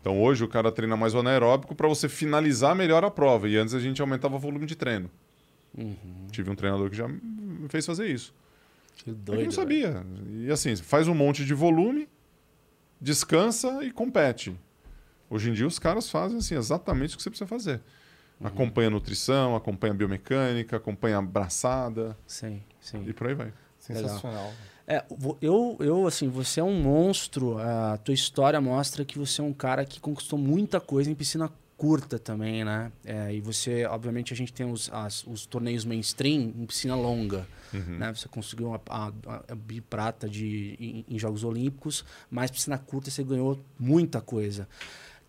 [0.00, 3.48] Então hoje o cara treina mais o anaeróbico para você finalizar melhor a prova.
[3.48, 5.10] E antes a gente aumentava o volume de treino.
[6.30, 8.34] Tive um treinador que já me fez fazer isso.
[8.96, 9.44] Que Eu doido.
[9.44, 10.04] não sabia.
[10.30, 12.08] E assim, faz um monte de volume,
[13.00, 14.56] descansa e compete.
[15.30, 17.80] Hoje em dia os caras fazem assim, exatamente o que você precisa fazer.
[18.42, 23.04] Acompanha a nutrição, acompanha a biomecânica, acompanha a abraçada Sim, sim.
[23.06, 23.52] e por aí vai.
[23.78, 24.52] Sensacional.
[24.90, 25.04] É,
[25.42, 27.58] eu, eu, assim, você é um monstro.
[27.58, 31.50] A tua história mostra que você é um cara que conquistou muita coisa em piscina
[31.76, 32.90] curta também, né?
[33.04, 37.46] É, e você, obviamente, a gente tem os, as- os torneios mainstream em piscina longa.
[37.98, 38.12] Né?
[38.14, 39.12] Você conseguiu a, a,
[39.50, 44.66] a- biprata de, em, em Jogos Olímpicos, mas piscina curta você ganhou muita coisa.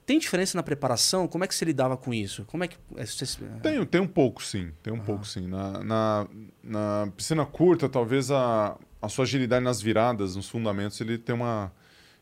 [0.06, 1.28] Tem diferença na preparação?
[1.28, 2.44] Como é que você lidava com isso?
[2.46, 2.78] Como é que.
[2.96, 3.26] é, você-
[3.62, 4.72] Tem, tem um pouco, sim.
[4.82, 5.46] Tem um pouco, sim.
[5.48, 6.28] Na, na,
[6.64, 11.72] na piscina curta, talvez a, a sua agilidade nas viradas, nos fundamentos, ele tem uma,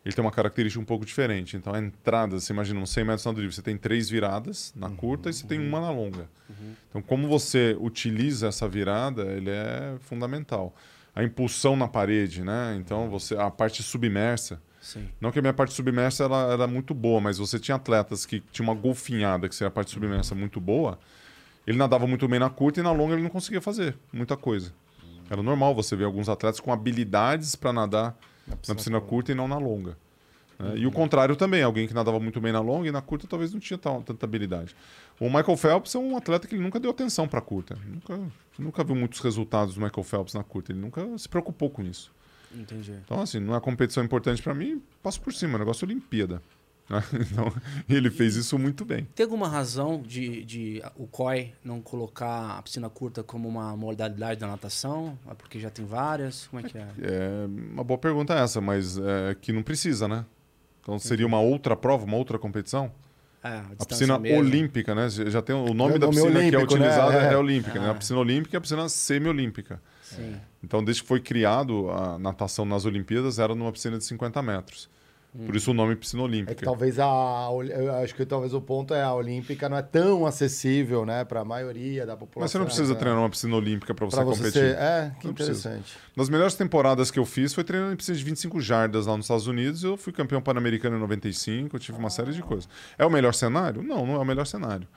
[0.06, 1.58] ele tem uma característica um pouco diferente.
[1.58, 4.90] Então, a entrada, você imagina, uns 100 metros na drible, você tem três viradas na
[4.90, 6.30] curta e você tem uma na longa.
[6.90, 10.74] Então, como você utiliza essa virada, ele é fundamental.
[11.14, 12.78] A impulsão na parede, né?
[12.80, 15.10] Então, você a parte submersa, Sim.
[15.20, 18.40] não que a minha parte submersa ela era muito boa, mas você tinha atletas que
[18.52, 21.00] tinham uma golfinhada, que seria a parte submersa muito boa.
[21.66, 24.72] Ele nadava muito bem na curta e na longa ele não conseguia fazer muita coisa.
[25.30, 28.18] Era normal você ver alguns atletas com habilidades para nadar
[28.68, 29.98] na piscina, curta e não na longa.
[30.58, 30.74] né?
[30.78, 33.52] E o contrário também, alguém que nadava muito bem na longa e na curta talvez
[33.54, 34.76] não tinha tal- tanta habilidade.
[35.20, 37.78] O Michael Phelps é um atleta que ele nunca deu atenção para curta.
[37.86, 38.20] Nunca,
[38.58, 40.72] nunca viu muitos resultados do Michael Phelps na curta.
[40.72, 42.12] Ele nunca se preocupou com isso.
[42.56, 42.94] Entendi.
[43.04, 46.42] Então, assim, não é competição importante para mim, passo por cima, é um negócio Olimpíada.
[46.90, 47.04] né?
[47.14, 47.52] Então,
[47.90, 49.08] ele fez isso muito bem.
[49.16, 54.40] Tem alguma razão de, de o COI não colocar a piscina curta como uma modalidade
[54.40, 55.18] da natação?
[55.30, 56.48] É porque já tem várias?
[56.48, 56.88] Como é que é?
[57.02, 60.26] É uma boa pergunta essa, mas é que não precisa, né?
[60.82, 62.90] Então, seria uma outra prova, uma outra competição?
[63.44, 64.40] É, a A piscina mesmo.
[64.40, 65.10] olímpica, né?
[65.10, 66.64] Já tem o nome É da nome piscina que é né?
[66.64, 67.38] utilizada é, É.
[67.38, 67.88] olímpica, né?
[67.88, 67.92] Ah.
[67.92, 69.82] A piscina olímpica e a piscina semi-olímpica.
[70.02, 70.36] Sim.
[70.64, 74.90] Então, desde que foi criado a natação nas Olimpíadas, era numa piscina de 50 metros.
[75.46, 76.56] Por isso o nome piscina É olímpica.
[76.56, 77.50] que talvez a.
[77.70, 81.42] Eu acho que talvez o ponto é a Olímpica não é tão acessível, né, para
[81.42, 82.42] a maioria da população.
[82.42, 83.00] Mas você não precisa né?
[83.00, 84.62] treinar numa piscina olímpica para você Pra você competir.
[84.62, 84.78] ser.
[84.78, 85.70] É, que Não precisa.
[85.70, 85.98] interessante.
[86.16, 89.26] Nas melhores temporadas que eu fiz foi treinando em piscina de 25 jardas lá nos
[89.26, 89.84] Estados Unidos.
[89.84, 92.68] Eu fui campeão pan-americano em 95, eu tive uma série de coisas.
[92.98, 93.84] É o melhor cenário?
[93.84, 94.88] Não, não é o melhor cenário.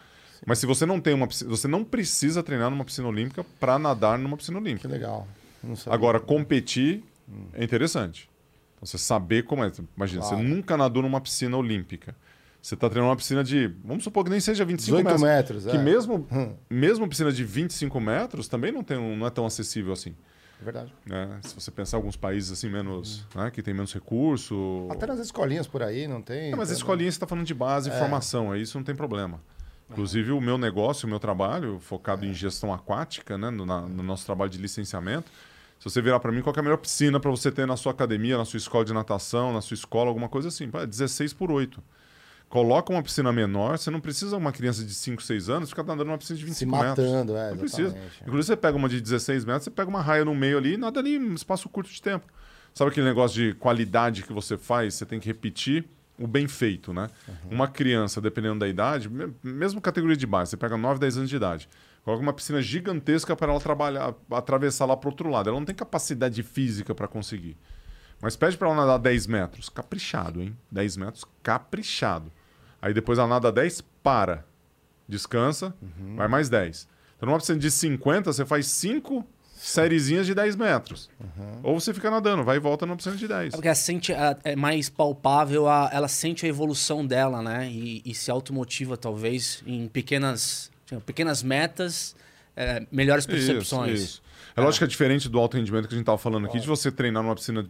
[0.47, 3.78] Mas se você não tem uma piscina, você não precisa treinar numa piscina olímpica para
[3.78, 4.89] nadar numa piscina Que olímpica.
[4.89, 5.28] legal.
[5.62, 5.93] Não sabia.
[5.95, 7.05] Agora, competir
[7.53, 8.30] é interessante.
[8.81, 9.70] Então, Você saber como é.
[9.97, 10.37] Imagina, Claro.
[10.39, 12.16] você nunca nadou numa piscina olímpica.
[12.62, 15.64] Você está treinando uma piscina de, vamos supor que nem seja 25 18 metros.
[15.64, 15.83] metros, Que é.
[15.83, 16.55] mesmo, Hum.
[16.68, 20.14] mesmo piscina de 25 metros também não, tem, não é tão acessível assim.
[20.61, 20.93] É verdade.
[21.07, 21.39] né?
[21.43, 24.87] Se você pensar alguns países assim menos, né, que tem menos recurso.
[24.91, 26.49] Até nas escolinhas por aí, não tem?
[26.53, 28.85] É, mas a Então, escolinha você está falando de base e formação, aí isso não
[28.85, 29.41] tem problema.
[29.89, 34.03] Inclusive o meu negócio, o meu trabalho, focado em gestão aquática, né, no, na- no
[34.03, 35.31] nosso trabalho de licenciamento.
[35.81, 37.91] Se você virar para mim, qual é a melhor piscina para você ter na sua
[37.93, 40.68] academia, na sua escola de natação, na sua escola, alguma coisa assim?
[40.70, 41.83] Pá, 16 por 8.
[42.49, 46.07] Coloca uma piscina menor, você não precisa uma criança de 5, 6 anos ficar nadando
[46.07, 47.07] numa piscina de Se 25 metros.
[47.11, 47.83] matando, é, Não precisa.
[47.83, 48.22] exatamente.
[48.22, 50.76] Inclusive, você pega uma de 16 metros, você pega uma raia no meio ali e
[50.76, 52.26] nada ali, um espaço curto de tempo.
[52.74, 54.95] Sabe aquele negócio de qualidade que você faz?
[54.95, 55.85] Você tem que repetir
[56.18, 57.09] o bem feito, né?
[57.51, 61.31] Uma criança, dependendo da idade, me- mesmo categoria de base, você pega 9, 10 anos
[61.31, 61.68] de idade,
[62.05, 65.48] coloca uma piscina gigantesca para ela trabalhar, atravessar lá para outro lado.
[65.51, 67.57] Ela não tem capacidade física para conseguir.
[68.20, 70.57] Mas pede para ela nadar 10 metros, caprichado, hein?
[70.70, 72.30] 10 metros, caprichado.
[72.82, 74.44] Aí depois ela nada 10, para.
[75.09, 75.74] Descansa,
[76.16, 76.86] vai mais 10.
[77.16, 81.11] Então numa piscina de 50, você faz 5 sériezinhas de 10 metros.
[81.62, 83.48] Ou você fica nadando, vai e volta numa piscina de 10.
[83.55, 87.68] É porque ela sente, a- é mais palpável, a- ela sente a evolução dela, né?
[87.70, 92.14] E, e se automotiva, talvez, em pequenas, tipo, pequenas metas,
[92.57, 93.93] é, melhores percepções.
[93.93, 94.22] Isso, isso.
[94.57, 96.66] É lógico que é diferente do alto rendimento que a gente estava falando aqui, de
[96.66, 97.66] você treinar numa piscina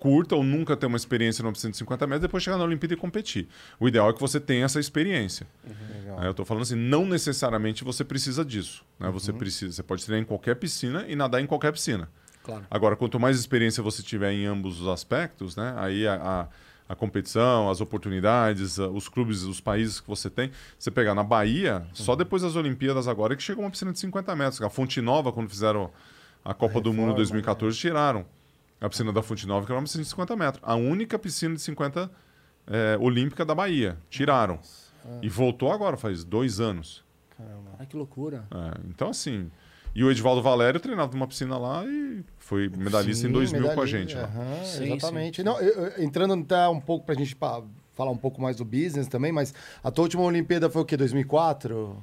[0.00, 2.92] curta ou nunca ter uma experiência numa piscina de 50 metros, depois chegar na Olimpíada
[2.92, 3.48] e competir.
[3.80, 5.46] O ideal é que você tenha essa experiência.
[5.64, 6.18] Legal.
[6.18, 8.84] Aí eu estou falando assim, não necessariamente você precisa disso.
[8.98, 9.08] Né?
[9.10, 9.38] Você Uhum.
[9.38, 12.08] precisa, você pode treinar em qualquer piscina e nadar em qualquer piscina.
[12.42, 12.66] Claro.
[12.70, 16.48] Agora, quanto mais experiência você tiver em ambos os aspectos, né, aí a, a
[16.94, 20.50] competição, as oportunidades, a- os clubes, os países que você tem.
[20.78, 23.98] Você pegar na Bahia, só depois das Olimpíadas agora é que chegou uma piscina de
[23.98, 24.60] 50 metros.
[24.60, 25.90] A Fonte Nova, quando fizeram
[26.44, 28.26] a Copa do Mundo reforma, 2014, tiraram
[28.80, 30.62] a piscina da Fonte Nova, que era uma piscina de 50 metros.
[30.66, 32.10] A única piscina de 50
[32.66, 33.96] é, olímpica da Bahia.
[34.10, 34.58] Tiraram.
[35.22, 37.02] E voltou agora, faz dois anos.
[37.78, 38.46] Ai, que loucura.
[38.50, 39.50] É, então, assim.
[39.94, 43.68] E o Edivaldo Valério treinava numa piscina lá e foi medalhista em Sim, 2000 com
[43.68, 44.16] a medalhista, gente.
[44.18, 45.42] aham, Sim, exatamente.
[45.44, 47.62] Não, eu- eu- entrando até um pouco pra gente pa-
[47.94, 50.96] falar um pouco mais do business também, mas a tua última Olimpíada foi o quê?
[50.96, 52.02] 2004?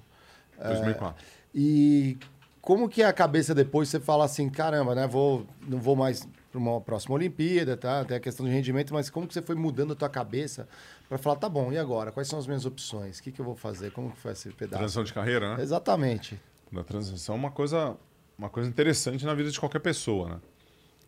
[0.57, 1.23] 2004.
[1.53, 2.17] E
[2.61, 5.05] como que é a cabeça depois você fala assim, caramba, né?
[5.05, 8.05] Vou, não vou mais para uma próxima Olimpíada, tá?
[8.05, 10.67] Tem a questão de rendimento, mas como que você foi mudando a tua cabeça
[11.09, 12.11] para falar, tá bom, e agora?
[12.11, 13.19] Quais são as minhas opções?
[13.19, 13.91] O que, que eu vou fazer?
[13.91, 14.77] Como que foi esse pedaço?
[14.79, 15.61] Transição de carreira, né?
[15.63, 16.39] Exatamente.
[16.71, 17.97] Da transição é uma coisa,
[18.37, 20.39] uma coisa interessante na vida de qualquer pessoa, né?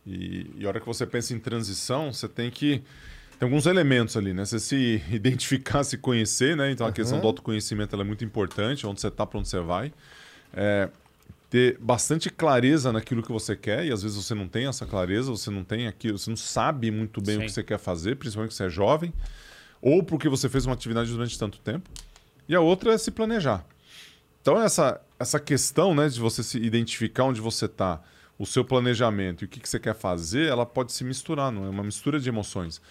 [0.05, 2.84] E, e a hora que você pensa em transição, você tem que.
[3.39, 4.45] Tem alguns elementos ali, né?
[4.45, 6.72] Você se identificar, se conhecer, né?
[6.72, 9.93] Então a questão do autoconhecimento é muito importante, onde você está, para onde você vai.
[10.53, 10.89] É,
[11.49, 15.30] ter bastante clareza naquilo que você quer, e às vezes você não tem essa clareza,
[15.30, 17.45] você não tem aquilo, você não sabe muito bem o Sim.
[17.45, 19.14] que você quer fazer, principalmente que você é jovem,
[19.80, 21.89] ou porque você fez uma atividade durante tanto tempo.
[22.49, 23.66] E a outra é se planejar.
[24.43, 28.01] Então, essa, essa questão né, de você se identificar onde você está,
[28.37, 31.65] o seu planejamento e o que, que você quer fazer, ela pode se misturar, não
[31.65, 32.81] é uma mistura de emoções.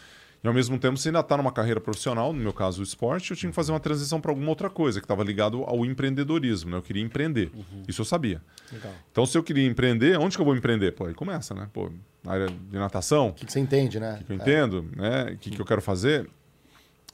[0.42, 3.32] E ao mesmo tempo, você ainda está numa carreira profissional, no meu caso o esporte,
[3.32, 6.70] eu tinha que fazer uma transição para alguma outra coisa, que estava ligado ao empreendedorismo.
[6.70, 6.78] Né?
[6.78, 7.52] Eu queria empreender.
[7.86, 8.40] Isso eu sabia.
[8.72, 8.92] Legal.
[9.12, 10.92] Então, se eu queria empreender, onde que eu vou empreender?
[10.92, 11.68] Pô, aí começa, né?
[11.70, 11.92] Pô,
[12.24, 14.22] na área de natação, O que, que você entende, né?
[14.26, 15.32] que eu entendo, né?
[15.32, 16.26] O que, que eu quero fazer.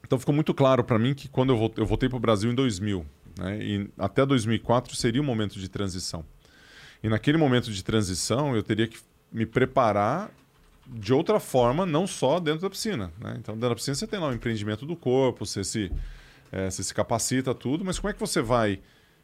[0.07, 2.51] Então ficou muito claro para mim que quando eu voltei, eu voltei para o Brasil
[2.51, 3.05] em 2000,
[3.39, 3.59] né?
[3.63, 6.25] E até 2004 seria um momento de transição.
[7.03, 8.99] E naquele momento de transição eu teria que
[9.33, 10.31] me preparar
[10.87, 13.13] de outra forma, não só dentro da piscina.
[13.21, 13.37] Né?
[13.39, 15.93] Então dentro da piscina você tem lá o empreendimento do corpo, você se,
[16.51, 18.81] eh, você se capacita tudo, mas como é que você vai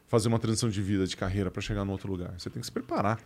[0.07, 2.33] fazer uma transição de vida, de carreira para chegar no outro lugar?
[2.37, 3.19] Você tem que se preparar.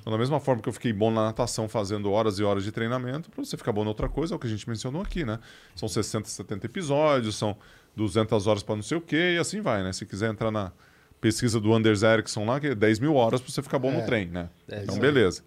[0.00, 2.70] Então, da mesma forma que eu fiquei bom na natação fazendo horas e horas de
[2.70, 5.24] treinamento, para você ficar bom na outra coisa, é o que a gente mencionou aqui,
[5.24, 5.40] né?
[5.74, 7.56] São 60, 70 episódios, são
[7.96, 9.92] 200 horas para não sei o quê, e assim vai, né?
[9.92, 10.70] Se quiser entrar na
[11.20, 13.96] pesquisa do Anders Ericsson lá, que é 10 mil horas para você ficar bom É.
[14.00, 14.50] no trem, né?
[14.68, 15.42] É, então, beleza.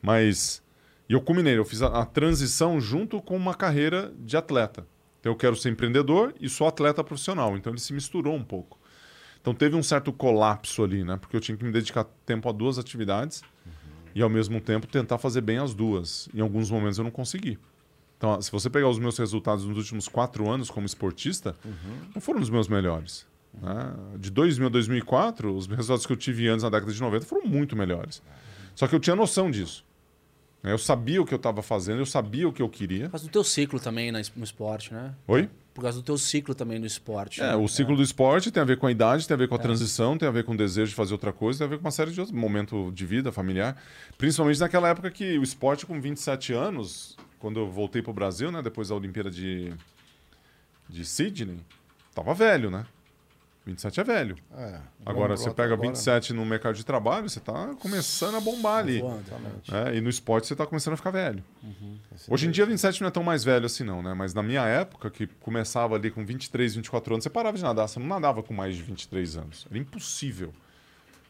[0.00, 0.62] Mas.
[1.08, 4.86] E eu culminei, eu fiz a, a transição junto com uma carreira de atleta.
[5.20, 7.56] Então, eu quero ser empreendedor e sou atleta profissional.
[7.56, 8.78] Então, ele se misturou um pouco.
[9.40, 11.16] Então, teve um certo colapso ali, né?
[11.16, 13.42] Porque eu tinha que me dedicar tempo a duas atividades
[14.14, 16.28] e, ao mesmo tempo, tentar fazer bem as duas.
[16.34, 17.58] Em alguns momentos, eu não consegui.
[18.18, 21.54] Então, se você pegar os meus resultados nos últimos quatro anos como esportista,
[22.12, 23.24] não foram os meus melhores.
[23.62, 23.94] né?
[24.18, 27.46] De 2000 a 2004, os resultados que eu tive antes na década de 90 foram
[27.46, 28.20] muito melhores.
[28.74, 29.84] Só que eu tinha noção disso.
[30.62, 30.72] né?
[30.72, 33.04] Eu sabia o que eu estava fazendo, eu sabia o que eu queria.
[33.04, 35.14] Por causa do teu ciclo também no esporte, né?
[35.28, 35.48] Oi?
[35.72, 37.40] Por causa do teu ciclo também no esporte.
[37.40, 37.54] É, né?
[37.54, 39.58] o ciclo do esporte tem a ver com a idade, tem a ver com a
[39.58, 41.84] transição, tem a ver com o desejo de fazer outra coisa, tem a ver com
[41.84, 43.80] uma série de outros momentos de vida familiar.
[44.16, 48.50] Principalmente naquela época que o esporte, com 27 anos, quando eu voltei para o Brasil,
[48.50, 49.72] né, depois da Olimpíada de,
[50.88, 51.60] de Sydney,
[52.14, 52.86] tava velho, né?
[53.68, 54.36] 27 é velho.
[54.56, 58.78] É, Agora, você pega agora, 27 no mercado de trabalho, você está começando a bombar
[58.78, 59.02] ali.
[59.02, 59.96] Né?
[59.96, 61.44] E no esporte você está começando a ficar velho.
[62.28, 64.14] Hoje em dia, 27 não é tão mais velho assim, não, né?
[64.14, 67.86] Mas na minha época, que começava ali com 23, 24 anos, você parava de nadar.
[67.88, 69.66] Você não nadava com mais de 23 anos.
[69.68, 70.52] Era impossível.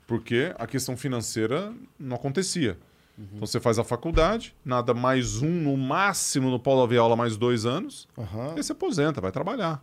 [0.07, 2.79] Porque a questão financeira não acontecia.
[3.19, 7.67] Então você faz a faculdade, nada mais um, no máximo, no polo aviaula, mais dois
[7.67, 8.55] anos, Aham.
[8.57, 9.83] e você aposenta, vai trabalhar.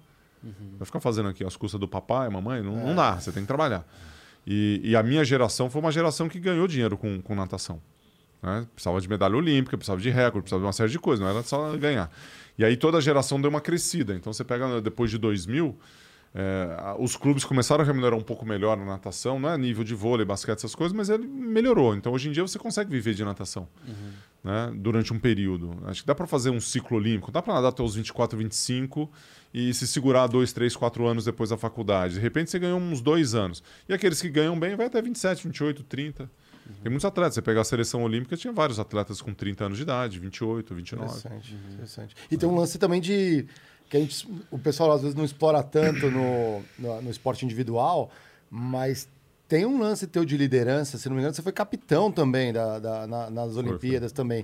[0.78, 3.48] Vai ficar fazendo aqui as custas do papai, mamãe, não, não dá, você tem que
[3.48, 3.86] trabalhar.
[4.48, 7.82] E, e a minha geração foi uma geração que ganhou dinheiro com, com natação.
[8.42, 8.66] né?
[8.74, 11.44] Precisava de medalha olímpica, precisava de recorde, precisava de uma série de coisas, não era
[11.44, 12.10] só ganhar.
[12.58, 14.14] E aí toda a geração deu uma crescida.
[14.14, 15.76] Então você pega depois de 2000,
[16.38, 19.96] é, os clubes começaram a remunerar um pouco melhor a natação, não é nível de
[19.96, 21.96] vôlei, basquete, essas coisas, mas ele melhorou.
[21.96, 23.70] Então hoje em dia você consegue viver de natação
[24.44, 25.72] né, durante um período.
[25.86, 29.10] Acho que dá para fazer um ciclo olímpico, dá para nadar até os 24, 25
[29.54, 32.16] e se segurar dois, três, quatro anos depois da faculdade.
[32.16, 33.64] De repente você ganhou uns dois anos.
[33.88, 36.30] E aqueles que ganham bem vai até 27, 28, 30.
[36.82, 37.36] Tem muitos atletas.
[37.36, 41.06] Você pegar a seleção olímpica, tinha vários atletas com 30 anos de idade, 28, 29.
[41.06, 42.16] Interessante, interessante.
[42.30, 43.46] E tem um lance também de
[43.90, 48.10] que a gente, o pessoal às vezes não explora tanto no, no, no esporte individual,
[48.50, 49.08] mas
[49.48, 52.80] tem um lance teu de liderança, se não me engano, você foi capitão também da,
[52.80, 54.44] da- na- nas Olimpíadas também.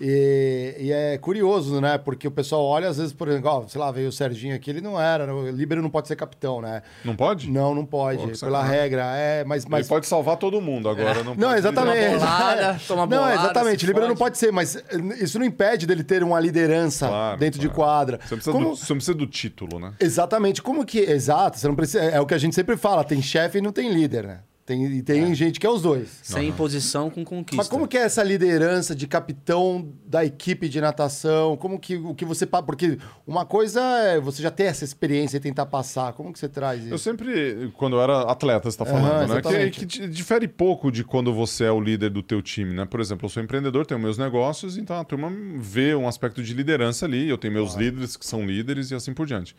[0.00, 1.98] E, e é curioso, né?
[1.98, 4.70] Porque o pessoal olha, às vezes, por exemplo, ó, sei lá, veio o Serginho aqui,
[4.70, 6.82] ele não era, o líbero não pode ser capitão, né?
[7.04, 7.50] Não pode?
[7.50, 9.02] Não, não pode, Pô, pela regra.
[9.14, 11.22] É, mas, Ele mas pode salvar todo mundo agora.
[11.22, 12.00] Não, não, pode exatamente.
[12.14, 13.80] Toma bolada, toma não, bolada, exatamente.
[13.80, 14.82] se Líbero não pode ser, mas eh,
[15.20, 17.80] isso não impede dele ter uma liderança Claro, dentro de claro.
[17.80, 18.20] quadra.
[18.22, 19.92] Você, precisa Como- do, você não precisa do título, né?
[20.00, 20.62] Exatamente.
[20.62, 20.98] Como que.
[21.00, 22.02] Exato, você não precisa.
[22.02, 24.38] É o que a gente sempre fala: tem chefe e não tem líder, né?
[24.70, 26.20] Tem, e tem gente que é os dois.
[26.22, 27.56] Sem imposição com conquista.
[27.56, 31.56] Mas como que é essa liderança de capitão da equipe de natação?
[31.56, 32.96] Como que o que você porque
[33.26, 36.12] uma coisa é você já ter essa experiência e tentar passar.
[36.12, 37.02] Como que você traz Eu isso?
[37.02, 39.26] sempre, quando eu era atleta, você está Aham, falando, né?
[39.26, 39.78] Que, exatamente.
[39.80, 42.84] que di- difere pouco de quando você é o líder do teu time, né?
[42.84, 46.54] Por exemplo, eu sou empreendedor, tenho meus negócios, então a turma vê um aspecto de
[46.54, 49.56] liderança ali, eu tenho meus líderes que são líderes e assim por diante.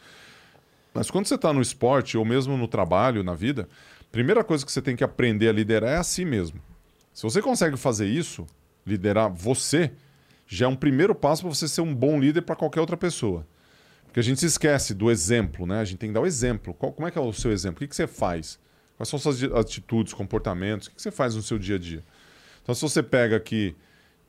[0.93, 3.67] Mas quando você está no esporte ou mesmo no trabalho, na vida,
[4.11, 6.59] primeira coisa que você tem que aprender a liderar é a si mesmo.
[7.13, 8.45] Se você consegue fazer isso,
[8.85, 9.91] liderar você,
[10.47, 13.45] já é um primeiro passo para você ser um bom líder para qualquer outra pessoa.
[14.05, 15.79] Porque a gente se esquece do exemplo, né?
[15.79, 16.73] A gente tem que dar o exemplo.
[16.73, 17.77] Qual- como é que é o seu exemplo?
[17.77, 18.59] O que, que você faz?
[18.97, 20.87] Quais são suas atitudes, comportamentos?
[20.87, 22.03] O que, que você faz no seu dia a dia?
[22.61, 23.75] Então, se você pega aqui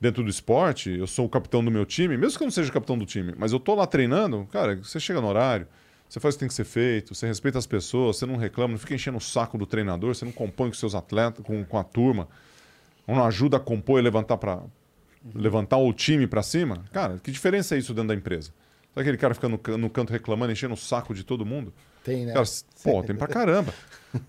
[0.00, 2.70] dentro do esporte, eu sou o capitão do meu time, mesmo que eu não seja
[2.70, 5.66] o capitão do time, mas eu tô lá treinando, cara, você chega no horário,
[6.12, 8.72] você faz o que tem que ser feito, você respeita as pessoas, você não reclama,
[8.72, 11.78] não fica enchendo o saco do treinador, você não compõe com seus atletas, com, com
[11.78, 12.28] a turma,
[13.08, 14.60] não ajuda a compor e levantar para
[15.34, 16.84] levantar o time para cima.
[16.92, 18.50] Cara, que diferença é isso dentro da empresa?
[18.94, 21.72] Sabe aquele cara fica no, can- no canto reclamando, enchendo o saco de todo mundo?
[22.04, 22.34] Tem, né?
[22.34, 22.44] Cara,
[22.82, 23.72] pô, tem pra caramba.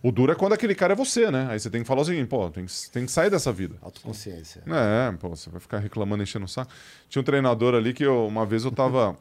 [0.02, 1.48] O duro é quando aquele cara é você, né?
[1.50, 3.76] Aí você tem que falar o seguinte, pô, tem que, tem que sair dessa vida.
[3.82, 4.64] Autoconsciência.
[4.66, 6.72] É, pô, você vai ficar reclamando, enchendo o saco.
[7.10, 9.18] Tinha um treinador ali que eu, uma vez eu tava.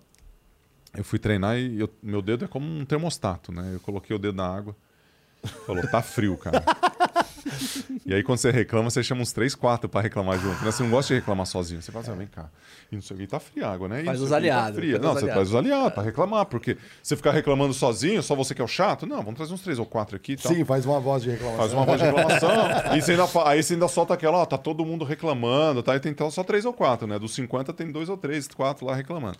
[0.96, 3.70] Eu fui treinar e eu- meu dedo é como um termostato, né?
[3.74, 4.76] Eu coloquei o dedo na água.
[5.66, 6.62] Falou, tá frio, cara.
[8.06, 10.64] e aí, quando você reclama, você chama uns três, quatro pra reclamar junto.
[10.64, 10.70] Né?
[10.70, 11.82] Você não gosta de reclamar sozinho.
[11.82, 12.48] Você fala assim, ah, vem cá.
[12.92, 14.02] E não sei o que, tá fria a água, né?
[14.02, 14.92] E Faz os tá aliados, fria.
[14.92, 15.34] faz Não, você aliados.
[15.34, 16.46] traz os aliados pra reclamar.
[16.46, 19.04] Porque você ficar reclamando sozinho, só você que é o chato.
[19.04, 20.52] Não, vamos trazer uns três ou quatro aqui e tal.
[20.52, 21.58] Sim, faz uma voz de reclamação.
[21.58, 22.50] Faz uma voz de reclamação.
[22.96, 25.96] e você ainda, aí você ainda solta aquela, ó, tá todo mundo reclamando, tá?
[25.96, 27.18] E tem então só três ou quatro, né?
[27.18, 29.38] Dos 50 tem dois ou três, quatro lá reclamando.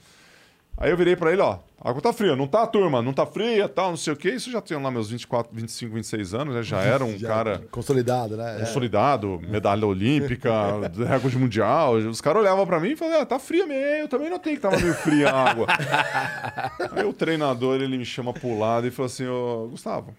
[0.76, 3.02] Aí eu virei pra ele, ó, a água tá fria, não tá, turma?
[3.02, 4.30] Não tá fria, tal, não sei o quê.
[4.30, 6.62] Isso já tinha lá meus 24, 25, 26 anos, né?
[6.62, 8.56] Já era um Já cara Consolidado, né?
[8.56, 8.60] É.
[8.60, 10.50] consolidado, medalha olímpica,
[11.08, 11.94] recorde mundial.
[11.94, 14.60] Os caras olhavam pra mim e falavam, ah, tá fria mesmo, eu também notei que
[14.60, 15.66] tava meio fria a água.
[16.92, 20.14] Aí o treinador, ele me chama pro lado e falou assim, ô, Gustavo,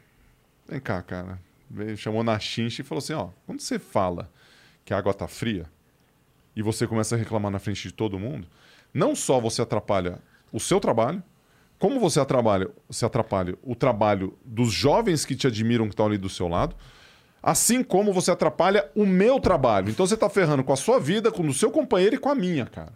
[0.68, 1.40] vem cá, cara.
[1.70, 4.30] Veio, chamou na chincha e falou assim, ó, quando você fala
[4.86, 5.66] que a água tá fria
[6.56, 8.48] e você começa a reclamar na frente de todo mundo,
[8.94, 10.20] não só você atrapalha
[10.54, 11.22] o seu trabalho,
[11.78, 16.18] como você atrapalha, você atrapalha o trabalho dos jovens que te admiram que estão ali
[16.18, 16.74] do seu lado,
[17.42, 19.90] assim como você atrapalha o meu trabalho.
[19.90, 22.36] Então você está ferrando com a sua vida, com o seu companheiro e com a
[22.36, 22.94] minha, cara.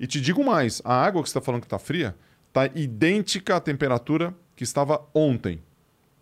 [0.00, 2.14] E te digo mais, a água que você está falando que está fria
[2.48, 5.60] está idêntica à temperatura que estava ontem.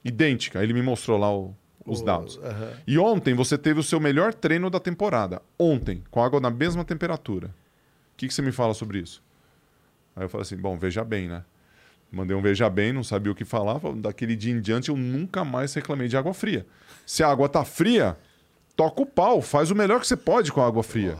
[0.05, 0.63] Idêntica.
[0.63, 1.55] Ele me mostrou lá o-
[1.85, 2.39] os dados.
[2.43, 2.73] aham.
[2.87, 5.41] E ontem você teve o seu melhor treino da temporada.
[5.59, 7.49] Ontem, com água na mesma temperatura.
[7.49, 9.23] O que, que você me fala sobre isso?
[10.17, 11.45] Aí eu falei assim, bom, veja bem, né?
[12.11, 13.79] Mandei um veja bem, não sabia o que falar.
[13.97, 16.67] Daquele dia em diante eu nunca mais reclamei de água fria.
[17.05, 18.17] Se a água tá fria,
[18.75, 21.17] toca o pau, faz o melhor que você pode com a água fria.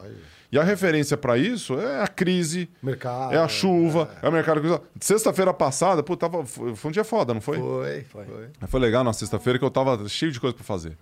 [0.51, 3.35] E a referência para isso é a crise, Mercado.
[3.35, 4.81] é a chuva, é, o mercado.
[5.01, 7.59] Sexta-feira passada, pô, tava, foi um dia foda, não foi?
[7.59, 8.49] Foi, foi.
[8.61, 10.97] Mas Foi legal na sexta-feira que eu tava cheio de coisa pra fazer.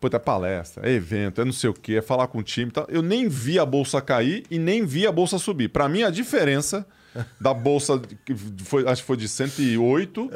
[0.00, 2.68] Puta, é palestra, é evento, é não sei o quê, é falar com o time
[2.70, 2.86] e tal.
[2.88, 5.68] Eu nem vi a bolsa cair e nem vi a bolsa subir.
[5.68, 6.86] Pra mim, a diferença
[7.40, 8.34] da bolsa, que
[8.64, 10.30] foi, acho que foi de 108,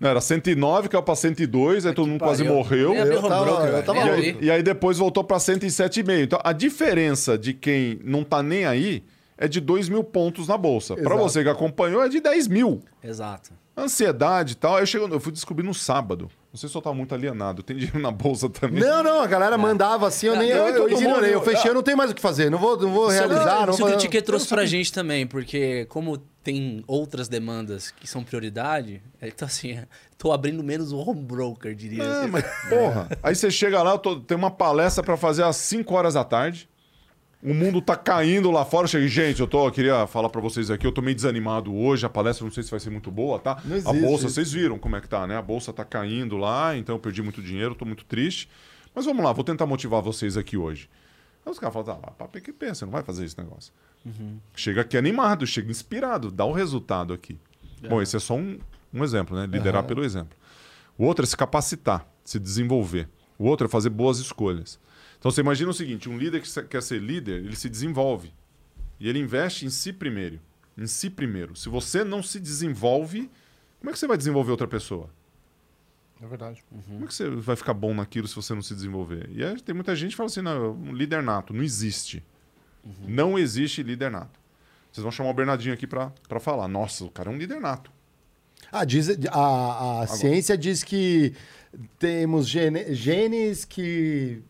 [0.00, 2.56] não, era 109, caiu pra 102, aí todo mundo quase pariu.
[2.56, 2.90] morreu.
[2.90, 3.84] Nem abri Eu home tava- broker, eu velho.
[3.86, 6.22] tava Nem E aí, e aí depois voltou para 107,5.
[6.24, 9.02] Então a diferença de quem não tá nem aí
[9.36, 10.96] é de 2 mil pontos na bolsa.
[10.96, 12.80] Para você que acompanhou, é de 10 mil.
[13.02, 13.50] Exato.
[13.78, 14.76] Ansiedade e tal.
[14.76, 16.30] Aí eu, chego, eu fui descobrir no sábado.
[16.52, 17.62] Não sei se eu tava muito alienado.
[17.62, 18.80] Tem dinheiro na bolsa também.
[18.82, 20.50] Não, não, a galera mandava assim, eu nem.
[20.50, 22.50] Não, Eu, eu todo ignorei, eu fechei, eu não tenho mais o que fazer.
[22.50, 23.88] Não vou, não vou realizar, não Isso vou.
[23.90, 29.02] que o Tiquet trouxe pra gente também, porque como tem outras demandas que são prioridade,
[29.20, 29.78] então assim,
[30.16, 32.02] tô abrindo menos o home broker, diria.
[32.02, 32.30] Ah, assim.
[32.30, 33.08] mas porra.
[33.22, 36.24] Aí você chega lá, eu tô- tem uma palestra para fazer às 5 horas da
[36.24, 36.68] tarde.
[37.42, 38.84] O mundo tá caindo lá fora.
[38.84, 41.74] Eu cheguei, gente, eu tô, eu queria falar para vocês aqui, eu tô meio desanimado
[41.74, 42.04] hoje.
[42.04, 43.60] A palestra não sei se vai ser muito boa, tá?
[43.64, 44.34] Não a existe bolsa, isso.
[44.34, 45.36] vocês viram como é que tá, né?
[45.36, 48.48] A bolsa tá caindo lá, então eu perdi muito dinheiro, tô muito triste.
[48.92, 50.90] Mas vamos lá, vou tentar motivar vocês aqui hoje.
[51.46, 53.72] Aí os caras falam, ah, papo é que pensa, não vai fazer esse negócio.
[54.56, 57.38] Chega aqui animado, chega inspirado, dá o resultado aqui.
[57.88, 58.58] Bom, esse é só um,
[58.92, 59.46] um exemplo, né?
[59.46, 60.36] Liderar pelo exemplo.
[60.96, 63.08] O outro é se capacitar, se desenvolver.
[63.38, 64.80] O outro é fazer boas escolhas.
[65.18, 68.32] Então você imagina o seguinte: um líder que quer ser líder, ele se desenvolve.
[69.00, 70.40] E ele investe em si primeiro.
[70.76, 71.56] Em si primeiro.
[71.56, 73.30] Se você não se desenvolve,
[73.78, 75.10] como é que você vai desenvolver outra pessoa?
[76.20, 76.64] É verdade.
[76.72, 76.82] Uhum.
[76.82, 79.30] Como é que você vai ficar bom naquilo se você não se desenvolver?
[79.32, 81.52] E aí, tem muita gente que fala assim: não, um líder nato.
[81.52, 82.24] Não existe.
[82.84, 82.92] Uhum.
[83.06, 84.38] Não existe líder nato.
[84.90, 86.66] Vocês vão chamar o Bernardinho aqui para falar.
[86.66, 87.92] Nossa, o cara é um líder nato.
[88.72, 91.34] Ah, diz, a, a ciência diz que
[91.98, 94.42] temos gene, genes que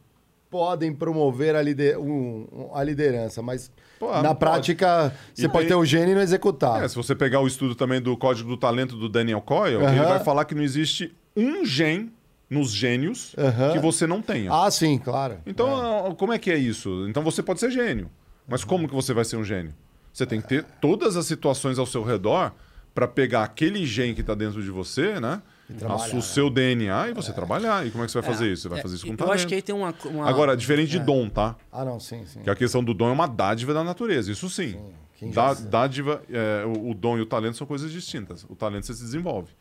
[0.51, 5.15] podem promover a, lider, um, a liderança, mas Pô, na prática pode.
[5.35, 6.83] você e pode ter o gene e não executar.
[6.83, 9.81] É, se você pegar o estudo também do Código do Talento do Daniel Coyle, uh
[9.81, 9.93] -huh.
[9.93, 12.13] ele vai falar que não existe um gene
[12.49, 13.73] nos gênios uh -huh.
[13.73, 14.53] que você não tenha.
[14.53, 15.39] Ah, sim, claro.
[15.45, 16.15] Então, é.
[16.15, 17.07] como é que é isso?
[17.09, 18.11] Então você pode ser gênio.
[18.47, 19.75] Mas como que você vai ser um gênio?
[20.13, 22.53] Você tem que ter todas as situações ao seu redor
[22.95, 25.43] para pegar aquele gene que está dentro de você, né?
[25.71, 26.21] O né?
[26.23, 27.35] seu DNA e você é.
[27.35, 27.87] trabalhar.
[27.87, 28.53] E como é que você vai fazer é.
[28.53, 28.63] isso?
[28.63, 29.35] Você vai fazer isso com Eu talento.
[29.35, 29.95] acho que aí tem uma.
[30.07, 30.29] uma...
[30.29, 31.01] Agora, diferente de é.
[31.01, 31.57] dom, tá?
[31.71, 32.41] Ah, não, sim, sim.
[32.41, 34.79] Que a questão do dom é uma dádiva da natureza, isso sim.
[35.19, 35.31] sim.
[35.31, 38.45] Dá, dádiva, é, o, o, dom e o talento são coisas distintas.
[38.49, 39.53] O talento você se desenvolve.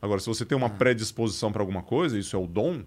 [0.00, 0.70] Agora, se você tem uma ah.
[0.70, 2.82] predisposição para alguma coisa, isso é o dom.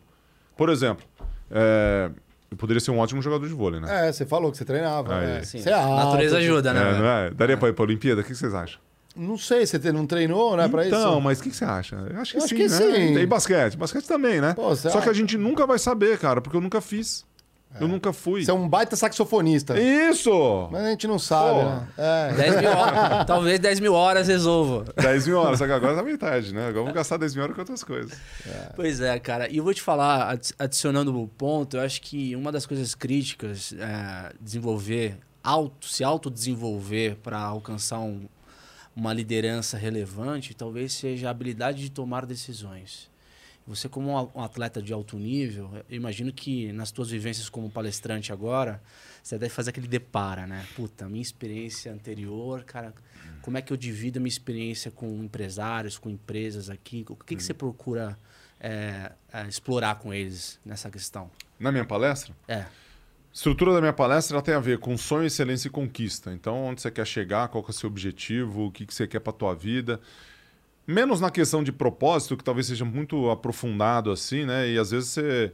[0.56, 1.06] Por exemplo,
[1.52, 2.10] é,
[2.50, 4.08] eu poderia ser um ótimo jogador de vôlei, né?
[4.08, 5.16] É, você falou que você treinava.
[5.16, 5.44] É.
[5.44, 5.60] Sim.
[5.60, 6.80] Você é alto, natureza ajuda, né?
[6.80, 7.30] É, não é?
[7.32, 8.22] Daria para ir para a Olimpíada?
[8.22, 8.80] O que vocês acham?
[9.16, 10.96] Não sei, você não treinou, né, para isso?
[10.96, 11.96] Então, mas o que, que, você acha?
[11.96, 12.70] Eu acho que eu sim, que né?
[12.70, 13.18] sim.
[13.20, 13.78] E basquete.
[13.78, 14.54] Basquete também, né?
[14.54, 15.02] Pô, Só acha?
[15.02, 17.24] que a gente nunca vai saber, cara, porque eu nunca fiz.
[17.80, 17.84] É.
[17.84, 18.44] Eu nunca fui.
[18.46, 19.80] Você é um baita saxofonista.
[19.80, 20.70] Isso!
[20.72, 21.66] Mas a gente não sabe, Pô.
[21.66, 21.88] né?
[21.98, 22.34] É.
[22.34, 23.26] 10 mil horas.
[23.26, 24.86] Talvez 10 mil horas resolva.
[24.96, 26.68] 10 mil horas, só que agora tá metade, né?
[26.68, 28.14] Agora vamos gastar 10 mil horas com outras coisas.
[28.46, 28.70] É.
[28.76, 29.50] Pois é, cara.
[29.50, 33.74] E eu vou te falar, adicionando o ponto, eu acho que uma das coisas críticas
[33.80, 38.28] é desenvolver, auto, se autodesenvolver para alcançar um,
[38.96, 43.12] uma liderança relevante, talvez seja a habilidade de tomar decisões.
[43.66, 48.34] Você como um atleta de alto nível, eu imagino que nas tuas vivências como palestrante
[48.34, 48.82] agora,
[49.24, 50.68] você deve fazer aquele depara, né?
[50.76, 52.94] Puta, minha experiência anterior, cara,
[53.42, 57.06] como é que eu divido a minha experiência com empresários, com empresas aqui?
[57.08, 58.20] O que, que você procura
[58.60, 61.32] é, é, explorar com eles nessa questão?
[61.58, 62.36] Na minha palestra?
[62.50, 62.66] É
[63.34, 66.32] estrutura da minha palestra tem a ver com sonho, excelência e conquista.
[66.32, 69.20] Então, onde você quer chegar, qual é o seu objetivo, o que, que você quer
[69.20, 70.00] para a tua vida.
[70.86, 74.70] Menos na questão de propósito, que talvez seja muito aprofundado assim, né?
[74.70, 75.52] E às vezes você,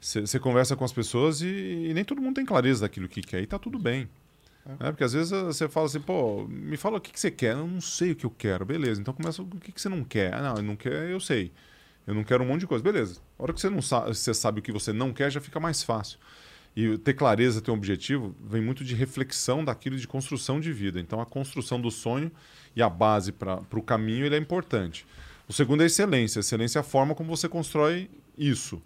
[0.00, 3.22] você, você conversa com as pessoas e, e, nem todo mundo tem clareza daquilo que
[3.22, 3.42] quer.
[3.42, 4.08] E tá tudo bem.
[4.64, 4.84] É.
[4.84, 4.90] Né?
[4.92, 7.54] Porque às vezes você fala assim, pô, me fala o que, que você quer.
[7.54, 8.64] Eu não sei o que eu quero.
[8.64, 10.32] Beleza, então começa o que, que você não quer.
[10.34, 11.50] Ah, não, eu não quer, eu sei.
[12.06, 12.84] Eu não quero um monte de coisa.
[12.84, 13.20] Beleza.
[13.38, 15.58] A hora que você, não sabe, você sabe o que você não quer, já fica
[15.58, 16.18] mais fácil.
[16.76, 21.00] E ter clareza, ter um objetivo, vem muito de reflexão daquilo de construção de vida.
[21.00, 22.30] Então, a construção do sonho
[22.74, 25.06] e a base para o caminho ele é importante.
[25.48, 26.40] O segundo é excelência.
[26.40, 28.82] Excelência é a forma como você constrói isso.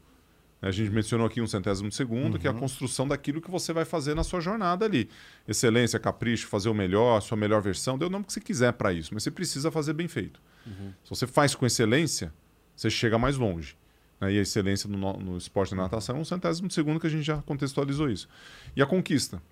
[0.62, 2.38] A gente mencionou aqui um centésimo de segundo, uhum.
[2.38, 2.60] que é a uhum.
[2.60, 5.08] construção daquilo que você vai fazer na sua jornada ali.
[5.48, 8.72] Excelência, capricho, fazer o melhor, a sua melhor versão, dê o nome que você quiser
[8.74, 10.40] para isso, mas você precisa fazer bem feito.
[10.66, 10.92] Uhum.
[11.02, 12.32] Se você faz com excelência,
[12.76, 13.79] você chega mais longe
[14.20, 17.06] né, e a excelência no, no esporte da natação é um centésimo de segundo que
[17.06, 18.28] a gente já contextualizou isso.
[18.76, 19.42] E a conquista.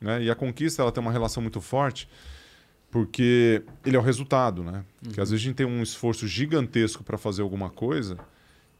[0.00, 0.24] Né?
[0.24, 2.08] E a conquista ela tem uma relação muito forte
[2.90, 4.78] porque ele é o resultado, né?
[4.78, 4.84] Uhum.
[5.04, 8.18] Porque às vezes a gente tem um esforço gigantesco para fazer alguma coisa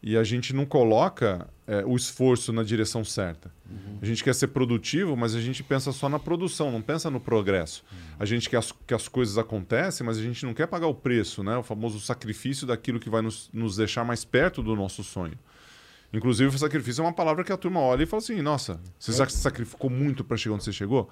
[0.03, 3.53] e a gente não coloca é, o esforço na direção certa.
[3.69, 3.99] Uhum.
[4.01, 7.21] A gente quer ser produtivo, mas a gente pensa só na produção, não pensa no
[7.21, 7.85] progresso.
[7.91, 7.99] Uhum.
[8.21, 10.95] A gente quer as, que as coisas acontecem, mas a gente não quer pagar o
[10.95, 11.57] preço, né?
[11.57, 15.39] o famoso sacrifício daquilo que vai nos, nos deixar mais perto do nosso sonho.
[16.13, 19.13] Inclusive, o sacrifício é uma palavra que a turma olha e fala assim: nossa, você
[19.13, 21.11] já sacrificou muito para chegar onde você chegou?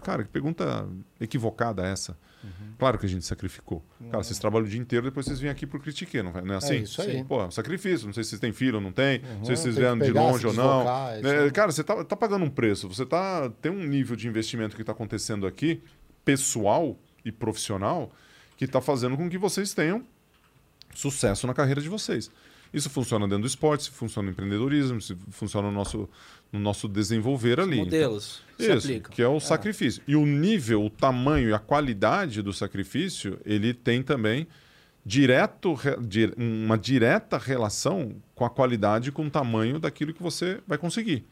[0.00, 0.88] Cara, que pergunta
[1.20, 2.16] equivocada essa.
[2.42, 2.74] Uhum.
[2.78, 3.84] Claro que a gente sacrificou.
[4.00, 4.10] Uhum.
[4.10, 6.56] Cara, vocês trabalham o dia inteiro, depois vocês vêm aqui pro Critique, não, não é
[6.58, 6.74] assim?
[6.74, 7.24] É isso aí.
[7.24, 8.06] Pô, é um sacrifício.
[8.06, 9.98] Não sei se vocês têm filho ou não tem, uhum, não sei se vocês vieram
[9.98, 10.86] de longe ou não.
[10.88, 12.88] É, cara, você tá, tá pagando um preço.
[12.88, 15.82] Você tá, tem um nível de investimento que está acontecendo aqui,
[16.24, 18.12] pessoal e profissional,
[18.56, 20.04] que está fazendo com que vocês tenham
[20.94, 22.30] sucesso na carreira de vocês.
[22.72, 24.98] Isso funciona dentro do esporte, funciona no empreendedorismo,
[25.30, 26.08] funciona no nosso,
[26.52, 27.76] no nosso desenvolver ali.
[27.76, 29.12] Modelos então, isso, aplicam.
[29.12, 29.40] que é o é.
[29.40, 30.02] sacrifício.
[30.06, 34.46] E o nível, o tamanho e a qualidade do sacrifício, ele tem também
[35.04, 35.78] direto,
[36.36, 41.24] uma direta relação com a qualidade e com o tamanho daquilo que você vai conseguir.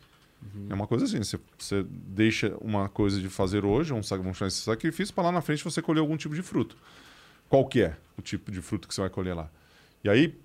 [0.54, 0.66] Uhum.
[0.70, 4.48] É uma coisa assim, você, você, deixa uma coisa de fazer hoje, um, vamos chamar
[4.48, 6.76] esse sacrifício, para lá na frente você colher algum tipo de fruto.
[7.48, 9.50] Qual que é o tipo de fruto que você vai colher lá?
[10.04, 10.38] E aí,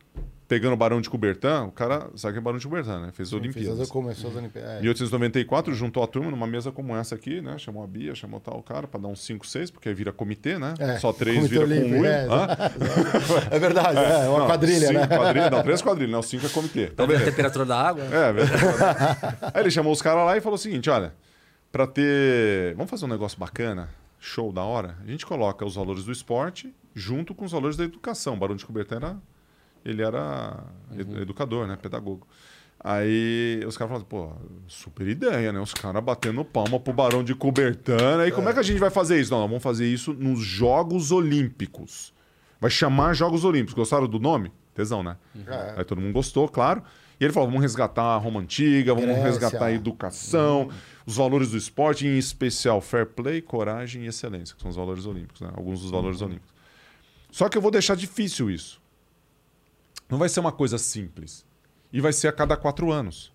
[0.50, 3.12] pegando o Barão de Coubertin, o cara sabe que é Barão de Coubertin, né?
[3.14, 3.80] Fez Fiz Olimpíadas.
[3.82, 4.72] as- Começou as Olimpíadas.
[4.72, 4.78] É.
[4.80, 7.58] Em 1894, juntou a turma numa mesa como essa aqui, né?
[7.60, 10.58] Chamou a Bia, chamou tal cara para dar uns 5, 6, porque aí vira comitê,
[10.58, 10.74] né?
[10.80, 12.06] É, Só três vira com Olímpico, um.
[12.06, 12.28] é?
[13.56, 15.08] É verdade, é, uma Não, quadrilha, cinco né?
[15.08, 16.18] Quadrilha, não, três quadrilhas, né?
[16.18, 16.84] O cinco é comitê.
[16.86, 18.04] Então, ver a temperatura da água?
[18.06, 18.64] É, verdade.
[19.54, 21.14] Aí ele chamou os caras lá e falou o seguinte: olha,
[21.72, 22.74] para ter.
[22.76, 23.90] Vamos fazer um negócio bacana,
[24.20, 24.98] show da hora?
[25.06, 28.34] A gente coloca os valores do esporte junto com os valores da educação.
[28.34, 29.16] O Barão de Coubertin era.
[29.86, 30.64] Ele era
[30.98, 31.76] ed- educador, né?
[31.76, 32.28] Pedagogo.
[32.82, 34.32] Aí os caras falaram, pô,
[34.68, 35.60] super ideia, né?
[35.60, 37.92] Os caras batendo palma pro Barão de Coubertin.
[38.24, 39.32] Aí como é que a gente vai fazer isso?
[39.32, 42.14] Não, nós vamos fazer isso nos Jogos Olímpicos.
[42.62, 43.74] Vai chamar Jogos Olímpicos.
[43.74, 44.52] Gostaram do nome?
[44.74, 45.18] Tesão, né?
[45.46, 45.74] É.
[45.78, 46.82] Aí todo mundo gostou, claro.
[47.20, 49.24] E ele falou: vamos resgatar a Roma Antiga, vamos Grécia.
[49.30, 50.70] resgatar a educação,
[51.06, 55.06] os valores do esporte, em especial fair play, coragem e excelência, que são os valores
[55.06, 55.50] olímpicos, né?
[55.54, 56.54] Alguns dos valores olímpicos.
[57.30, 58.79] Só que eu vou deixar difícil isso.
[60.10, 61.46] Não vai ser uma coisa simples.
[61.94, 63.32] E vai ser a cada quatro anos.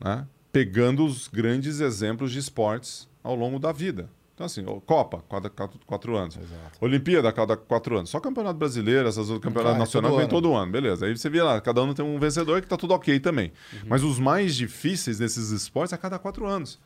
[0.00, 0.26] Né?
[0.52, 4.10] Pegando os grandes exemplos de esportes ao longo da vida.
[4.34, 6.38] Então, assim, Copa, cada quatro, quatro anos.
[6.78, 8.10] Olimpíada, cada quatro anos.
[8.10, 11.06] Só Campeonato Brasileiro, essas outras campeonato Vai, nacional vem todo ano, beleza.
[11.06, 13.50] Aí você vê lá, cada ano tem um vencedor que tá tudo ok também.
[13.72, 13.80] Uhum.
[13.86, 16.78] Mas os mais difíceis desses esportes é a cada quatro anos.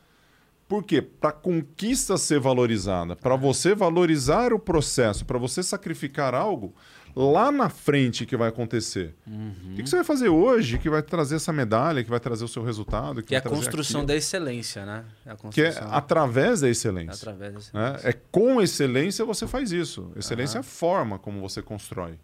[0.65, 1.01] Por quê?
[1.01, 6.73] Para a conquista ser valorizada, para você valorizar o processo, para você sacrificar algo,
[7.15, 9.13] lá na frente que vai acontecer.
[9.27, 12.43] O que, que você vai fazer hoje que vai trazer essa medalha, que vai trazer
[12.43, 13.21] o seu resultado?
[13.21, 14.07] Que, Que é a construção aquilo?
[14.07, 15.05] da excelência, né?
[15.25, 17.13] É Que é através da excelência.
[17.13, 17.75] através desse...
[17.75, 17.99] né?
[18.03, 20.11] É com excelência você faz isso.
[20.15, 22.17] Excelência é a forma como você constrói.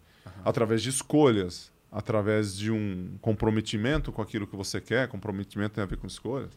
[0.44, 5.08] Através de escolhas, através de um comprometimento com aquilo que você quer.
[5.08, 6.50] Comprometimento tem a ver com escolhas.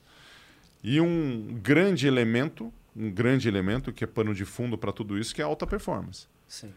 [0.84, 5.34] E um grande elemento, um grande elemento que é pano de fundo para tudo isso,
[5.34, 6.28] que é a alta performance.
[6.48, 6.72] Sim.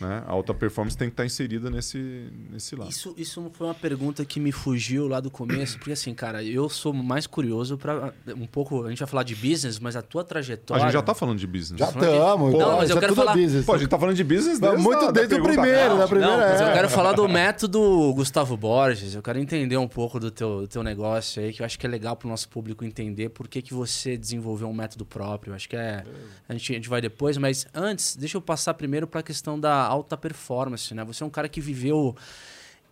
[0.00, 0.22] Né?
[0.26, 2.88] A alta performance tem que estar inserida nesse, nesse lado.
[2.90, 6.42] Isso, isso não foi uma pergunta que me fugiu lá do começo, porque assim, cara,
[6.44, 8.84] eu sou mais curioso para um pouco.
[8.84, 10.84] A gente vai falar de business, mas a tua A trajetória.
[10.84, 11.78] gente já está falando de business.
[11.80, 12.52] Já Falando de- estamos.
[12.54, 13.64] Não, mas eu quero falar- business.
[13.66, 15.98] Pô, a gente tá falando de business desde Muito a- da desde o primeiro, Não,
[15.98, 16.72] da primeira Não, mas eu é.
[16.74, 19.14] quero falar do método Gustavo Borges.
[19.14, 21.86] Eu quero entender um pouco do teu, do teu negócio aí, que eu acho que
[21.86, 25.50] é legal para o nosso público entender por que, que você desenvolveu um método próprio.
[25.50, 26.04] Eu acho que é.
[26.48, 29.58] A gente, a gente vai depois, mas antes, deixa eu passar primeiro para a questão
[29.58, 31.04] da alta performance, né?
[31.04, 32.14] Você é um cara que viveu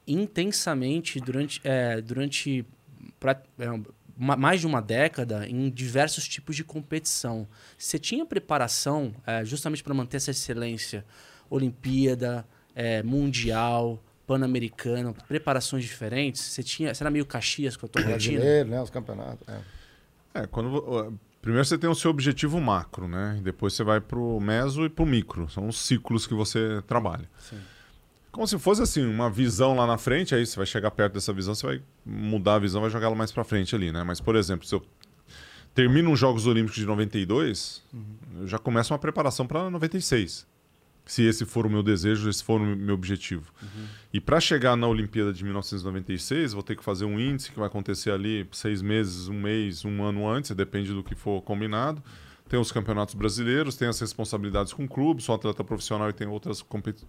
[0.06, 2.64] intensamente durante, é, durante
[3.18, 3.68] pra- é,
[4.16, 7.46] uma- mais de uma década em diversos tipos de competição.
[7.76, 11.04] Você tinha preparação é, justamente para manter essa excelência?
[11.50, 16.42] Olimpíada, é, Mundial, Pan-Americano, preparações diferentes?
[16.42, 18.38] Você tinha, você era meio Caxias com a tua rotina?
[18.40, 18.82] Brasileiro, né?
[18.82, 19.46] Os campeonatos.
[19.48, 19.60] é.
[20.34, 23.36] É, quando primeiro você tem o seu objetivo macro, né?
[23.38, 25.48] E depois você vai pro meso e pro micro.
[25.48, 27.30] São os ciclos que você trabalha.
[27.38, 27.56] Sim.
[28.32, 31.32] Como se fosse assim, uma visão lá na frente, aí você vai chegar perto dessa
[31.32, 34.02] visão, você vai mudar a visão, vai jogar ela mais pra frente ali, né?
[34.02, 34.84] Mas, por exemplo, se eu
[35.72, 37.80] termino os Jogos Olímpicos de 92,
[38.40, 40.48] eu já começo uma preparação para 96.
[41.06, 43.52] Se esse for o meu desejo, esse for o meu objetivo.
[44.12, 47.68] E para chegar na Olimpíada de 1996, vou ter que fazer um índice que vai
[47.68, 52.02] acontecer ali seis meses, um mês, um ano antes, depende do que for combinado.
[52.48, 56.26] Tem os campeonatos brasileiros, tem as responsabilidades com o clube, sou atleta profissional e tem
[56.26, 57.06] outras competi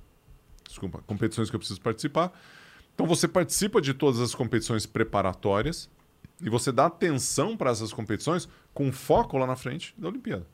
[0.68, 2.32] desculpa, competições que eu preciso participar.
[2.94, 5.90] Então você participa de todas as competições preparatórias
[6.42, 10.46] e você dá atenção para essas competições com foco lá na frente da Olimpíada.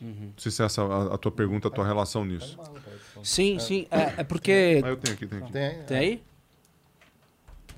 [0.00, 2.58] Não sei se essa é a, a tua pergunta, a tua relação nisso.
[3.22, 3.86] Sim, sim.
[3.90, 4.82] É, é porque.
[4.84, 5.52] Ah, eu tenho aqui, tenho aqui.
[5.52, 6.22] Tem, Tem aí?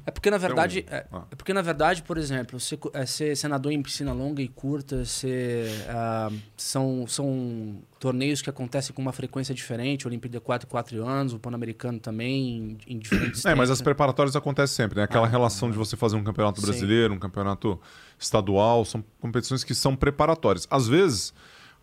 [0.08, 0.94] É porque, na verdade, um.
[0.94, 1.24] é, Ah.
[1.32, 2.58] é porque, na verdade, por exemplo,
[2.92, 8.94] é, ser senador em piscina longa e curta, você, ah, são, são torneios que acontecem
[8.94, 13.52] com uma frequência diferente, Olimpíada 4 4 anos, o Pan-Americano também, em, em diferentes É,
[13.56, 13.84] mas as né?
[13.84, 15.02] preparatórias acontecem sempre, né?
[15.02, 16.66] Aquela relação de você fazer um campeonato Sim.
[16.68, 17.80] brasileiro, um campeonato
[18.16, 20.68] estadual, são competições que são preparatórias.
[20.70, 21.34] Às vezes,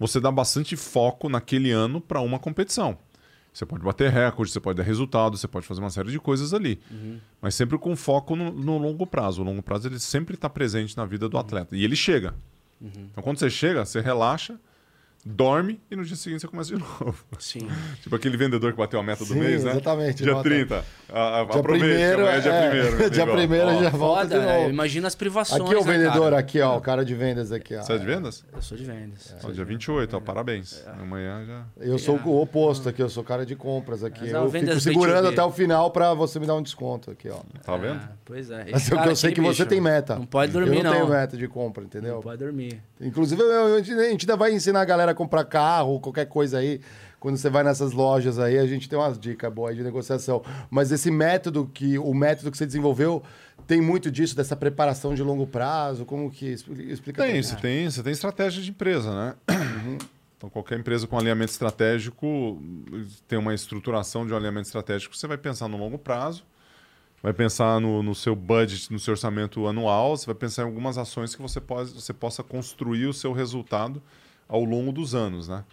[0.08, 2.98] você dá bastante foco naquele ano para uma competição.
[3.54, 6.54] Você pode bater recorde, você pode dar resultado, você pode fazer uma série de coisas
[6.54, 6.80] ali.
[7.40, 9.42] Mas sempre com foco no, no longo prazo.
[9.42, 11.76] O longo prazo ele sempre está presente na vida do atleta.
[11.78, 12.34] E ele chega.
[13.12, 14.60] Então quando você chega, você relaxa,
[15.26, 17.16] dorme e no dia seguinte você começa de novo.
[17.40, 17.68] Sim.
[18.02, 19.72] tipo aquele vendedor que bateu a meta do Sim, mês, né?
[19.72, 20.44] exatamente, Dia nota.
[20.50, 20.86] 30.
[21.10, 23.10] A, a, Dia aproveite, primeiro, é dia é, primeiro.
[23.10, 24.70] dia primeiro Ó, já volta de Foda, novo.
[24.70, 25.62] imagina as privações.
[25.62, 26.40] Aqui é o né, vendedor, cara?
[26.40, 27.82] aqui, ó, o cara de vendas aqui, ó.
[27.82, 28.44] Você é de vendas?
[28.54, 29.36] Eu sou de vendas.
[29.44, 30.84] Ó, dia 28, ó, parabéns.
[31.00, 31.64] Amanhã já.
[31.80, 34.28] Eu sou o oposto aqui, eu sou cara de compras aqui.
[34.30, 35.34] É Eu fico segurando B2B.
[35.34, 37.40] até o final pra você me dar um desconto aqui, ó.
[37.64, 37.96] Tá vendo?
[38.04, 38.66] Ah, pois é.
[38.72, 40.16] Mas é o que cara eu sei que você tem meta.
[40.16, 40.92] Não pode dormir, eu não.
[40.92, 41.00] não.
[41.00, 42.16] tenho meta de compra, entendeu?
[42.16, 42.82] Não pode dormir.
[43.00, 46.82] Inclusive, a gente ainda vai ensinar a galera vai comprar carro, qualquer coisa aí,
[47.20, 50.44] quando você vai nessas lojas aí, a gente tem umas dicas boas de negociação.
[50.70, 53.24] Mas esse método que o método que você desenvolveu
[53.66, 57.24] tem muito disso dessa preparação de longo prazo, como que explica?
[57.24, 59.36] Tem, você tem, você tem estratégia de empresa, né?
[59.50, 59.98] Uhum.
[60.36, 62.62] Então qualquer empresa com alinhamento estratégico
[63.30, 66.44] tem uma estruturação de um alinhamento estratégico, você vai pensar no longo prazo,
[67.22, 70.98] vai pensar no, no seu budget, no seu orçamento anual, você vai pensar em algumas
[70.98, 74.04] ações que você, pode, você possa construir o seu resultado
[74.48, 75.64] ao longo dos anos, né?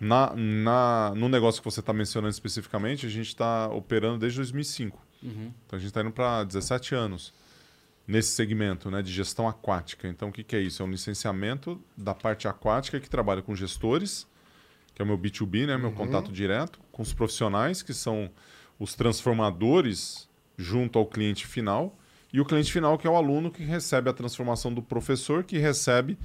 [0.00, 4.98] Na, na, no negócio que você está mencionando especificamente, a gente está operando desde 2005.
[5.22, 5.52] Uhum.
[5.66, 7.34] Então a gente está indo para 17 anos
[8.06, 10.08] nesse segmento né, de gestão aquática.
[10.08, 10.82] Então o que, que é isso?
[10.82, 14.26] É um licenciamento da parte aquática que trabalha com gestores,
[14.94, 15.94] que é o meu B2B, né, meu uhum.
[15.94, 18.30] contato direto, com os profissionais, que são
[18.78, 21.96] os transformadores junto ao cliente final,
[22.32, 25.58] e o cliente final, que é o aluno que recebe a transformação do professor, que
[25.58, 26.18] recebe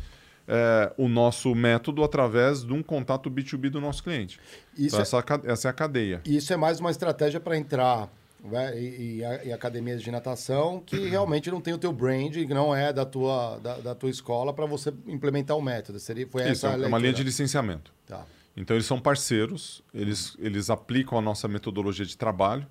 [0.48, 4.40] é, o nosso método através de um contato B2B do nosso cliente.
[4.78, 5.02] Isso então, é...
[5.02, 6.22] essa, essa é a cadeia.
[6.26, 8.10] Isso é mais uma estratégia para entrar
[8.44, 12.54] né, e, e, e, academias de natação que realmente não tem o teu brand, que
[12.54, 16.00] não é da tua, da, da tua escola para você implementar o método.
[16.00, 17.94] Seria, foi Isso, essa é uma linha de licenciamento.
[18.06, 18.26] Tá.
[18.56, 22.68] Então eles são parceiros, eles, eles aplicam a nossa metodologia de trabalho.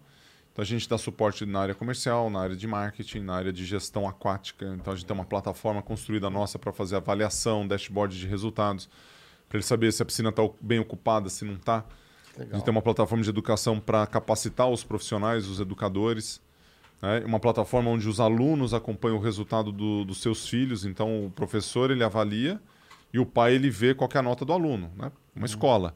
[0.52, 3.64] Então a gente dá suporte na área comercial, na área de marketing, na área de
[3.64, 4.66] gestão aquática.
[4.78, 8.88] Então a gente tem uma plataforma construída nossa para fazer avaliação, dashboard de resultados,
[9.48, 11.84] para ele saber se a piscina está bem ocupada, se não está.
[12.38, 16.40] A gente tem uma plataforma de educação para capacitar os profissionais, os educadores.
[17.00, 17.20] Né?
[17.24, 20.84] Uma plataforma onde os alunos acompanham o resultado do, dos seus filhos.
[20.84, 22.60] Então o professor ele avalia
[23.12, 24.90] e o pai ele vê qual é a nota do aluno.
[24.96, 25.10] Né?
[25.34, 25.44] Uma uhum.
[25.44, 25.94] escola.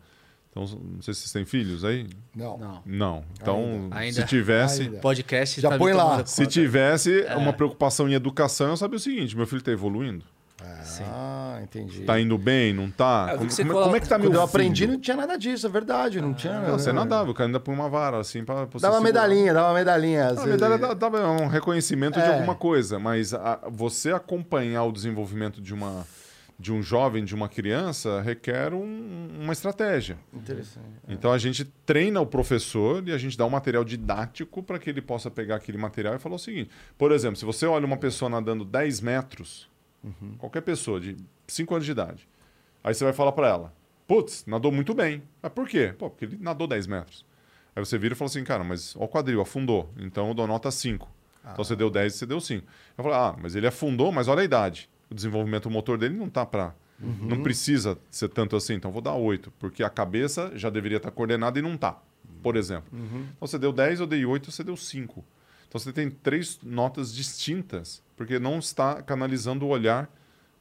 [0.56, 2.06] Então, não sei se vocês têm filhos aí.
[2.34, 2.56] Não.
[2.56, 2.82] Não.
[2.86, 3.24] não.
[3.38, 4.22] Então, Ainda.
[4.22, 4.82] se tivesse.
[4.82, 4.98] Ainda.
[4.98, 6.24] Podcast já tá põe lá.
[6.24, 7.36] Se tivesse é.
[7.36, 10.24] uma preocupação em educação, eu sabia o seguinte: meu filho está evoluindo.
[11.02, 12.04] Ah, entendi.
[12.04, 13.28] Tá indo bem, não tá?
[13.30, 13.84] É, como, como, coloca...
[13.84, 16.20] como, é que tá meu Quando eu aprendi, não tinha nada disso, é verdade.
[16.20, 16.60] Não tinha.
[16.60, 18.66] Não, você nadava, o cara ainda põe uma vara, assim, pra.
[18.66, 20.28] pra dá uma medalhinha, dá uma medalhinha.
[20.30, 22.22] A medalha dá, dá, um reconhecimento é.
[22.22, 26.06] de alguma coisa, mas a, você acompanhar o desenvolvimento de uma
[26.58, 30.18] de um jovem, de uma criança, requer um, uma estratégia.
[30.32, 30.86] Interessante.
[31.06, 31.12] É.
[31.12, 34.88] Então a gente treina o professor e a gente dá um material didático para que
[34.88, 37.98] ele possa pegar aquele material e falar o seguinte: por exemplo, se você olha uma
[37.98, 39.68] pessoa nadando 10 metros,
[40.02, 40.36] uhum.
[40.38, 42.28] qualquer pessoa de 5 anos de idade,
[42.82, 43.74] aí você vai falar para ela:
[44.06, 45.22] putz, nadou muito bem.
[45.42, 45.94] Mas por quê?
[45.98, 47.24] Pô, porque ele nadou 10 metros.
[47.74, 50.70] Aí você vira e fala assim: cara, mas o quadril afundou, então eu dou nota
[50.70, 51.06] 5.
[51.44, 51.50] Ah.
[51.52, 52.66] Então você deu 10 e você deu 5.
[52.96, 56.28] Eu falo: ah, mas ele afundou, mas olha a idade o desenvolvimento motor dele não
[56.28, 56.74] tá para.
[57.00, 57.28] Uhum.
[57.28, 58.74] Não precisa ser tanto assim.
[58.74, 62.00] Então vou dar 8, porque a cabeça já deveria estar tá coordenada e não tá,
[62.42, 62.88] por exemplo.
[62.92, 63.26] Uhum.
[63.36, 65.24] Então você deu 10, eu dei 8, você deu 5.
[65.68, 70.10] Então você tem três notas distintas, porque não está canalizando o olhar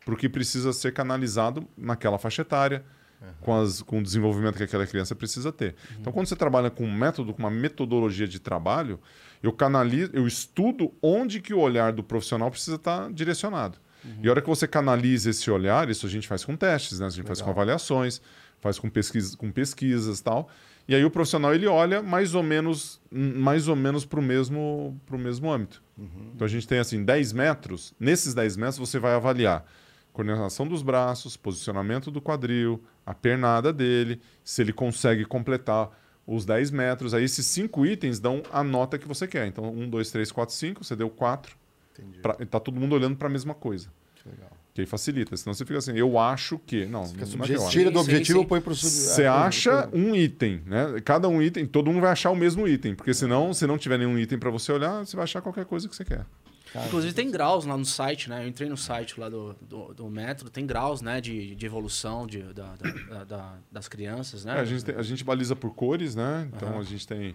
[0.03, 2.83] para o que precisa ser canalizado naquela faixa etária,
[3.21, 3.27] uhum.
[3.41, 5.69] com, as, com o desenvolvimento que aquela criança precisa ter.
[5.69, 5.97] Uhum.
[6.01, 8.99] Então, quando você trabalha com um método, com uma metodologia de trabalho,
[9.41, 13.79] eu canalizo, eu estudo onde que o olhar do profissional precisa estar tá direcionado.
[14.05, 14.19] Uhum.
[14.23, 17.07] E a hora que você canaliza esse olhar, isso a gente faz com testes, né?
[17.07, 17.35] A gente Legal.
[17.35, 18.21] faz com avaliações,
[18.59, 20.49] faz com, pesquisa, com pesquisas e tal.
[20.87, 24.99] E aí o profissional ele olha mais ou menos mais ou menos para o mesmo,
[25.05, 25.81] pro mesmo âmbito.
[25.97, 26.31] Uhum.
[26.35, 27.93] Então a gente tem assim 10 metros.
[27.99, 29.65] Nesses 10 metros você vai avaliar
[30.13, 35.89] coordenação dos braços, posicionamento do quadril, a pernada dele, se ele consegue completar
[36.25, 37.13] os 10 metros.
[37.13, 39.47] Aí esses cinco itens dão a nota que você quer.
[39.47, 41.57] Então 1, 2, 3, 4, 5, você deu 4
[41.97, 42.19] Entendi.
[42.19, 43.89] Pra, tá todo mundo olhando para a mesma coisa.
[44.15, 44.51] Que legal.
[44.73, 45.37] Que aí facilita.
[45.37, 46.85] Senão você fica assim, eu acho que.
[46.85, 50.61] Não, não é Tira do objetivo e põe para o Você é, acha um item,
[50.65, 50.99] né?
[51.03, 52.93] Cada um item, todo mundo vai achar o mesmo item.
[52.93, 55.87] Porque senão, se não tiver nenhum item para você olhar, você vai achar qualquer coisa
[55.87, 56.25] que você quer.
[56.73, 58.43] Cara, Inclusive tem graus lá no site, né?
[58.43, 61.21] Eu entrei no site lá do, do, do Metro, tem graus, né?
[61.21, 64.57] De, de evolução de, da, da, da, das crianças, né?
[64.57, 66.49] É, a, gente tem, a gente baliza por cores, né?
[66.53, 66.79] Então uhum.
[66.79, 67.33] a gente tem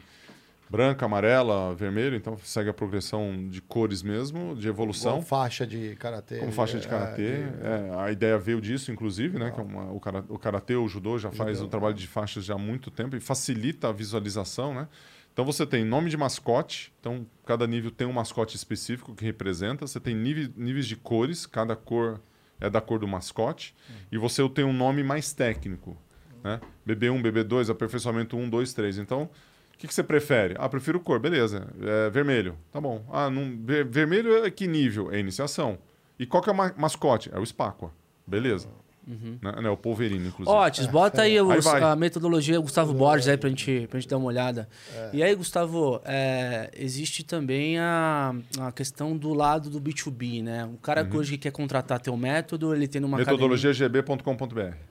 [0.70, 5.16] branca, amarela, vermelho, então segue a progressão de cores mesmo, de evolução.
[5.16, 6.38] Com faixa de karatê.
[6.38, 7.42] Com faixa de karatê.
[7.60, 9.50] É, é, a ideia veio disso, inclusive, né?
[9.50, 11.98] Que é uma, o, karatê, o karatê, o judô já faz judô, o trabalho é.
[11.98, 14.86] de faixas já há muito tempo e facilita a visualização, né?
[15.32, 19.86] Então você tem nome de mascote, então cada nível tem um mascote específico que representa.
[19.86, 22.20] Você tem níveis, níveis de cores, cada cor
[22.60, 23.74] é da cor do mascote.
[23.90, 23.94] Hum.
[24.12, 25.96] E você tem um nome mais técnico,
[26.44, 26.60] né?
[26.86, 28.98] BB1, BB2, aperfeiçoamento 1, 2, 3.
[28.98, 29.28] Então
[29.80, 30.54] que, que você prefere?
[30.58, 31.66] Ah, prefiro cor, beleza.
[31.80, 33.02] É, vermelho, tá bom.
[33.10, 35.10] Ah, não, ver, vermelho é que nível?
[35.10, 35.78] É iniciação.
[36.18, 37.30] E qual que é o ma mascote?
[37.32, 37.90] É o Spacqua.
[38.26, 38.68] Beleza.
[39.08, 39.38] Uhum.
[39.40, 39.54] Né?
[39.64, 40.54] É o Polverine, inclusive.
[40.54, 44.18] Otis, bota aí, os, aí a metodologia Gustavo Borges aí pra gente, pra gente dar
[44.18, 44.68] uma olhada.
[44.94, 45.10] É.
[45.14, 50.66] E aí, Gustavo, é, existe também a, a questão do lado do B2B, né?
[50.66, 51.10] O cara uhum.
[51.10, 54.89] que hoje quer contratar teu método, ele tem uma metodologiagb.com.br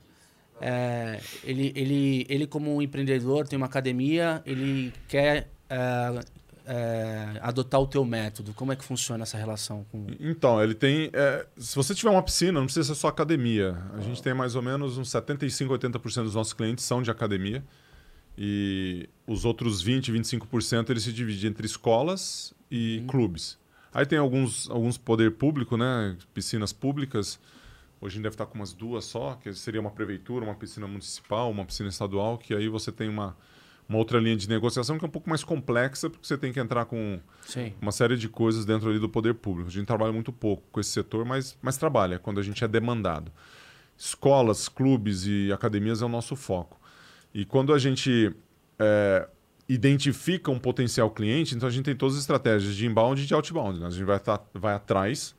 [0.61, 6.19] é, ele, ele, ele, como um empreendedor, tem uma academia, ele quer é,
[6.65, 8.53] é, adotar o teu método.
[8.53, 10.07] Como é que funciona essa relação com...
[10.19, 11.10] Então, ele tem...
[11.14, 13.77] é, se você tiver uma piscina, não precisa ser só academia.
[13.94, 17.64] A gente tem mais ou menos uns 75, 80% dos nossos clientes são de academia.
[18.38, 23.57] E os outros 20, 25% eles se dividem entre escolas e clubes.
[23.94, 26.15] Aí tem alguns, alguns poder público, né?
[26.34, 27.40] Piscinas públicas.
[28.01, 30.88] Hoje a gente deve estar com umas duas só, que seria uma prefeitura, uma piscina
[30.88, 33.35] municipal, uma piscina estadual, que aí você tem uma,
[33.89, 36.59] uma outra linha de negociação que é um pouco mais complexa, porque você tem que
[36.59, 37.73] entrar com Sim.
[37.81, 39.67] uma série de coisas dentro ali do poder público.
[39.69, 42.67] A gente trabalha muito pouco com esse setor, mas, mas trabalha quando a gente é
[42.67, 43.31] demandado.
[43.97, 46.80] Escolas, clubes e academias é o nosso foco.
[47.34, 48.34] E quando a gente
[48.80, 49.27] é,
[49.67, 53.34] identifica um potencial cliente, então a gente tem todas as estratégias de inbound e de
[53.34, 53.77] outbound.
[53.77, 53.88] Né?
[53.88, 55.35] A gente vai, tá- vai atrás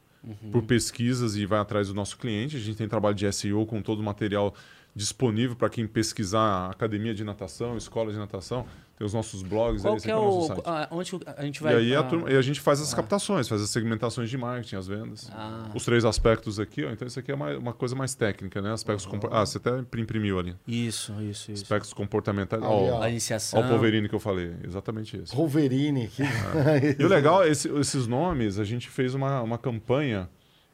[0.53, 2.57] por pesquisas e vai atrás do nosso cliente.
[2.57, 4.55] A gente tem trabalho de SEO com todo o material
[4.95, 8.67] disponível para quem pesquisar academia de natação, escola de natação.
[9.01, 10.43] Tem os nossos blogs, Qual aí, que é nosso o...
[10.49, 10.61] site.
[10.67, 11.75] a- onde a gente E vai...
[11.75, 14.77] aí a, ah, turma- e a gente faz as captações, faz as segmentações de marketing,
[14.77, 15.31] as vendas.
[15.33, 15.71] Ah.
[15.75, 16.91] Os três aspectos aqui, ó.
[16.91, 18.71] Então isso aqui é mais- uma coisa mais técnica, né?
[18.71, 20.55] Aspectos compor- Ah, você até imprimiu ali.
[20.69, 21.63] Isso, isso, isso.
[21.63, 22.63] Aspectos comportamentais.
[22.63, 23.03] Ó, ó.
[23.03, 23.59] A iniciação...
[23.59, 24.55] ó o Polverini que eu falei.
[24.63, 25.35] Exatamente isso.
[25.35, 26.07] Wolverine.
[26.09, 26.23] Que...
[27.01, 30.29] E o legal, é esse- esses nomes, a gente fez uma, uma campanha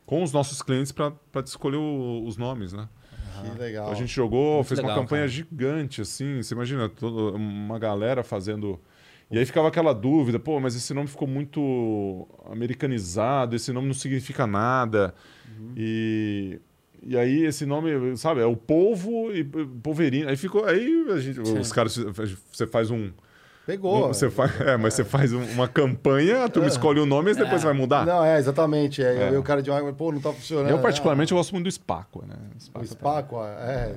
[0.05, 1.13] com os nossos clientes para
[1.45, 2.89] escolher o- os nomes, né?
[3.43, 3.85] Que legal.
[3.85, 5.29] Então a gente jogou, Muito fez uma legal, campanha cara.
[5.33, 6.43] gigante, assim.
[6.43, 8.81] Você imagina, todo- uma galera fazendo.
[9.31, 13.95] E aí ficava aquela dúvida, pô, mas esse nome ficou muito americanizado, esse nome não
[13.95, 15.15] significa nada.
[15.59, 15.73] Uhum.
[15.77, 16.61] E,
[17.03, 20.29] e aí esse nome, sabe, é o polvo e polverino.
[20.29, 20.65] Aí ficou.
[20.65, 21.97] Aí a gente, os caras,
[22.53, 23.11] você faz um.
[23.67, 24.05] Pegou.
[24.05, 27.33] um- você faz, é, mas você faz um- uma campanha, a turma escolhe o nome
[27.33, 28.07] e depois você vai mudar.
[28.07, 29.03] Não, é, exatamente.
[29.03, 29.33] É, É.
[29.33, 30.71] E o cara de água, pô, não tá funcionando.
[30.71, 32.37] Eu, particularmente, eu gosto muito do Spacqua, né?
[32.57, 33.95] O Spacqua tá- Spaco, é.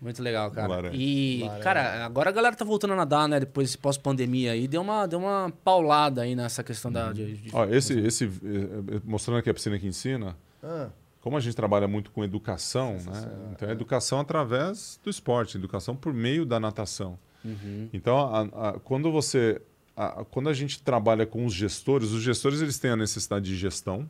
[0.00, 0.66] Muito legal, cara.
[0.68, 0.96] Laranja.
[0.96, 1.62] E, Laranja.
[1.62, 3.40] cara, agora a galera tá voltando a nadar, né?
[3.40, 4.66] Depois desse pós-pandemia aí.
[4.66, 7.12] Deu uma, deu uma paulada aí nessa questão da...
[7.12, 10.86] De, de- Ó, esse, esse, eh, eh, mostrando aqui a piscina que ensina, Ah,
[11.20, 13.28] como a gente trabalha muito com educação, né?
[13.52, 17.18] Então é educação através do esporte, educação por meio da natação.
[17.44, 17.88] Uhum.
[17.92, 19.60] Então, a- a- quando você,
[19.96, 23.56] a- quando a gente trabalha com os gestores, os gestores eles têm a necessidade de
[23.56, 24.08] gestão,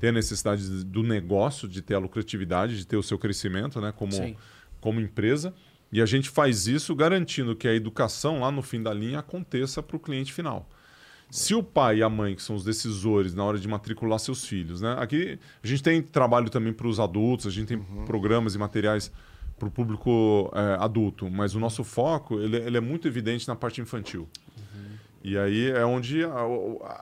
[0.00, 3.80] têm a necessidade de- do negócio, de ter a lucratividade, de ter o seu crescimento,
[3.80, 3.92] né?
[3.96, 4.36] Como, Sim.
[4.80, 5.54] como empresa.
[5.92, 9.80] E a gente faz isso garantindo que a educação lá no fim da linha aconteça
[9.82, 10.68] para o cliente final.
[11.30, 14.44] Se o pai e a mãe, que são os decisores na hora de matricular seus
[14.44, 14.96] filhos, né?
[14.98, 19.10] Aqui a gente tem trabalho também para os adultos, a gente tem programas e materiais
[19.58, 23.54] para o público eh, adulto, mas o nosso foco ele, ele é muito evidente na
[23.56, 24.28] parte infantil.
[25.22, 26.34] E aí é onde a,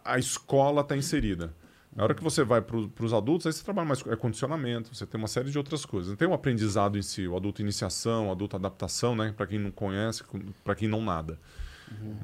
[0.04, 1.52] a- escola está inserida.
[1.94, 5.04] Na hora que você vai para os adultos, aí você trabalha mais é condicionamento, você
[5.04, 6.10] tem uma série de outras coisas.
[6.10, 9.34] Não tem o aprendizado em si, o adulto iniciação, o adulto adaptação, né?
[9.36, 10.22] Para quem não conhece,
[10.64, 11.38] para quem não nada.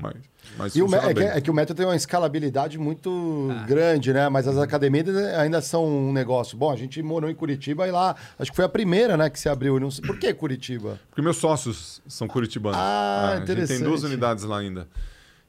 [0.01, 0.15] Mas,
[0.57, 4.29] mas E o, é, que, é que o método tem uma escalabilidade muito grande, né?
[4.29, 5.09] Mas as academias
[5.39, 6.57] ainda são um negócio.
[6.57, 9.39] Bom, a gente morou em Curitiba e lá, acho que foi a primeira, né, que
[9.39, 9.79] se abriu.
[9.81, 10.99] Não sei, por que Curitiba?
[11.11, 12.79] Porque meus sócios são curitibanos.
[12.79, 14.05] Ah, a gente tem duas interessante.
[14.07, 14.87] unidades lá ainda.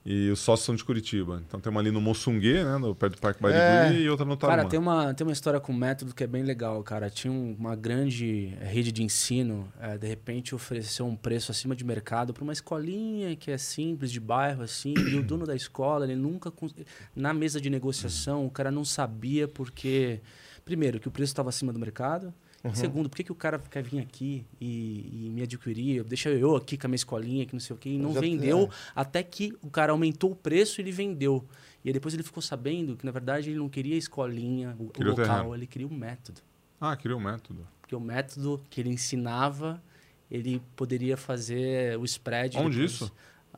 [0.05, 1.43] E os sócios são de Curitiba.
[1.45, 2.77] Então tem uma ali no Moçungue, né?
[2.77, 4.01] No, perto do Parque Barigui, É.
[4.01, 4.57] e outra no Tarumã.
[4.57, 7.09] Cara, tem uma, tem uma história com o método que é bem legal, cara.
[7.09, 11.83] Tinha um- uma grande rede de ensino, eh, de repente ofereceu um preço acima de
[11.83, 16.05] mercado para uma escolinha que é simples, de bairro, assim, e o dono da escola,
[16.05, 16.49] ele nunca.
[16.49, 16.73] cons-
[17.15, 20.21] Na mesa de negociação, o cara não sabia porque.
[20.63, 22.33] Primeiro, que o preço estava acima do mercado.
[22.63, 26.03] E Segundo, por que, que o cara quer vir aqui e, e me adquirir?
[26.03, 27.89] Deixa eu aqui com a minha escolinha, que não sei o quê.
[27.91, 28.69] E não Já- vendeu é.
[28.95, 31.45] até que o cara aumentou o preço e ele vendeu.
[31.85, 34.83] E aí depois ele ficou sabendo que, na verdade, ele não queria a escolinha, o,
[34.83, 35.55] o o local, terreno.
[35.55, 36.41] ele queria o método.
[36.81, 37.65] Ah, queria um método.
[37.81, 39.81] Porque o método que ele ensinava,
[40.29, 42.57] ele poderia fazer o spread.
[42.57, 42.91] Onde depois.
[42.91, 43.11] isso?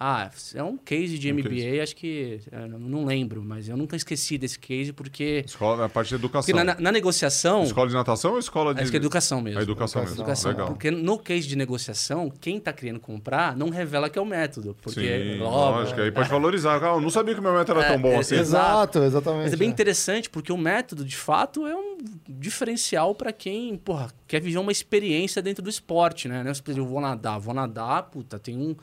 [0.04, 1.80] Ah, é um case de Um MBA, case.
[1.80, 2.40] acho que.
[2.52, 5.44] eu não- lembro, mas eu nunca esqueci desse case, porque.
[5.46, 6.56] Escola, a parte de Porque educação.
[6.56, 7.62] na, na- na negociação.
[7.62, 8.82] Escola de natação ou escola de...
[8.82, 9.60] Acho que é educação mesmo.
[9.60, 10.16] A educação, mesmo.
[10.16, 10.52] Educação.
[10.52, 10.68] Legal.
[10.70, 14.76] Porque no case de negociação, quem está querendo comprar não revela que é o método.
[14.82, 16.02] Porque, Sim, óbvio, lógico.
[16.02, 16.84] Aí pode valorizar.
[16.84, 18.38] Ah, eu não sabia que meu método era É, tão bom é, assim.
[18.38, 18.98] Exato.
[19.04, 19.44] Exatamente.
[19.44, 19.72] Mas é bem é.
[19.72, 21.98] interessante porque o método, de fato, é um
[22.28, 26.44] diferencial para quem, porra, quer viver uma experiência dentro do esporte, né?
[26.44, 28.76] É eu vou nadar, vou nadar, puta, tem um,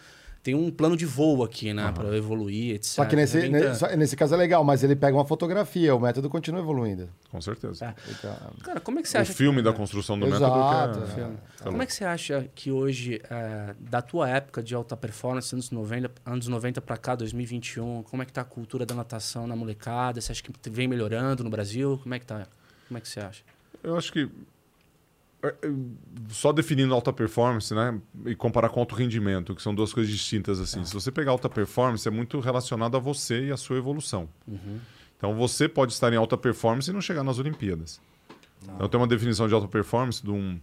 [0.43, 1.91] tem um plano de voo aqui, né?
[1.93, 2.85] Pra eu evoluir, etc.
[2.95, 5.17] Só que nesse, É bem ne- inter- só- nesse caso é legal, mas ele pega
[5.17, 7.09] uma fotografia, o método continua evoluindo.
[7.31, 7.85] Com certeza.
[7.87, 7.95] É.
[8.11, 9.33] Então, Cara, como é que você O acha...
[9.35, 11.25] filme da construção do Exato, método que é...
[11.25, 11.65] é.
[11.65, 15.71] Como é que você acha que hoje, é, da tua época de alta performance, anos
[15.71, 19.55] 90, anos 90 para cá, 2021, como é que tá a cultura da natação na
[19.57, 20.21] molecada?
[20.21, 21.99] Você acha que vem melhorando no Brasil?
[22.03, 22.47] Como é que tá?
[22.87, 23.43] Como é que você acha?
[23.83, 24.29] Eu acho que é, é,
[26.29, 28.01] só definindo alta performance, né?
[28.27, 30.81] E comparar com alto rendimento, que são duas coisas distintas assim.
[30.81, 30.85] Ah.
[30.85, 34.29] Se você pegar alta performance, é muito relacionado a você e a sua evolução.
[34.47, 34.81] Uhum.
[35.17, 38.01] Então você pode estar em alta performance e não chegar nas Olimpíadas.
[38.67, 38.75] Não.
[38.75, 40.61] Então tem uma definição de alta performance de um,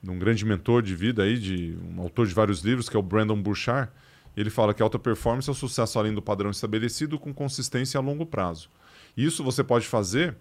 [0.00, 2.98] de um grande mentor de vida aí, de um autor de vários livros, que é
[2.98, 3.90] o Brandon Burchard.
[4.36, 8.02] Ele fala que alta performance é o sucesso além do padrão estabelecido com consistência a
[8.02, 8.68] longo prazo.
[9.16, 10.36] Isso você pode fazer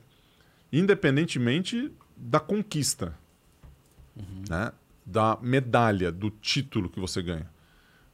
[0.71, 3.15] independentemente da conquista
[4.15, 4.43] uhum.
[4.49, 4.71] né?
[5.05, 7.49] da medalha, do título que você ganha.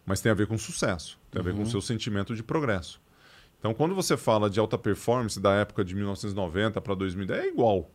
[0.05, 1.69] Mas tem a ver com sucesso, tem a ver com o uhum.
[1.69, 2.99] seu sentimento de progresso.
[3.59, 7.91] Então, quando você fala de alta performance da época de 1990 para 2010, é igual.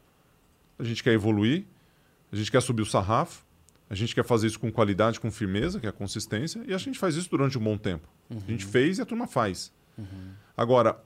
[0.78, 1.64] A gente quer evoluir,
[2.30, 3.44] a gente quer subir o sarrafo,
[3.88, 6.78] a gente quer fazer isso com qualidade, com firmeza, que é a consistência, e a
[6.78, 8.08] gente faz isso durante um bom tempo.
[8.30, 8.42] Uhum.
[8.46, 9.72] A gente fez e a turma faz.
[9.96, 10.32] Uhum.
[10.56, 11.02] Agora,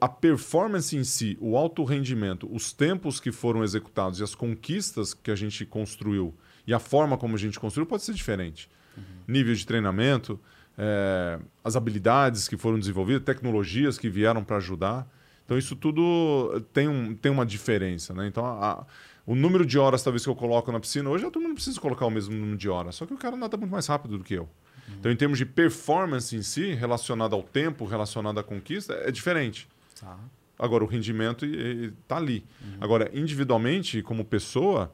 [0.00, 5.12] a performance em si, o alto rendimento, os tempos que foram executados e as conquistas
[5.12, 6.32] que a gente construiu
[6.66, 8.70] e a forma como a gente construiu pode ser diferente.
[8.96, 9.02] Uhum.
[9.26, 10.38] Nível de treinamento,
[10.78, 15.06] é, as habilidades que foram desenvolvidas, tecnologias que vieram para ajudar.
[15.44, 18.14] Então, isso tudo tem, um, tem uma diferença.
[18.14, 18.28] Né?
[18.28, 18.86] Então, a,
[19.26, 21.80] o número de horas talvez que eu coloco na piscina, hoje todo mundo não precisa
[21.80, 24.24] colocar o mesmo número de horas, só que o cara nada muito mais rápido do
[24.24, 24.48] que eu.
[24.88, 24.94] Uhum.
[24.98, 29.68] Então, em termos de performance em si, relacionado ao tempo, relacionado à conquista, é diferente.
[30.00, 30.18] Tá.
[30.58, 32.44] Agora, o rendimento está ali.
[32.60, 32.76] Uhum.
[32.80, 34.92] Agora, individualmente, como pessoa,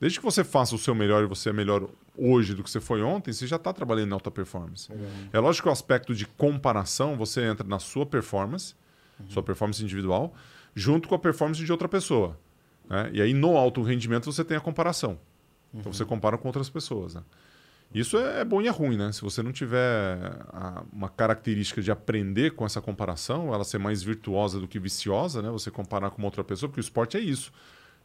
[0.00, 2.80] desde que você faça o seu melhor e você é melhor hoje do que você
[2.80, 4.90] foi ontem, você já está trabalhando em alta performance.
[4.90, 5.28] Uhum.
[5.32, 8.74] É lógico que o aspecto de comparação, você entra na sua performance,
[9.18, 9.30] uhum.
[9.30, 10.34] sua performance individual,
[10.74, 12.38] junto com a performance de outra pessoa.
[12.88, 13.10] Né?
[13.12, 15.18] E aí, no alto rendimento, você tem a comparação.
[15.74, 17.14] Então, você compara com outras pessoas.
[17.14, 17.22] Né?
[17.94, 19.12] Isso é, é bom e é ruim, né?
[19.12, 20.18] Se você não tiver
[20.92, 25.50] uma característica de aprender com essa comparação, ela ser mais virtuosa do que viciosa, né?
[25.50, 27.52] Você comparar com outra pessoa, porque o esporte é isso.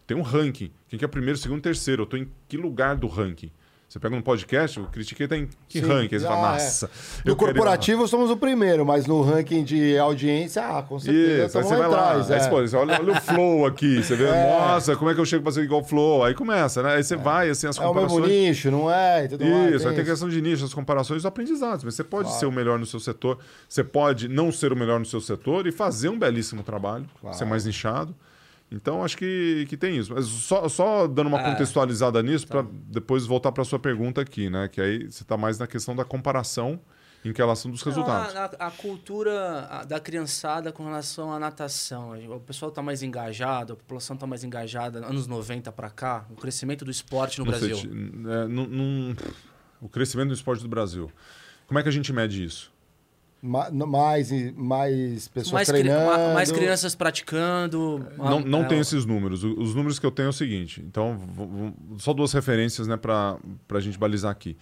[0.06, 0.72] Tem um ranking.
[0.88, 2.02] Quem que é primeiro, segundo, terceiro?
[2.02, 3.52] Eu estou em que lugar do ranking?
[3.88, 5.88] Você pega um podcast, o Critiquei tá em que Sim.
[5.88, 6.20] ranking?
[6.20, 6.88] Você ah, fala, nossa.
[7.24, 7.30] É.
[7.30, 8.08] No corporativo queria...
[8.10, 11.46] somos o primeiro, mas no ranking de audiência, ah, com certeza.
[11.46, 12.36] Isso, aí você vai atrás, lá.
[12.36, 12.44] É.
[12.44, 14.50] Aí, pô, você olha, olha, o flow aqui, você vê, é.
[14.60, 16.26] nossa, como é que eu chego pra ser igual o flow?
[16.26, 16.96] Aí começa, né?
[16.96, 17.18] Aí você é.
[17.18, 18.12] vai, assim, as comparações.
[18.12, 19.26] É o mesmo nicho, não é?
[19.26, 21.86] Isso, mais, aí tem questão de nicho, as comparações e os aprendizados.
[21.86, 22.40] Mas você pode claro.
[22.42, 23.40] ser o melhor no seu setor,
[23.70, 27.38] você pode não ser o melhor no seu setor e fazer um belíssimo trabalho, claro.
[27.38, 28.14] ser mais nichado.
[28.70, 30.14] Então, acho que, que tem isso.
[30.14, 31.52] Mas só, só dando uma é.
[31.52, 32.64] contextualizada nisso, tá.
[32.64, 34.68] para depois voltar para a sua pergunta aqui, né?
[34.68, 36.80] Que aí você está mais na questão da comparação
[37.24, 38.34] em relação dos resultados.
[38.34, 42.14] Não, a, a, cultura da criançada com relação à natação.
[42.30, 46.36] O pessoal está mais engajado, a população está mais engajada, anos 90 para cá, o
[46.36, 47.78] crescimento do esporte no não Brasil.
[47.78, 49.16] Sei, é, num,
[49.82, 51.12] o crescimento do esporte do Brasil.
[51.66, 52.72] Como é que a gente mede isso?
[53.42, 56.12] Mais, mais pessoas mais treinando.
[56.12, 58.06] Cri mais crianças praticando.
[58.18, 59.44] Não, não é, tem esses números.
[59.44, 60.84] Os números que eu tenho é o seguinte.
[60.86, 61.20] Então,
[61.98, 63.38] só duas referências né, para
[63.70, 64.58] a gente balizar aqui.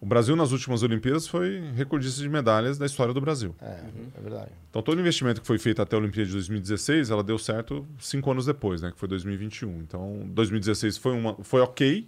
[0.00, 3.54] O Brasil, nas últimas Olimpíadas, foi recordista de medalhas da história do Brasil.
[3.60, 4.06] É, uhum.
[4.16, 4.50] é verdade.
[4.70, 8.30] Então, todo investimento que foi feito até a Olimpíada de 2016, ela deu certo cinco
[8.30, 9.80] anos depois, né, que foi 2021.
[9.80, 12.06] Então, 2016 foi, uma, foi ok,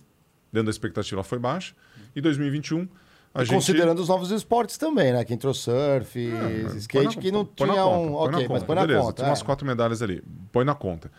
[0.51, 1.75] dentro da expectativa foi baixa.
[2.17, 2.89] E 2021
[3.35, 3.55] a gente...
[3.55, 5.25] Considerando os novos esportes também, né?
[5.25, 8.15] Que entrou surf, é, skate, na, que não tinha um.
[8.15, 9.13] Ok, mas põe na Beleza, conta.
[9.15, 9.31] Tinha é.
[9.31, 10.23] umas quatro medalhas ali.
[10.51, 11.11] Põe na conta.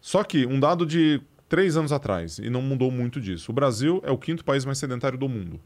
[0.00, 3.50] Só que um dado de três anos atrás, e não mudou muito disso.
[3.50, 5.60] O Brasil é o quinto país mais sedentário do mundo.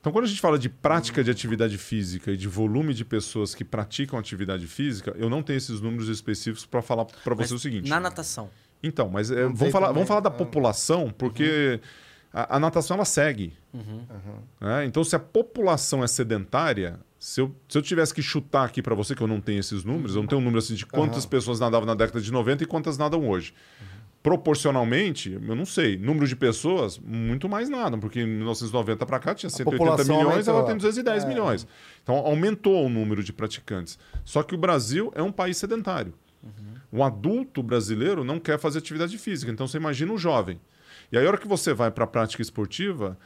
[0.00, 3.54] Então, quando a gente fala de prática de atividade física e de volume de pessoas
[3.54, 7.58] que praticam atividade física, eu não tenho esses números específicos para falar para você o
[7.58, 7.88] seguinte.
[7.88, 8.48] Na natação.
[8.82, 11.80] Então, mas é, vamos, falar, vamos falar da população, porque.
[11.82, 13.52] Uhum a, a natação ela segue.
[13.72, 14.04] Uhum.
[14.60, 14.86] Né?
[14.86, 18.94] Então, se a população é sedentária, se eu, se eu tivesse que chutar aqui para
[18.94, 21.24] você, que eu não tenho esses números, eu não tenho um número assim de quantas
[21.24, 21.30] uhum.
[21.30, 23.54] pessoas nadavam na década de 90 e quantas nadam hoje.
[23.80, 23.86] Uhum.
[24.22, 25.98] Proporcionalmente, eu não sei.
[25.98, 30.54] Número de pessoas, muito mais nada, porque em 1990 para cá tinha 180 milhões, aumentou.
[30.54, 31.26] ela tem 210 é.
[31.26, 31.66] milhões.
[32.02, 33.98] Então aumentou o número de praticantes.
[34.24, 36.14] Só que o Brasil é um país sedentário.
[36.42, 36.98] Uhum.
[37.00, 39.50] O adulto brasileiro não quer fazer atividade física.
[39.50, 40.60] Então você imagina o jovem.
[41.12, 43.18] E aí, a hora que você vai para a prática esportiva,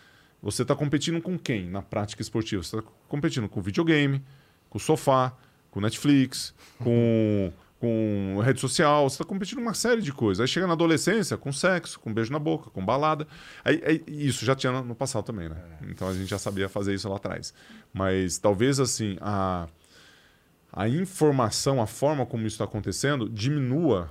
[0.43, 2.61] você está competindo com quem na prática esportiva?
[2.61, 4.25] Você está competindo com videogame,
[4.69, 5.33] com sofá,
[5.71, 6.53] com Netflix,
[6.83, 9.09] com, com rede social.
[9.09, 10.41] Você está competindo com uma série de coisas.
[10.41, 13.25] Aí chega na adolescência com sexo, com beijo na boca, com balada.
[13.65, 15.57] Aí, aí, isso já tinha no passado também, né?
[15.81, 15.91] É.
[15.91, 17.55] Então a gente já sabia fazer isso lá atrás.
[17.95, 19.69] Mas talvez assim a,
[20.73, 24.11] a informação, a forma como isso está acontecendo, diminua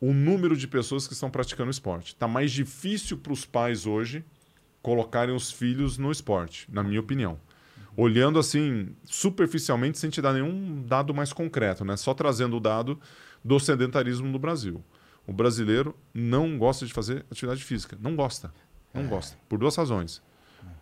[0.00, 2.08] o número de pessoas que estão praticando esporte.
[2.08, 4.24] Está mais difícil para os pais hoje
[4.82, 7.38] colocarem os filhos no esporte, na minha opinião.
[7.96, 11.96] Olhando assim, superficialmente, sem te dar nenhum dado mais concreto, né?
[11.96, 13.00] Só trazendo o dado
[13.42, 14.84] do sedentarismo no Brasil.
[15.26, 17.96] O brasileiro não gosta de fazer atividade física.
[18.00, 18.52] Não gosta.
[18.92, 19.36] Não gosta.
[19.48, 20.22] Por duas razões.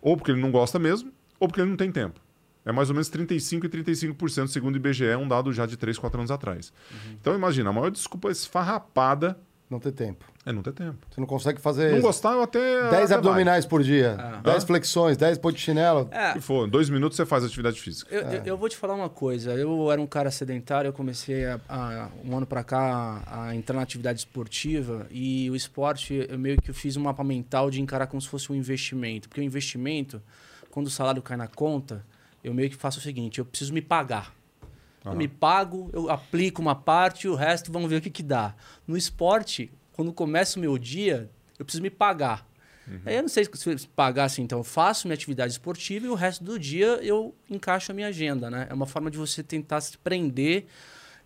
[0.01, 2.21] Ou porque ele não gosta mesmo, ou porque ele não tem tempo.
[2.65, 5.99] É mais ou menos 35% e 35%, segundo o IBGE, um dado já de 3,
[5.99, 6.73] 4 anos atrás.
[7.21, 9.37] Então imagina, a maior desculpa esfarrapada
[9.69, 10.25] Não ter tempo.
[10.47, 10.99] é não ter tempo.
[11.11, 12.89] Você não consegue fazer Não gostar, eu até.
[12.91, 14.41] 10 até abdominais por dia, Ah.
[14.45, 14.67] 10 Hã?
[14.69, 16.09] flexões, 10 pontos de chinelo.
[16.13, 16.33] É, vai.
[16.35, 18.15] Se for, em dois minutos você faz atividade física.
[18.15, 19.53] Eu, eu- eu vou te falar uma coisa.
[19.55, 23.75] Eu era um cara sedentário, eu comecei a, a- um ano pra cá a entrar
[23.77, 27.81] na atividade esportiva e o esporte eu meio que eu fiz um mapa mental de
[27.81, 30.23] encarar como se fosse um investimento, porque o investimento,
[30.71, 32.05] quando o salário cai na conta,
[32.43, 34.35] eu meio que faço o seguinte: eu preciso me pagar.
[35.05, 35.19] Eu Aham.
[35.19, 38.55] me pago, eu aplico uma parte o resto vamos ver o que, que dá.
[38.87, 41.29] No esporte, quando começa o meu dia,
[41.59, 42.47] eu preciso me pagar.
[43.05, 46.15] Aí eu não sei se pagar assim, então eu faço minha atividade esportiva e o
[46.15, 48.67] resto do dia eu encaixo a minha agenda, né?
[48.71, 50.67] É uma forma de você tentar se prender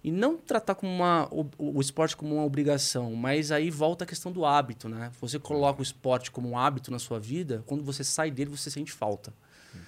[0.03, 4.07] e não tratar como uma, o, o esporte como uma obrigação, mas aí volta a
[4.07, 5.11] questão do hábito, né?
[5.21, 8.71] Você coloca o esporte como um hábito na sua vida, quando você sai dele você
[8.71, 9.35] sente falta.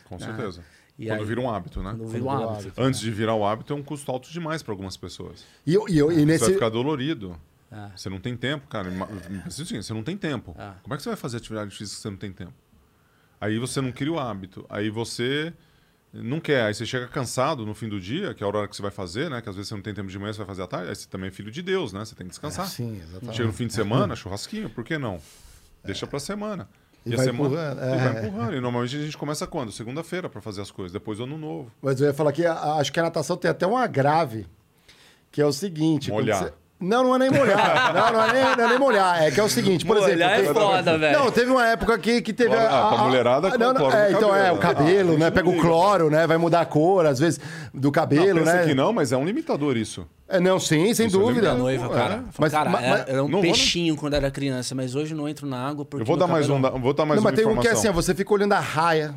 [0.05, 0.65] Com certeza.
[0.99, 1.91] E Quando aí- vira um hábito, né?
[1.91, 2.73] Quando vira um um hábito.
[2.77, 5.45] Antes de virar o hábito, é um custo alto demais para algumas pessoas.
[5.65, 6.53] E, eu, e, eu, e Você vai nesse.
[6.55, 7.39] ficar dolorido.
[7.71, 7.91] Ah.
[7.95, 8.91] Você não tem tempo, cara.
[9.47, 10.57] Assim, você não tem tempo.
[10.59, 10.75] Ah.
[10.83, 12.53] Como é que você vai fazer atividade física se você não tem tempo?
[13.41, 14.67] Aí você não cria o hábito.
[14.69, 15.53] Aí você
[16.13, 16.63] não quer.
[16.65, 18.91] Aí você chega cansado no fim do dia, que é a hora que você vai
[18.91, 19.41] fazer, né?
[19.41, 20.89] Que às vezes você não tem tempo de manhã, você vai fazer à tarde.
[20.89, 22.01] Aí você também é filho de Deus, né?
[22.05, 22.67] Você tem que descansar.
[22.67, 23.37] Sim, exatamente.
[23.37, 25.21] Chega no fim de semana, churrasquinho, por que não?
[25.85, 26.69] Deixa pra semana.
[27.07, 28.27] E a vai empurrando, e vai é.
[28.27, 28.57] empurrando.
[28.57, 29.73] E normalmente a gente começa quando?
[29.73, 31.71] Segunda-feira pra fazer as coisas, depois ano novo.
[31.81, 34.47] Mas eu ia falar que acho que a natação tem até um agrave,
[35.31, 36.11] que é o seguinte.
[36.11, 36.39] Molhar.
[36.45, 37.93] você- Não, não é nem molhar.
[37.95, 39.23] não, não é nem, não é nem molhar.
[39.25, 40.33] É que é o seguinte, por Molhar exemplo.
[40.33, 41.19] é tem- foda, velho.
[41.19, 42.55] Não, teve uma época aqui que teve.
[42.55, 44.57] Ah, pra mulherada, não, não, cloro no é, então é, cabelo.
[44.57, 45.31] o cabelo, Ah, né?
[45.33, 46.27] Pega não o cloro, né?
[46.27, 47.41] Vai mudar a cor, às vezes,
[47.75, 48.67] do cabelo, não, pensa né?
[48.67, 50.07] que não, mas é um limitador isso.
[50.29, 51.41] É, não, sim, sem Isso é dúvida.
[51.53, 52.15] Minha noiva, cara.
[52.15, 52.21] É.
[52.39, 55.15] Mas, cara, mas- era, mas- era um não vou, peixinho quando era criança, mas hoje
[55.15, 56.03] não entro na água porque.
[56.03, 57.67] Eu vou dar mais cabelo- um, vou dar mais não, uma mas tem um que
[57.67, 57.91] é informação.
[57.91, 59.15] assim, você fica olhando a raia.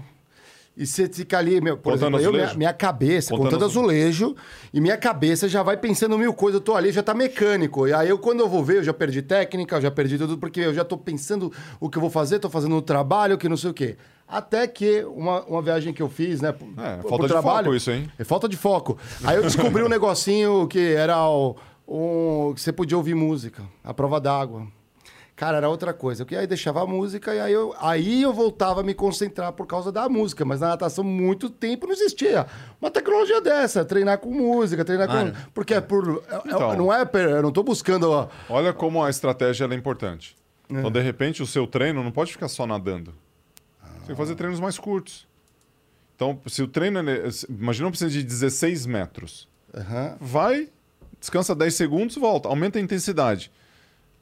[0.75, 4.25] E você fica ali, meu, por Contando exemplo, eu, minha, minha cabeça, Contando contando, azulejo.
[4.25, 4.35] azulejo,
[4.73, 6.59] e minha cabeça já vai pensando mil coisas.
[6.59, 7.87] Eu tô ali, já tá mecânico.
[7.87, 10.37] E aí, eu, quando eu vou ver, eu já perdi técnica, eu já perdi tudo,
[10.37, 13.49] porque eu já tô pensando o que eu vou fazer, tô fazendo o trabalho, que
[13.49, 13.97] não sei o quê.
[14.27, 16.55] Até que uma, uma viagem que eu fiz, né?
[16.77, 18.09] É, falta de trabalho, foco isso, hein?
[18.17, 18.97] É falta de foco.
[19.25, 23.93] Aí eu descobri um negocinho que era o, um, que você podia ouvir música, a
[23.93, 24.65] prova d'água.
[25.41, 26.23] Cara, era outra coisa.
[26.23, 29.65] Que aí deixava a música e aí eu, aí eu voltava a me concentrar por
[29.65, 30.45] causa da música.
[30.45, 32.45] Mas na natação, muito tempo não existia.
[32.79, 35.31] Uma tecnologia dessa, treinar com música, treinar Mano.
[35.33, 35.49] com.
[35.51, 36.23] Porque é por.
[36.29, 36.77] é- é- Então.
[36.77, 37.03] não é.
[37.05, 38.03] per- Eu não tô buscando.
[38.11, 40.35] ó, Olha como a estratégia é importante.
[40.69, 40.75] É.
[40.77, 43.11] Então, de repente, o seu treino não pode ficar só nadando.
[43.81, 45.25] Você tem que fazer treinos mais curtos.
[46.15, 46.99] Então, se o treino...
[46.99, 49.47] ele- Imagina que precisa de 16 metros.
[49.75, 50.17] aham.
[50.21, 50.69] Vai,
[51.19, 52.47] descansa 10 segundos, volta.
[52.47, 53.51] Aumenta a intensidade.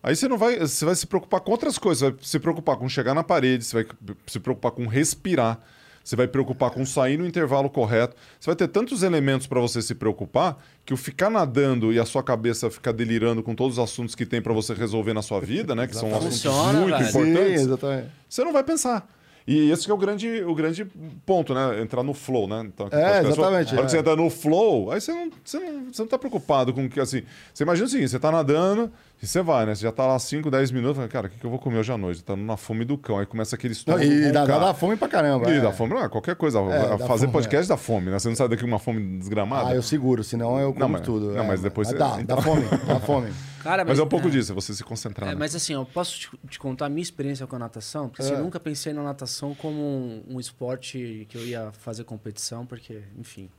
[0.01, 0.59] Aí você não vai...
[0.59, 1.99] Você vai se preocupar com outras coisas.
[1.99, 3.85] Você vai se preocupar com chegar na parede, você vai
[4.27, 5.59] se preocupar com respirar,
[6.03, 8.15] você vai preocupar com sair no intervalo correto.
[8.39, 12.05] Você vai ter tantos elementos para você se preocupar que o ficar nadando e a
[12.05, 15.39] sua cabeça ficar delirando com todos os assuntos que tem para você resolver na sua
[15.39, 15.85] vida, né?
[15.85, 17.11] Que são assuntos Funciona, muito velho.
[17.11, 17.61] Sim, importantes.
[17.61, 18.07] exatamente.
[18.27, 19.07] Você não vai pensar.
[19.47, 20.85] E esse que é o grande, o grande
[21.25, 21.81] ponto, né?
[21.81, 22.61] Entrar no flow, né?
[22.65, 23.85] Então, É, a pessoa- exatamente, hora é.
[23.85, 26.85] que você entra no flow, aí você não, você não, você não tá preocupado com
[26.85, 27.23] o que, assim...
[27.51, 29.75] Você imagina o seguinte, você tá nadando e você vai, né?
[29.75, 31.79] Você já tá lá 5, 10 minutos, fala, cara, o que, que eu vou comer
[31.79, 32.23] hoje à noite?
[32.23, 33.19] Tá na fome do cão.
[33.19, 35.49] Aí começa aquele estômago e dá, dá fome pra caramba.
[35.51, 35.61] E é.
[35.61, 36.59] dá fome, não, qualquer coisa.
[36.59, 38.17] É, dá fazer fome, podcast dá fome, né?
[38.19, 39.69] Você não sai daqui com uma fome desgramada.
[39.69, 41.31] Ah, eu seguro, senão eu como Não, mas- tudo.
[41.33, 41.47] não, é.
[41.47, 43.33] mas depois você- Dá, então- dá fome, dá fome.
[43.61, 45.27] Cara, Mas é um pouco disso, é você se concentrar.
[45.27, 45.37] É, né?
[45.37, 48.31] mas assim, eu posso te, te contar a minha experiência com a natação, porque assim,
[48.31, 48.35] É.
[48.35, 53.01] eu nunca pensei na natação como um, um esporte que eu ia fazer competição, porque,
[53.17, 53.49] enfim.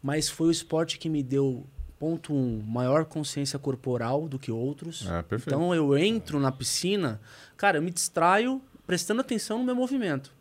[0.00, 1.66] Mas foi o esporte que me deu,
[2.02, 5.06] ponto um, maior consciência corporal do que outros.
[5.06, 5.54] É, perfeito.
[5.54, 7.20] Então eu entro na piscina,
[7.56, 10.32] cara, eu me distraio prestando atenção no meu movimento.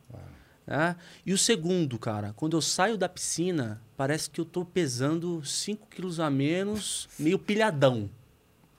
[0.66, 0.96] né?
[1.24, 5.86] E o segundo, cara, quando eu saio da piscina, parece que eu tô pesando 5
[5.88, 8.10] quilos a menos, meio pilhadão.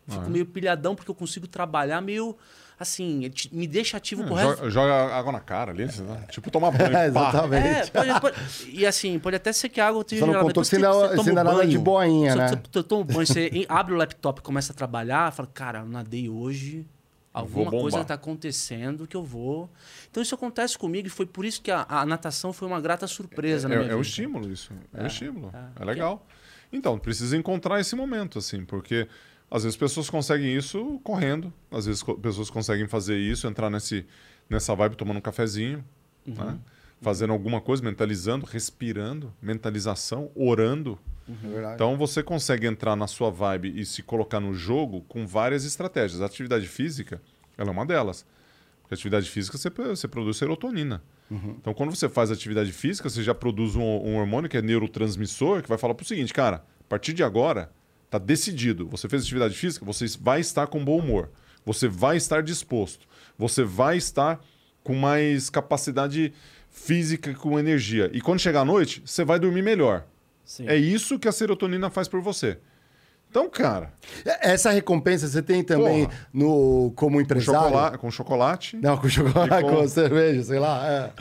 [0.09, 0.29] Fico Ah.
[0.29, 2.37] meio pilhadão porque eu consigo trabalhar meio
[2.83, 4.71] assim, te- me deixa ativo pro É, resto.
[4.71, 6.83] joga, joga água na cara ali, você tá- tipo tomar banho.
[6.97, 7.67] É, exatamente.
[7.67, 8.37] É, pode, pode-
[8.69, 11.41] e assim, pode até ser que a água esteja Só não contou você você ainda
[11.41, 12.49] o nada banho, de boinha, você- né?
[12.49, 15.79] Você, você toma um banho, você abre o laptop e começa a trabalhar, fala, cara,
[15.81, 16.87] eu nadei hoje,
[17.33, 19.71] alguma coisa está acontecendo que eu vou.
[20.11, 23.07] Então isso acontece comigo e foi por isso que a, a natação foi uma grata
[23.07, 24.71] surpresa na É, minha é o estímulo isso.
[24.93, 25.51] É, o estímulo.
[25.55, 25.83] é.
[25.83, 26.27] É, legal.
[26.73, 29.07] Então, precisa encontrar esse momento, assim, porque
[29.55, 34.05] às vezes pessoas conseguem isso correndo, às vezes co- pessoas conseguem fazer isso, entrar nesse,
[34.49, 35.85] nessa vibe tomando um cafezinho,
[36.27, 36.35] Uhum.
[36.35, 36.59] né?
[37.01, 40.99] fazendo alguma coisa, mentalizando, respirando, mentalização, orando.
[41.29, 41.75] É verdade.
[41.75, 46.21] Então você consegue entrar na sua vibe e se colocar no jogo com várias estratégias.
[46.23, 47.21] A atividade física,
[47.59, 48.25] ela é uma delas.
[48.83, 51.03] Porque atividade física você, você produz serotonina.
[51.29, 51.57] Uhum.
[51.61, 55.61] Então, quando você faz atividade física, você já produz um, um hormônio que é neurotransmissor,
[55.63, 57.73] que vai falar para o seguinte, cara, a partir de agora,
[58.13, 58.87] tá decidido.
[58.91, 61.31] Você fez atividade física, você vai estar com bom humor.
[61.65, 63.07] Você vai estar disposto.
[63.39, 64.39] Você vai estar
[64.85, 66.33] com mais capacidade
[66.71, 68.11] física, com energia.
[68.13, 70.05] E quando chegar à noite, você vai dormir melhor.
[70.45, 70.69] Sim.
[70.69, 72.59] É isso que a serotonina faz por você.
[73.31, 73.95] Então, cara,
[74.43, 76.29] Essa recompensa você tem também Porra.
[76.35, 77.63] no como com empresário?
[77.63, 79.89] chocolate, com chocolate Não, com chocolate, com- com...
[79.89, 80.87] cerveja, sei lá.
[80.87, 81.13] é.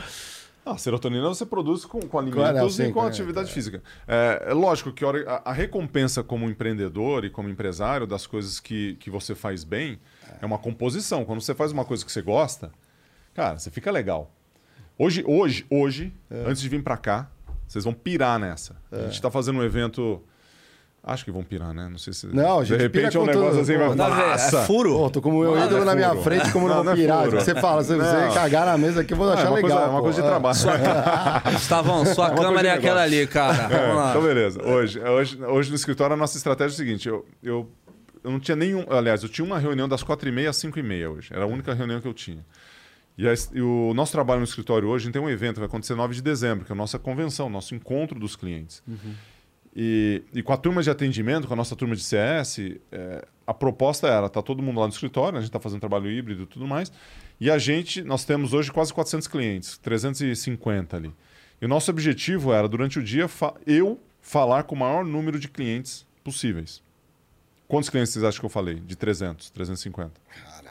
[0.65, 3.81] Ah, a serotonina você produz com, com alimentos Claro, sim, e com é, atividade física.
[4.07, 8.95] É, é lógico que a, a- recompensa como empreendedor e como empresário das coisas que,
[8.95, 9.99] que você faz bem
[10.39, 11.25] é uma composição.
[11.25, 12.71] Quando você faz uma coisa que você gosta,
[13.33, 14.31] cara, você fica legal.
[14.99, 16.43] Hoje, hoje, hoje, É.
[16.45, 17.31] antes de vir pra cá,
[17.67, 18.75] vocês vão pirar nessa.
[18.91, 20.21] A gente tá fazendo um evento.
[21.03, 21.87] Acho que vão pirar, né?
[21.89, 22.27] Não sei se.
[22.27, 23.95] Não, a gente De repente pira é um negócio assim, vai.
[23.95, 24.59] Nossa!
[24.59, 24.93] É furo?
[24.99, 26.83] Pô, tô com o meu Não, ídolo não é na minha frente, como não, Não,
[26.83, 27.23] vou não é pirar.
[27.25, 27.41] furo.
[27.41, 28.05] Você fala, se Não.
[28.05, 29.69] você cagar na mesa aqui, eu vou Ah, achar é uma legal.
[29.71, 30.29] coisa, é uma coisa de É.
[30.29, 31.51] trabalho.
[31.53, 33.67] Gustavão, sua coisa câmera é aquela ali, cara.
[33.67, 34.09] Vamos É, lá.
[34.11, 34.63] então, beleza.
[34.63, 37.71] Hoje, hoje, hoje no escritório a nossa estratégia é o seguinte: eu, eu,
[38.23, 38.85] eu não tinha nenhum.
[38.87, 41.29] Aliás, eu tinha uma reunião das 4h30 às 5h30 hoje.
[41.33, 42.45] Era a única reunião que eu tinha.
[43.17, 45.65] E, a- e o nosso trabalho no escritório hoje a gente tem um evento, vai
[45.65, 48.81] acontecer 9 de dezembro, que é a nossa convenção, nosso encontro dos clientes.
[49.75, 52.59] E, e com a turma de atendimento, com a nossa turma de CS,
[52.91, 56.11] é, a proposta era: tá todo mundo lá no escritório, a gente está fazendo trabalho
[56.11, 56.91] híbrido e tudo mais.
[57.39, 61.11] E a gente, nós temos hoje quase 400 clientes, 350 ali.
[61.61, 65.39] E o nosso objetivo era, durante o dia, fa- eu falar com o maior número
[65.39, 66.81] de clientes possíveis.
[67.67, 68.75] Quantos clientes vocês acham que eu falei?
[68.75, 70.11] De 300, 350.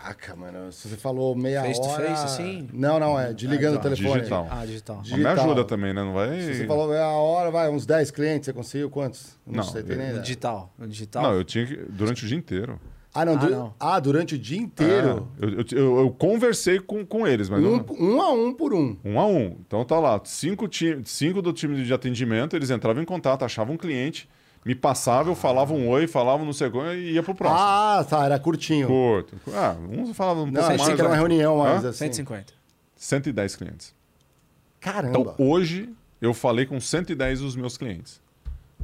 [0.03, 0.73] Caraca, mano.
[0.73, 2.07] Se você falou meia Face to hora...
[2.09, 2.69] face, assim?
[2.73, 3.89] Não, não, é desligando Ah, tá.
[3.89, 4.19] o telefone.
[4.21, 4.49] Digital.
[4.51, 4.97] Ah, digital.
[4.97, 5.35] Mas Digital.
[5.35, 6.03] me ajuda também, né?
[6.03, 6.41] Não vai.
[6.41, 9.39] Se você falou meia hora, vai, uns 10 clientes, você conseguiu quantos?
[9.47, 10.73] Não, sei, tem nem No digital.
[10.79, 11.23] No digital.
[11.23, 11.77] Não, eu tinha que.
[11.91, 12.81] Durante o dia inteiro.
[13.13, 13.75] Ah, não, Ah, du- não.
[13.81, 15.29] ah, durante o dia inteiro?
[15.41, 18.55] É, eu, eu, eu- eu conversei com, com eles, mas Um, não- um a um
[18.55, 18.97] por um.
[19.05, 19.57] um a um.
[19.67, 23.75] Então tá lá, cinco, ti- cinco do time de atendimento, eles entravam em contato, achavam
[23.75, 24.29] um cliente,
[24.65, 27.61] me passavam, eu falava um oi, falava não sei o que e ia pro próximo.
[27.61, 28.87] Ah, tá, era curtinho.
[28.87, 29.37] Curto.
[29.55, 30.95] Ah, uns falavam um Não, pouco achei mais.
[30.95, 31.19] que era uma né?
[31.20, 31.89] reunião mais Hã?
[31.91, 31.99] assim.
[32.07, 32.53] 150.
[32.97, 33.95] 110 clientes.
[34.78, 35.19] Caramba.
[35.19, 35.89] Então hoje
[36.20, 38.20] eu falei com 110 dos meus clientes.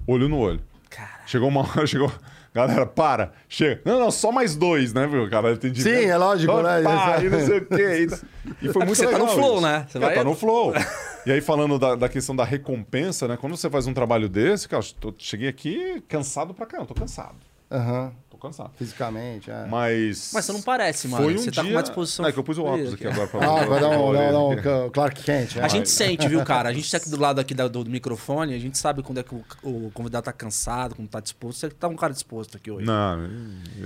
[0.07, 0.61] Olho no olho.
[0.89, 1.21] Cara.
[1.27, 2.11] Chegou uma hora, chegou.
[2.57, 3.83] Galera, para, chega.
[3.85, 5.29] Não, não, só mais dois, né, meu?
[5.29, 5.83] Cara, atendi.
[5.83, 6.83] Sim, é lógico, né?
[6.83, 8.07] Pá, e não sei o quê.
[8.63, 9.61] E, e foi É muito você tá no legal flow, isso.
[9.63, 9.87] né?
[9.89, 10.73] Você É, vai- tá no flow.
[11.27, 13.37] E aí, falando da, da questão da recompensa, né?
[13.37, 17.35] Quando você faz um trabalho desse, cara, eu cheguei aqui cansado pra caramba, tô cansado.
[17.71, 18.71] Aham, Tô cansado.
[18.77, 19.67] fisicamente, é.
[19.67, 20.31] Mas.
[20.35, 21.25] Mas você não parece, mano.
[21.25, 21.77] Foi um você tá com dia...
[21.77, 22.23] uma disposição.
[22.23, 24.39] Não, é que eu pus o óculos aqui agora pra Ah, vai dar um, dar
[24.39, 25.57] um, um Clark Kent.
[25.57, 25.63] é.
[25.63, 26.69] A gente sente, viu, cara?
[26.69, 29.23] A gente tá aqui do lado aqui da- do, microfone, a gente sabe quando é
[29.23, 31.59] que o, o convidado tá cansado, quando tá disposto.
[31.61, 32.87] Você tá um cara disposto aqui hoje.
[32.87, 33.29] Não,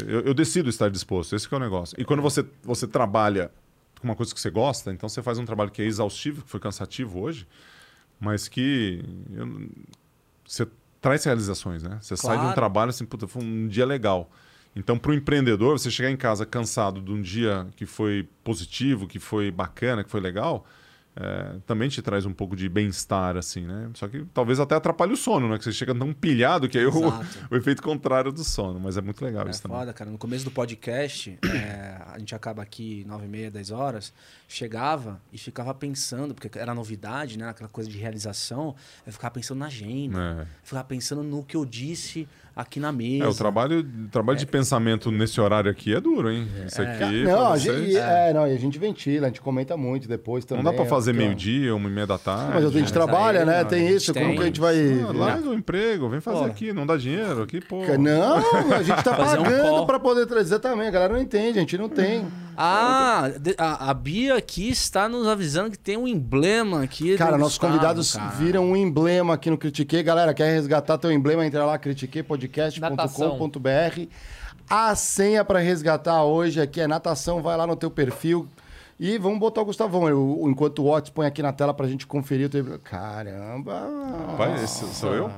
[0.07, 1.95] eu, eu decido estar disposto, esse que é o negócio.
[2.01, 3.51] E quando você, você trabalha
[4.01, 6.51] com uma coisa que você gosta, então você faz um trabalho que é exaustivo, que
[6.51, 7.47] foi cansativo hoje,
[8.19, 9.05] mas que
[9.35, 9.69] eu-
[10.47, 10.67] você
[11.01, 11.99] traz realizações, né?
[12.01, 12.55] Você sai de um Claro.
[12.55, 14.31] trabalho assim, puta, foi um dia legal.
[14.77, 19.07] Então, para o empreendedor, você chegar em casa cansado de um dia que foi positivo,
[19.09, 20.65] que foi bacana, que foi legal,
[21.17, 23.91] é, também te traz um pouco de bem-estar, assim, né?
[23.95, 25.59] Só que talvez até atrapalhe o sono, né?
[25.59, 26.93] Que você chega tão pilhado que aí o,
[27.51, 28.79] o efeito contrário do sono.
[28.79, 29.79] Mas é muito legal É isso também.
[29.79, 30.11] foda, cara.
[30.11, 34.13] No começo do podcast, é, a gente acaba aqui 9 e meia, 10 horas,
[34.47, 37.49] chegava e ficava pensando, porque era novidade, né?
[37.49, 38.75] Aquela coisa de realização.
[39.07, 40.43] Eu ficava pensando na agenda.
[40.43, 40.47] É.
[40.63, 42.29] Ficava pensando no que eu disse
[42.61, 43.25] aqui na mesa.
[43.25, 46.47] É, o trabalho, o trabalho de pensamento nesse horário aqui é duro, hein?
[46.67, 47.25] Isso aqui.
[47.25, 50.65] Não, a gente, é, não, e a gente ventila, a gente comenta muito depois também.
[50.65, 52.53] Não dá pra fazer ó, meio-dia, uma e meia da tarde.
[52.55, 53.65] Mas a gente Mas trabalha, aí, né?
[53.65, 54.37] Tem isso, como tem.
[54.37, 54.77] que a gente vai...
[55.09, 56.45] Ah, larga o emprego, vem fazer Pô.
[56.45, 57.81] aqui, não dá dinheiro aqui, pô.
[57.99, 58.37] Não,
[58.75, 59.87] a gente tá um pagando call.
[59.87, 60.89] pra poder trazer também.
[60.89, 62.27] A galera não entende, a gente não tem.
[62.63, 67.17] Ah, de- a, a Bia aqui está nos avisando que tem um emblema aqui.
[67.17, 68.29] Cara, do nossos Gustavo, convidados cara.
[68.33, 70.03] viram um emblema aqui no Critique.
[70.03, 71.47] Galera, quer resgatar teu emblema?
[71.47, 74.09] Entra lá, critiquepodcast.com.br.
[74.69, 77.43] A senha pra resgatar hoje aqui é natação.
[77.43, 78.47] Vai lá no teu perfil.
[78.99, 80.09] E vamos botar o Gustavão.
[80.09, 82.79] Eu, enquanto o Otis põe aqui na tela pra gente conferir o teu...
[82.85, 83.87] Caramba!
[84.37, 85.31] Vai, esse sou eu?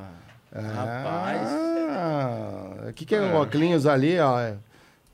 [0.52, 1.48] Rapaz.
[1.48, 4.54] Ah, o que, que é o óculos ali, ó?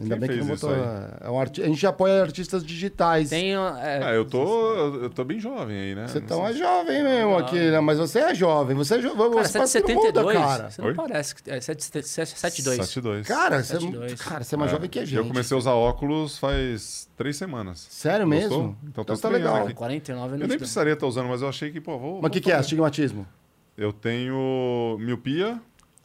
[0.01, 0.70] Ainda Quem bem que não botou.
[0.70, 0.85] isso
[1.20, 1.61] É um arti...
[1.61, 3.31] A gente apoia artistas digitais.
[3.31, 3.55] Tem.
[3.55, 6.07] é, Ah, eu tô, eu tô bem jovem aí, né?
[6.07, 7.81] Você tá mais jovem mesmo aqui, né?
[7.81, 8.77] Mas você é jovem.
[8.77, 9.19] Você é jovem.
[9.31, 10.39] Cara, Você faz tudo muda, 772.
[10.39, 10.70] cara.
[10.70, 10.95] Você não Oi?
[10.95, 11.35] parece.
[11.35, 12.77] que- É 772.
[12.87, 13.27] 72.
[13.27, 14.20] Cara, você, 72.
[14.23, 15.16] cara, você é mais É, jovem que a gente.
[15.16, 17.85] Eu comecei a usar óculos faz três semanas.
[17.91, 18.49] Sério Gostou?
[18.59, 18.79] mesmo?
[18.87, 19.65] Então tô tá legal.
[19.65, 19.75] aqui.
[19.75, 22.23] 49 Eu nem precisaria estar usando, mas eu achei que, pô, vou.
[22.23, 22.55] Mas o que, que é?
[22.55, 23.27] Astigmatismo?
[23.77, 25.61] Eu tenho miopia.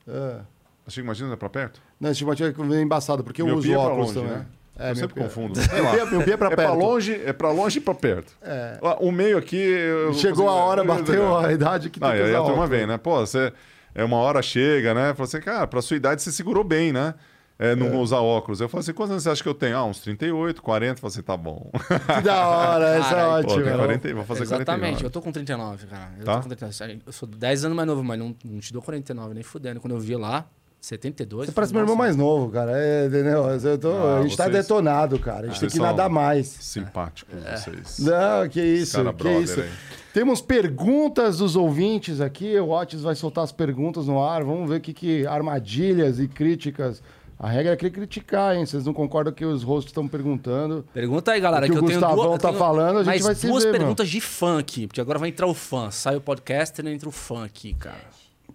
[0.07, 0.40] É.
[0.86, 1.82] Astigmatismo é pra perto?
[2.03, 4.38] Não, astigmatismo é embaçado, porque eu uso Miopia pra óculos longe, também.
[4.39, 4.45] né?
[4.80, 5.53] É, eu sempre pé- confundo.
[5.59, 5.91] Meu Sei lá.
[5.91, 6.77] pé- meu pé é pra É pra perto.
[6.80, 8.34] longe, é pra longe e pra perto.
[8.41, 8.77] É.
[8.99, 9.55] O meio aqui.
[9.55, 12.85] eu Chegou consigo- a hora, bateu a idade que tem que aí a turma vem,
[12.88, 12.97] né?
[12.97, 13.53] Pô, você.
[13.95, 15.13] É uma hora chega, né?
[15.13, 17.13] Fala assim, cara, pra sua idade você segurou bem, né?
[17.59, 18.59] É, não usar óculos.
[18.59, 19.77] Eu falo assim, quantos anos você acha que eu tenho?
[19.77, 20.93] Ah, uns 38, 40.
[20.93, 21.69] Eu falo assim, tá bom.
[22.15, 23.63] Que da hora, essa é ótima.
[23.63, 24.65] tem 40, vou fazer Exatamente,
[25.03, 25.05] 49.
[25.05, 26.09] eu tô com 39, cara.
[26.19, 26.35] Eu, Tá?
[26.38, 27.01] tô com 39.
[27.05, 29.80] eu sou 10 anos mais novo, mas não, não te dou 49, nem fudendo.
[29.80, 30.45] Quando eu vi lá,
[30.85, 31.45] 72.
[31.47, 32.72] Você parece eu meu irmão mais novo, cara.
[32.77, 33.45] É, entendeu?
[33.47, 35.39] Eu tô- Ah, a gente tá vocês- detonado, cara.
[35.39, 36.45] A gente tem Vocês que nadar mais.
[36.47, 37.99] Simpáticos vocês.
[37.99, 39.61] Não, que isso, Cara que isso.
[39.61, 39.69] aí.
[40.14, 42.60] Temos perguntas dos ouvintes aqui.
[42.60, 44.43] O Otis vai soltar as perguntas no ar.
[44.43, 47.01] Vamos ver o que, que armadilhas e críticas.
[47.39, 48.65] A regra é que criticar, hein?
[48.65, 50.85] Vocês não concordam que os hosts estão perguntando?
[50.93, 51.65] Pergunta aí, galera.
[51.65, 53.35] O que que o eu tenho Gustavão duas, tá tenho falando, a gente mais vai
[53.35, 55.89] se duas ver, perguntas de fã aqui, porque agora vai entrar o fã.
[55.89, 57.97] Sai o podcast e entra o fã aqui, cara.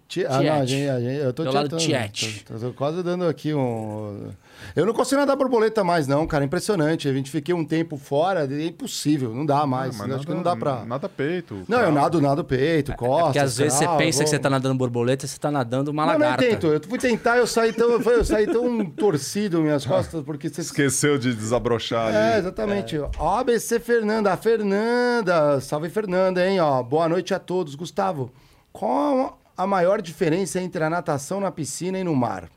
[0.09, 1.83] Ti- Ah, não, a gente, a gente- eu tô Meu lado tietando.
[1.83, 2.43] tiete.
[2.43, 4.29] Tô, tô quase dando aqui um.
[4.75, 6.43] Eu não consigo nadar borboleta mais, não, cara.
[6.43, 7.07] Impressionante.
[7.07, 9.33] A gente fiquei um tempo fora, é impossível.
[9.35, 9.95] Não dá mais.
[9.95, 10.83] Mas acho que não dá pra.
[10.83, 11.63] Nada peito.
[11.67, 11.91] Não, eu cravo.
[11.99, 13.19] nado, nado peito, costas.
[13.19, 15.91] É porque às vezes você pensa que você vou- tá nadando borboleta, você tá nadando
[15.91, 16.43] uma Não, não lagarta.
[16.43, 16.65] tento.
[16.65, 20.61] Eu fui tentar, eu saí tão, eu, eu saí tão torcido minhas costas, porque você.
[20.61, 22.39] Esqueceu de desabrochar É, ali.
[22.39, 22.97] exatamente.
[23.19, 25.61] Ó, ABC Fernanda, a Fernanda.
[25.61, 26.59] Salve, Fernanda, hein?
[26.59, 27.75] Ó, boa noite a todos.
[27.75, 28.31] Gustavo,
[28.73, 32.49] qual a maior diferença entre a natação na piscina e no mar?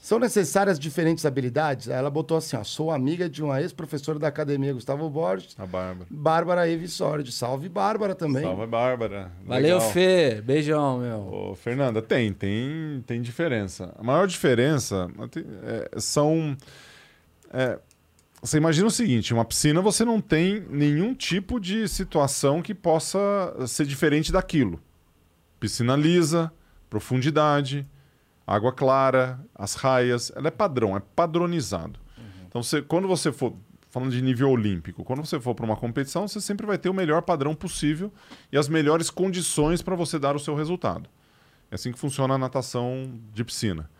[0.00, 1.90] São necessárias diferentes habilidades?
[1.90, 2.64] Aí Ela botou assim, ó.
[2.64, 6.06] Sou amiga de uma ex-professora da academia, Gustavo Borges, A Bárbara.
[6.10, 7.30] Bárbara Evisord.
[7.30, 8.42] Salve, Bárbara também.
[8.42, 9.30] Salve, Bárbara.
[9.44, 9.92] Valeu, Legal.
[9.92, 10.40] Fê.
[10.40, 11.18] Beijão, meu.
[11.50, 13.94] Ô, Fernanda, tem, tem, tem diferença.
[13.98, 15.10] A maior diferença
[15.62, 16.56] é, são.
[17.52, 17.78] é,
[18.40, 23.18] você imagina o seguinte: uma piscina você não tem nenhum tipo de situação que possa
[23.66, 24.80] ser diferente daquilo.
[25.60, 26.50] Piscina lisa,
[26.88, 27.86] profundidade,
[28.46, 32.00] água clara, as raias, ela é padrão, é padronizado.
[32.48, 33.54] Então, você, quando você for
[33.90, 36.94] falando de nível olímpico, quando você for para uma competição, você sempre vai ter o
[36.94, 38.12] melhor padrão possível
[38.50, 41.08] e as melhores condições para você dar o seu resultado.
[41.70, 43.90] É assim que funciona a natação de piscina.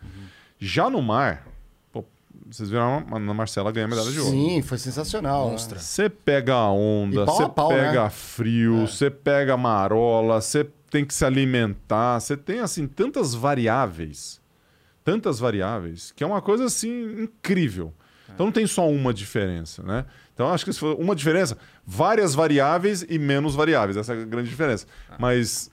[0.57, 1.47] Já no mar,
[1.91, 2.05] pô,
[2.49, 4.31] vocês viram a a Marcela ganhar medalha de ouro.
[4.31, 5.49] Sim, foi sensacional.
[5.49, 5.79] Monstra.
[5.79, 8.09] Você pega a onda, você pega né?
[8.09, 14.41] frio, você pega marola, você tem que se alimentar, você tem assim tantas variáveis,
[15.05, 17.93] tantas variáveis, que é uma coisa assim incrível.
[18.33, 20.05] Então não tem só uma diferença, né?
[20.33, 24.25] Então acho que se for uma diferença, várias variáveis e menos variáveis, essa é a
[24.25, 24.85] grande diferença.
[25.17, 25.71] Mas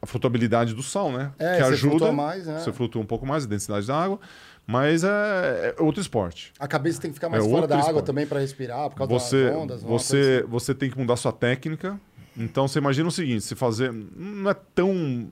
[0.00, 1.32] a flutuabilidade do sal, né?
[1.38, 2.58] É, que ajuda, mais, né?
[2.58, 4.18] você flutua um pouco mais a densidade da água,
[4.66, 6.52] mas é, é outro esporte.
[6.58, 8.06] A cabeça tem que ficar mais É fora da água esporte.
[8.06, 9.82] também para respirar, por causa Você, das ondas.
[9.82, 10.50] você, assim.
[10.50, 11.98] você tem que mudar sua técnica.
[12.36, 13.92] Então você imagina o seguinte: se fazer.
[13.92, 15.28] Não é tão.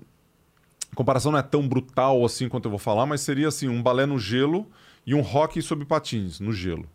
[0.91, 3.83] A comparação não é tão brutal assim quanto eu vou falar, mas seria assim: um
[3.83, 4.67] balé no gelo
[5.07, 6.87] e um hockey sob patins no gelo.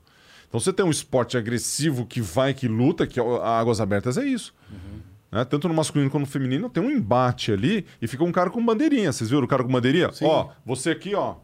[0.48, 4.18] Então você tem um esporte agressivo que vai, que luta, que é a águas abertas
[4.18, 4.54] é isso.
[5.30, 5.44] Né?
[5.44, 8.66] Tanto no masculino quanto no feminino tem um embate ali e fica um cara com
[8.66, 9.12] bandeirinha.
[9.12, 10.12] Vocês viram o cara com bandeirinha?
[10.14, 10.26] Sim.
[10.26, 11.36] Ó, você aqui, ó,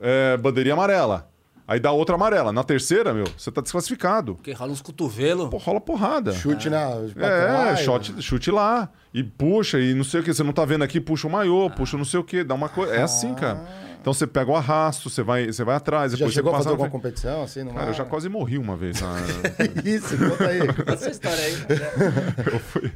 [0.00, 1.29] é, bandeirinha amarela.
[1.70, 2.52] Aí dá outra amarela.
[2.52, 4.34] Na terceira, meu, você tá desclassificado.
[4.34, 5.48] Porque rola uns cotovelos.
[5.48, 6.32] Pô, rola porrada.
[6.32, 6.90] Chute na.
[7.16, 8.88] É, shot, chute lá.
[9.14, 10.34] E puxa, e não sei o que.
[10.34, 12.42] Você não tá vendo aqui, puxa o maiô, puxa não sei o que.
[12.42, 12.92] Dá uma coisa.
[12.92, 13.64] É assim, cara.
[14.00, 16.10] Então você pega o arrasto, você vai, você vai atrás.
[16.12, 17.62] Já chegou você a fazer alguma competição assim?
[17.62, 19.00] No Cara, eu já quase morri uma vez.
[19.00, 19.14] na-
[19.84, 20.58] Isso, conta aí.
[20.86, 21.54] Essa história aí.
[22.52, 22.90] eu, fui,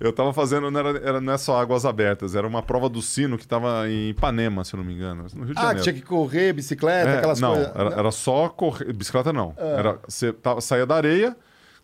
[0.00, 3.00] eu tava fazendo, não, era, era- não é só águas abertas, era uma prova do
[3.02, 5.26] sino que tava em Ipanema, se não me engano.
[5.34, 5.82] No Rio de Ah, Janeiro.
[5.82, 7.76] tinha que correr, bicicleta, É, aquelas não, coisas.
[7.76, 8.92] Era, era só correr.
[8.92, 9.54] Bicicleta não.
[9.58, 11.36] Era, você tava, saía da areia,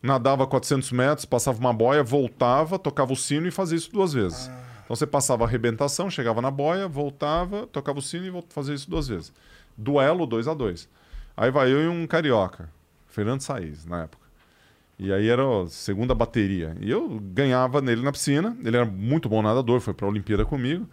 [0.02, 4.46] nadava 400 metros, passava uma boia, voltava, tocava o sino e fazia isso duas vezes.
[4.84, 8.88] Então você passava a arrebentação, chegava na boia, voltava, tocava o sino e fazia isso
[8.88, 9.32] duas vezes.
[9.76, 10.88] Duelo 2 a 2
[11.36, 12.70] Aí vai eu e um carioca,
[13.08, 14.25] Fernando Saiz, na época.
[14.98, 16.74] E aí era a segunda bateria.
[16.80, 18.56] E eu ganhava nele na piscina.
[18.64, 20.88] Ele era muito bom nadador, foi pra Olimpíada comigo.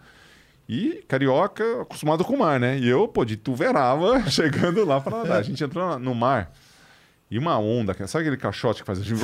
[0.68, 2.78] E carioca, acostumado com o mar, né?
[2.78, 5.38] E eu, pô, de tuverava, chegando lá pra nadar.
[5.38, 6.52] A gente entrou no mar.
[7.30, 9.14] E uma onda, sabe aquele caixote que faz assim?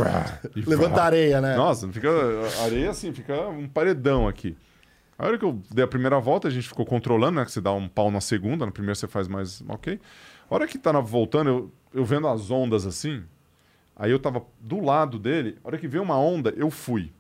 [0.66, 1.55] Levanta a areia, né?
[1.57, 4.57] Nossa, fica a areia assim, fica um paredão aqui.
[5.19, 7.44] A hora que eu dei a primeira volta, a gente ficou controlando, né?
[7.44, 10.01] Que você dá um pau na segunda, na primeira você faz mais ok.
[10.51, 13.23] A hora que tá voltando, eu, eu vendo as ondas assim,
[14.01, 17.12] aí eu tava do lado dele, a hora que veio uma onda, eu fui.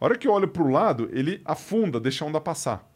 [0.00, 2.90] A hora que eu olho pro lado, ele afunda, deixa a onda passar.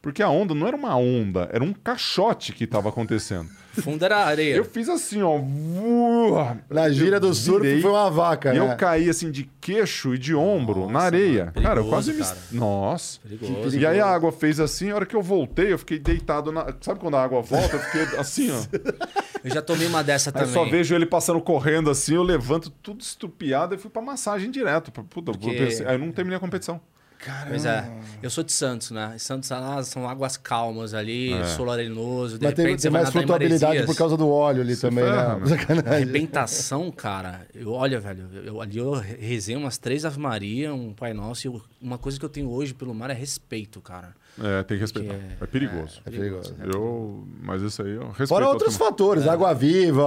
[0.00, 3.48] Porque a onda não era uma onda, era um caixote que tava acontecendo.
[3.72, 4.54] Fundo era areia.
[4.54, 5.38] Eu fiz assim, ó.
[5.38, 6.58] voa.
[6.68, 8.72] Na gira do surf foi uma vaca, E né?
[8.72, 11.44] eu caí assim de queixo e de ombro Nossa, na areia.
[11.46, 12.22] mano, cara, eu perigoso, quase me.
[12.22, 12.36] cara.
[12.52, 13.18] Nossa.
[13.20, 13.78] Perigoso.
[13.78, 16.72] E aí a água fez assim, a hora que eu voltei, eu fiquei deitado na.
[16.82, 17.74] Sabe quando a água volta?
[17.76, 18.60] Eu fiquei assim, ó.
[19.44, 20.48] Eu já tomei uma dessa também.
[20.48, 24.90] só vejo ele passando correndo assim, eu levanto tudo estupiado e fui pra massagem direto.
[24.90, 26.80] Puta, eu Porque- eu não terminei a competição.
[27.48, 27.90] Pois é.
[28.22, 29.14] Eu sou de Santos, né?
[29.18, 31.44] Santos ah, são águas calmas ali, É.
[31.46, 32.38] solo arenoso.
[32.38, 35.04] De Mas tem, repente tem você vai mais flutuabilidade por causa do óleo ali também,
[35.04, 35.36] ferra, né?
[35.36, 35.46] meu.
[35.46, 35.90] Sacanagem.
[35.92, 37.46] Arrebentação, cara.
[37.54, 41.46] Eu, olha, velho, eu, ali eu rezei umas três Ave Maria, um Pai Nosso.
[41.46, 44.14] E eu- uma coisa que eu tenho hoje pelo mar é respeito, cara.
[44.42, 45.14] É, tem que respeitar.
[45.14, 46.00] Que É, perigoso.
[46.06, 46.54] É perigoso.
[46.64, 48.28] Eu, mas isso aí eu respeito.
[48.28, 50.04] Fora outros fatores, água viva,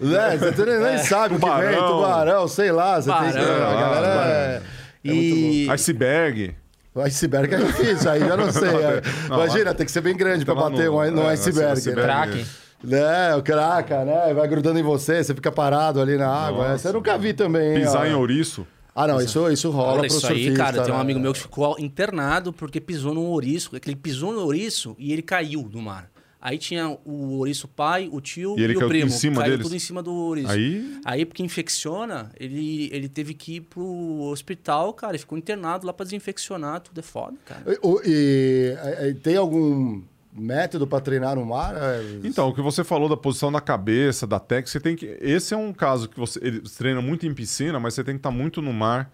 [0.00, 0.36] né?
[0.38, 2.48] Você nem, nem sabe o que vem, Tubarão.
[2.48, 3.00] sei lá.
[3.00, 3.38] Você tem que...
[3.38, 4.62] A galera é...
[5.04, 6.54] e Iceberg.
[6.94, 8.68] O iceberg é difícil, aí já não sei.
[8.68, 9.02] é.
[9.28, 11.72] Não, Imagina, tem que ser bem grande pra lá bater no- um, no é, iceberg.
[11.72, 12.00] iceberg.
[12.00, 12.06] né?
[12.06, 12.46] Kraken.
[12.90, 14.34] É, o craca, né?
[14.34, 16.62] Vai grudando em você, você fica parado ali na água.
[16.64, 16.74] Nossa.
[16.74, 17.76] Essa eu nunca vi também.
[17.76, 18.06] hein, Pisar ó.
[18.06, 18.66] em ouriço.
[18.94, 20.50] Ah, não, isso, isso rola Olha pro isso surfista.
[20.50, 20.82] aí, cara.
[20.82, 21.00] Tem um né?
[21.00, 23.74] amigo meu que ficou internado porque pisou num ouriço.
[23.74, 26.10] É que ele pisou no ouriço e ele caiu no mar.
[26.44, 29.06] Aí tinha o ouriço pai, o tio E ele e, o caiu primo.
[29.06, 29.64] em cima caiu deles?
[29.64, 30.50] tudo em cima do ouriço.
[30.50, 35.14] Aí- Aí, porque infecciona, ele, ele teve que ir pro hospital, cara.
[35.14, 36.80] E ficou internado lá pra desinfeccionar.
[36.80, 37.62] Tudo é foda, cara.
[38.04, 40.02] E, e- e- tem algum
[40.32, 41.74] método pra treinar no mar?
[41.76, 45.06] É, Então, o que você falou da posição da cabeça, da técnica, você tem que.
[45.20, 46.40] Esse é um caso que você
[46.76, 49.10] treina muito em piscina, mas você tem que estar muito no mar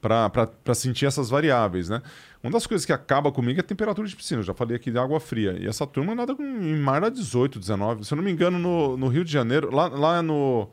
[0.00, 2.02] para sentir essas variáveis, né?
[2.42, 4.40] Uma das coisas que acaba comigo é a temperatura de piscina.
[4.40, 5.56] Eu já falei aqui de água fria.
[5.58, 8.04] E essa turma nada em mar a 18, 19.
[8.04, 10.68] Se eu não me engano, no, no Rio de Janeiro, lá, lá no.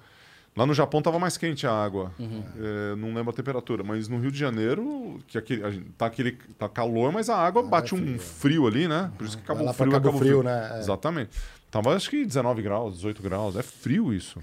[0.55, 2.11] Lá no Japão tava mais quente a água.
[2.19, 6.05] É, não lembro a temperatura, mas no Rio de Janeiro, que aqui, a gente- tá,
[6.05, 9.11] aquele, tá calor, mas a água bate um frio ali, né?
[9.17, 10.43] Por isso que o pra frio, Cabo o Frio, frio.
[10.43, 10.71] né?
[10.75, 10.79] É.
[10.79, 11.31] Exatamente.
[11.69, 13.57] Tava acho que 19 graus, 18 graus.
[13.57, 14.39] É frio isso.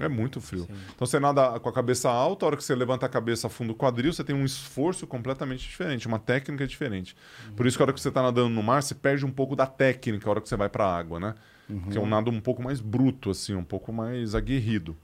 [0.00, 0.66] É muito frio.
[0.96, 3.68] Então você nada com a cabeça alta, a hora que você levanta a cabeça fundo
[3.68, 7.14] do quadril, você tem um esforço completamente diferente, uma técnica diferente.
[7.56, 9.54] Por isso que a hora que você está nadando no mar, você perde um pouco
[9.54, 11.34] da técnica a hora que você vai para a água, né?
[11.88, 14.96] Que é um nado um pouco mais bruto, assim, um pouco mais aguerrido.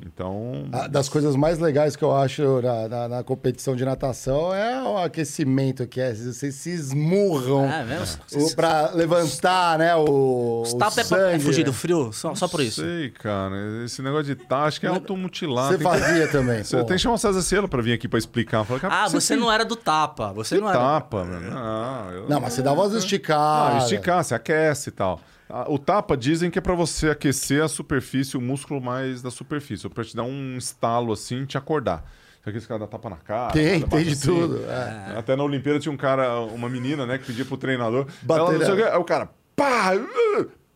[0.00, 0.66] Então.
[0.72, 4.82] A- Das coisas mais legais que eu acho na, na- na competição de natação é
[4.82, 8.18] o aquecimento, que é vocês se esmurram É mesmo?
[8.34, 9.94] o, pra levantar, né?
[9.96, 11.44] O, Os tapas é pra é sangue.
[11.44, 12.12] fugir do frio?
[12.12, 12.80] Só, só por isso.
[12.80, 13.54] sei, cara.
[13.84, 15.68] Esse negócio de tá, acho que é automutilar.
[15.72, 16.64] Você tem que- fazia também.
[16.64, 18.64] Você tem que chamar o César Cielo pra vir aqui pra explicar.
[18.64, 20.32] Falar, cara, Ah, você tem não era do tapa.
[20.32, 20.78] Você que não era.
[20.78, 21.50] tapa, mano.
[21.50, 22.28] Não, eu...
[22.28, 23.84] Não, mas você dá umas Não, esticadas.
[23.84, 25.20] esticar, você aquece e tal.
[25.48, 29.30] Ah, O tapa dizem que é pra você aquecer a superfície, o músculo mais da
[29.30, 31.98] superfície, ou pra te dar um estalo assim, te acordar.
[32.38, 33.52] Sabe aqueles caras dá tapa na cara?
[33.52, 34.26] Tem, tem de assim.
[34.26, 34.64] tudo.
[34.64, 35.18] é.
[35.18, 38.06] Até na Olimpíada tinha um cara, uma menina, né, que pedia pro treinador.
[38.22, 39.92] Bater ela não sei o aí o cara, pá!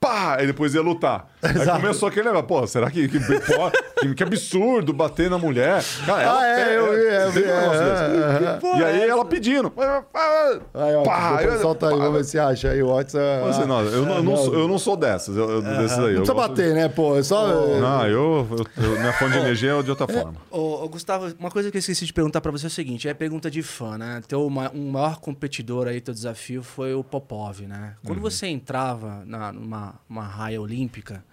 [0.01, 0.37] Pá!
[0.39, 1.32] Aí depois ia lutar.
[1.43, 1.81] Aí Exato.
[1.81, 5.83] começou aquele negócio, pô, será que, que, que, que absurdo bater na mulher?
[6.07, 9.09] Cara, ela Ah, é, eu vi, eu vi, negócio é, é, Porra, E aí é
[9.09, 9.73] ela pedindo.
[10.75, 11.99] Aí, ó, Pá, depois solta aí, pá.
[11.99, 12.83] vamos ver se acha aí.
[12.83, 16.15] Você, ah, não, eu, não, não sou, eu não sou dessas, eu, eu, desses aí.
[16.15, 17.17] Não precisa bater, né, pô?
[17.19, 17.47] É só.
[17.49, 18.47] Não, eu,
[18.77, 20.35] eu, minha fonte de energia é de outra forma.
[20.51, 23.15] Ô, Gustavo, uma coisa que eu esqueci de perguntar pra você é o seguinte: é
[23.15, 24.21] pergunta de fã, né?
[24.29, 27.95] Teu um maior competidor aí, teu desafio foi o Popov, né?
[28.05, 28.23] Quando Uhum.
[28.31, 31.25] você entrava na, numa uma raia olímpica,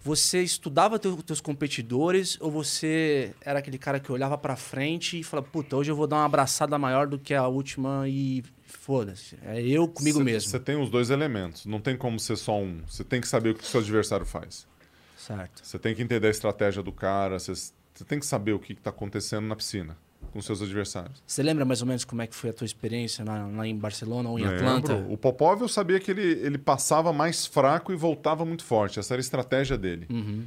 [0.00, 5.24] você estudava teu, teus competidores ou você era aquele cara que olhava pra frente e
[5.24, 9.36] falava, puta, hoje eu vou dar uma abraçada maior do que a última e foda-se.
[9.44, 10.50] É eu comigo Cê- mesmo.
[10.50, 11.66] Você tem os dois elementos.
[11.66, 12.82] Não tem como ser só um.
[12.88, 14.66] Você tem que saber o que o seu adversário faz.
[15.16, 15.62] Certo.
[15.64, 17.38] Você tem que entender a estratégia do cara.
[17.38, 17.72] Você
[18.06, 19.96] tem que saber o que está acontecendo na piscina
[20.32, 21.22] com seus adversários.
[21.26, 24.28] Você lembra mais ou menos como é que foi a tua experiência lá, em Barcelona
[24.28, 24.56] ou em Lembro.
[24.56, 25.06] Atlanta?
[25.08, 28.98] O Popov eu sabia que ele, ele passava mais fraco e voltava muito forte.
[28.98, 30.06] Essa era a estratégia dele.
[30.10, 30.44] Uhum.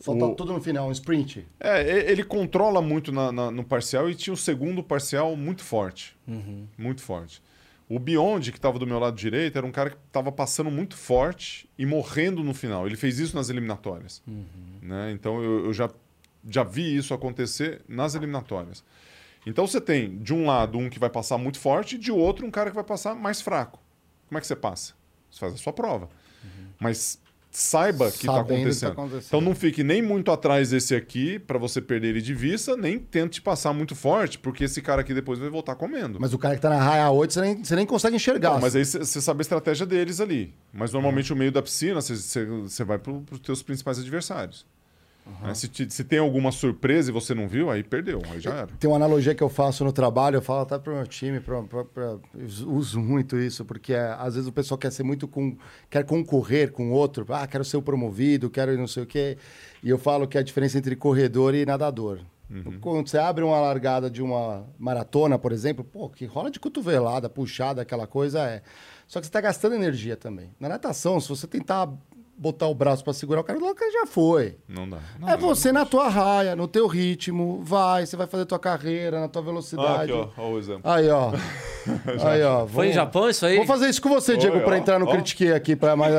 [0.00, 1.44] Solta o- tudo no final, um sprint.
[1.58, 6.16] É, ele controla muito na- na- no parcial e tinha o segundo parcial muito forte.
[6.26, 6.66] Uhum.
[6.78, 7.42] Muito forte.
[7.88, 10.94] O Beyond, que estava do meu lado direito, era um cara que estava passando muito
[10.96, 12.86] forte e morrendo no final.
[12.86, 14.22] Ele fez isso nas eliminatórias.
[14.82, 15.10] Né?
[15.12, 15.90] Então eu, eu já,
[16.48, 18.84] já vi isso acontecer nas eliminatórias.
[19.48, 22.46] Então você tem, de um lado, um que vai passar muito forte e de outro,
[22.46, 23.80] um cara que vai passar mais fraco.
[24.28, 24.92] Como é que você passa?
[25.30, 26.10] Você faz a sua prova.
[26.78, 27.18] Mas
[27.50, 28.92] saiba que está Sabendo que tá acontecendo.
[28.92, 29.26] acontecendo.
[29.26, 32.98] Então não fique nem muito atrás desse aqui para você perder ele de vista, nem
[32.98, 36.20] tente passar muito forte, porque esse cara aqui depois vai voltar comendo.
[36.20, 38.52] Mas o cara que tá na raia 8, você nem, você nem consegue enxergar.
[38.52, 40.54] Não, mas aí você sabe a estratégia deles ali.
[40.72, 44.66] Mas normalmente o meio da piscina, você vai para os teus principais adversários.
[45.42, 45.54] Né?
[45.54, 48.66] Se, te- se tem alguma surpresa e você não viu, aí perdeu, aí já era.
[48.78, 51.62] Tem uma analogia que eu faço no trabalho, eu falo até pro meu time, pra,
[51.62, 55.28] pra- pra- eu uso muito isso, porque é, às vezes o pessoal quer ser muito
[55.28, 55.56] com.
[55.90, 59.36] quer concorrer com o outro, ah, quero ser o promovido, quero não sei o quê.
[59.82, 62.20] E eu falo que é a diferença entre corredor e nadador.
[62.80, 67.28] Quando você abre uma largada de uma maratona, por exemplo, pô, que rola de cotovelada,
[67.28, 68.62] puxada, aquela coisa é.
[69.06, 70.50] Só que você está gastando energia também.
[70.58, 71.90] Na natação, se você tentar
[72.38, 74.56] botar o braço pra segurar o cara, o cara já foi.
[74.68, 74.98] Não dá.
[75.18, 75.38] Não, é não.
[75.40, 79.42] você na tua raia, no teu ritmo, vai, você vai fazer tua carreira, na tua
[79.42, 80.12] Ah, velocidade.
[80.12, 80.82] aqui, ó, ó o exemplo.
[80.90, 81.32] Aí, ó.
[82.24, 82.66] aí, ó.
[82.66, 83.56] Foi em Japão isso aí?
[83.56, 85.10] Vou fazer isso com você, Diego, Oi, pra ó, entrar no ó.
[85.12, 86.14] Critique aqui, pra, mais,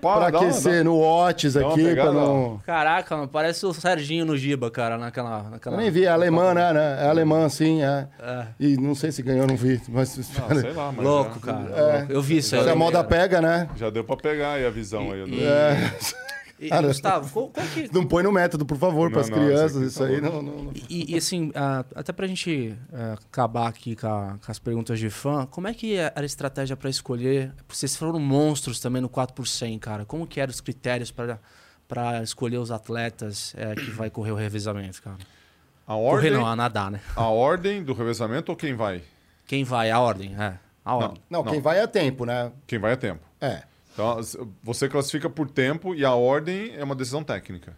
[0.00, 2.58] Pá, pra dá uma- aquecer no Watts aqui, pra pegada, não...
[2.66, 5.44] Caraca, mano, parece o Serginho no Giba, cara, naquela.
[5.50, 5.76] naquela...
[5.76, 6.72] Eu nem vi, é alemã, né?
[6.72, 6.98] né?
[7.04, 8.06] É alemã, sim, é.
[8.20, 8.46] É.
[8.58, 9.80] E não sei se ganhou, não vi.
[9.88, 11.70] Mas Ah, sei lá, mas Louco, já, cara.
[11.74, 12.06] É.
[12.08, 12.62] Eu vi isso aí.
[12.64, 13.68] se a moda pega, né?
[13.76, 15.22] já deu pra pegar aí a visão aí.
[15.22, 15.92] E- do- É.
[16.68, 17.88] Cara, Gustavo, qual, qual que.
[17.92, 19.82] Não põe no método, por favor, pras não, crianças.
[19.82, 20.36] isso tá aí louco.
[20.36, 20.42] não.
[20.42, 24.50] não- não- E, e, assim, ah, até pra gente ah, acabar aqui com, a- com
[24.52, 27.52] as perguntas de fã, como é que era a estratégia pra escolher?
[27.68, 30.04] Vocês foram monstros também no 4 por 100, cara.
[30.04, 35.16] Como que eram os critérios para escolher os atletas que vai correr o revezamento, cara?
[35.86, 37.00] A Correr ordem, não, a nadar, né?
[37.16, 39.02] a ordem do revezamento ou quem vai?
[39.46, 39.90] Quem vai?
[39.90, 40.54] A ordem, é.
[40.84, 41.20] A ordem.
[41.28, 41.50] Não, Não.
[41.52, 42.50] quem vai é tempo, né?
[42.66, 43.20] Quem vai é tempo.
[43.40, 43.62] É.
[43.92, 44.18] Então,
[44.62, 47.76] você classifica por tempo e a ordem é uma decisão técnica.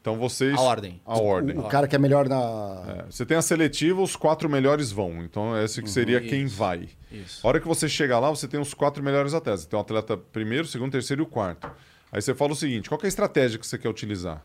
[0.00, 0.56] Então vocês.
[0.56, 1.00] A ordem.
[1.04, 1.56] A ordem.
[1.56, 2.84] O, o cara que é melhor na.
[2.88, 5.22] É, você tem a seletiva, os quatro melhores vão.
[5.22, 6.56] Então, esse que seria quem Isso.
[6.56, 6.88] vai.
[7.12, 7.46] Isso.
[7.46, 9.66] A hora que você chega lá, você tem os quatro melhores atletas.
[9.66, 11.70] Tem o atleta primeiro, segundo, terceiro e o quarto.
[12.10, 14.42] Aí você fala o seguinte: qual que é a estratégia que você quer utilizar?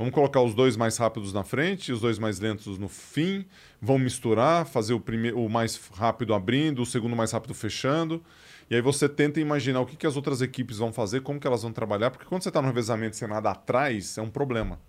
[0.00, 3.44] Vamos colocar os dois mais rápidos na frente os dois mais lentos no fim.
[3.82, 8.24] Vamos misturar, fazer o, primeiro, o mais rápido abrindo, o segundo mais rápido fechando.
[8.70, 11.46] E aí você tenta imaginar o que, que as outras equipes vão fazer, como que
[11.46, 14.30] elas vão trabalhar, porque quando você está no revezamento e você nada atrás, é um
[14.30, 14.80] problema.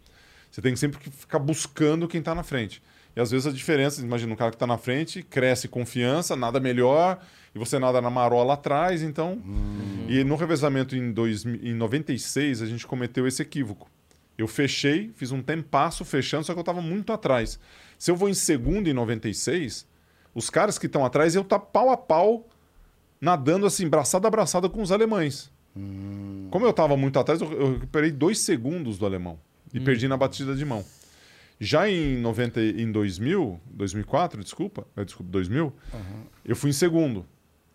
[0.49, 2.81] Você tem sempre que ficar buscando quem está na frente.
[3.13, 6.57] E às vezes a diferença, imagina um cara que está na frente, cresce confiança, nada
[6.57, 7.19] melhor,
[7.53, 9.41] e você nada na marola atrás, então.
[10.07, 13.91] E no revezamento em, dois, em 96, a gente cometeu esse equívoco.
[14.41, 17.59] Eu fechei, fiz um tempasso fechando, só que eu estava muito atrás.
[17.99, 19.87] Se eu vou em segundo em 96,
[20.33, 22.49] os caras que estão atrás, eu tá pau a pau,
[23.21, 25.51] nadando assim, braçada a braçada com os alemães.
[26.49, 29.37] Como eu estava muito atrás, eu, eu recuperei dois segundos do alemão
[29.71, 30.83] e perdi na batida de mão.
[31.59, 35.71] Já em 90, em 2000, 2004, desculpa, eh, desculpa, 2000,
[36.43, 37.27] eu fui em segundo.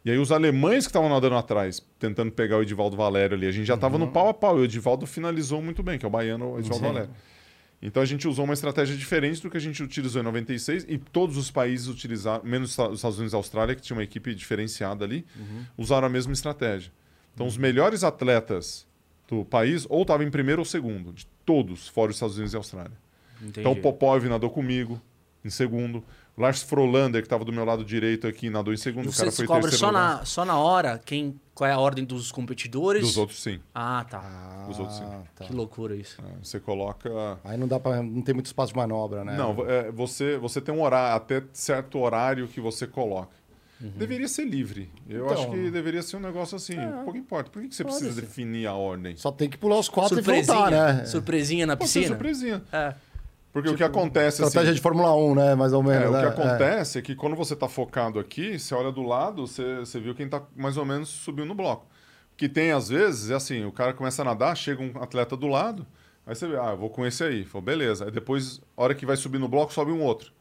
[0.06, 3.50] E aí os alemães que estavam nadando atrás, tentando pegar o Edivaldo Valério ali, a
[3.50, 4.56] gente já estava no pau a pau.
[4.56, 6.92] E o Edivaldo finalizou muito bem, que é o baiano Edivaldo Sim.
[6.92, 7.10] Valério.
[7.82, 10.96] Então a gente usou uma estratégia diferente do que a gente utilizou em 96 e
[10.96, 15.04] todos os países utilizaram, menos os Estados Unidos e Austrália, que tinha uma equipe diferenciada
[15.04, 15.26] ali,
[15.76, 16.92] usaram a mesma estratégia.
[17.34, 18.86] Então os melhores atletas
[19.26, 22.56] do país ou estavam em primeiro ou segundo, de todos, fora os Estados Unidos e
[22.56, 22.96] Austrália.
[23.40, 23.58] Entendi.
[23.58, 25.02] Então o Popov nadou comigo
[25.44, 26.04] em segundo.
[26.38, 29.06] Lars Frolander, que estava do meu lado direito aqui, nadou em segundo.
[29.06, 30.18] E o você cara foi descobre terceiro só lugar.
[30.18, 33.00] na, só na hora quem, qual é a ordem dos competidores?
[33.02, 33.58] Dos outros, sim.
[33.74, 34.66] Ah, tá.
[34.68, 35.04] Os outros, sim.
[35.06, 35.44] Ah, tá.
[35.46, 36.20] Que loucura isso.
[36.20, 37.10] É, Você coloca.
[37.42, 39.34] Aí não dá para não tem muito espaço de manobra, né?
[39.36, 43.34] Não, é, você, você tem um horário, até certo horário que você coloca.
[43.78, 44.90] Deveria ser livre.
[45.06, 46.76] Eu Então, acho que deveria ser um negócio assim.
[47.04, 47.50] pouco importa.
[47.50, 48.20] Por que, que você precisa ser.
[48.22, 49.14] definir a ordem?
[49.18, 51.04] Só tem que pular os quatro e voltar, né?
[51.04, 52.16] surpresinha na Pode ser piscina.
[52.16, 52.62] surpresinha.
[52.72, 52.94] É.
[53.56, 55.54] Porque o que acontece assim, Estratégia de Fórmula 1, né?
[55.54, 56.04] Mais ou menos.
[56.04, 56.20] É, o né?
[56.20, 57.02] que acontece é.
[57.02, 60.42] que quando você está focado aqui, você olha do lado, você, você viu quem está
[60.54, 61.86] mais ou menos subindo no bloco.
[62.36, 65.46] Que tem, às vezes, é assim, o cara começa a nadar, chega um atleta do
[65.46, 65.86] lado,
[66.26, 67.46] aí você vê, ah, eu vou com esse aí.
[67.46, 68.04] Falou, beleza.
[68.04, 70.32] Aí depois, a hora que vai subir no bloco, sobe um outro.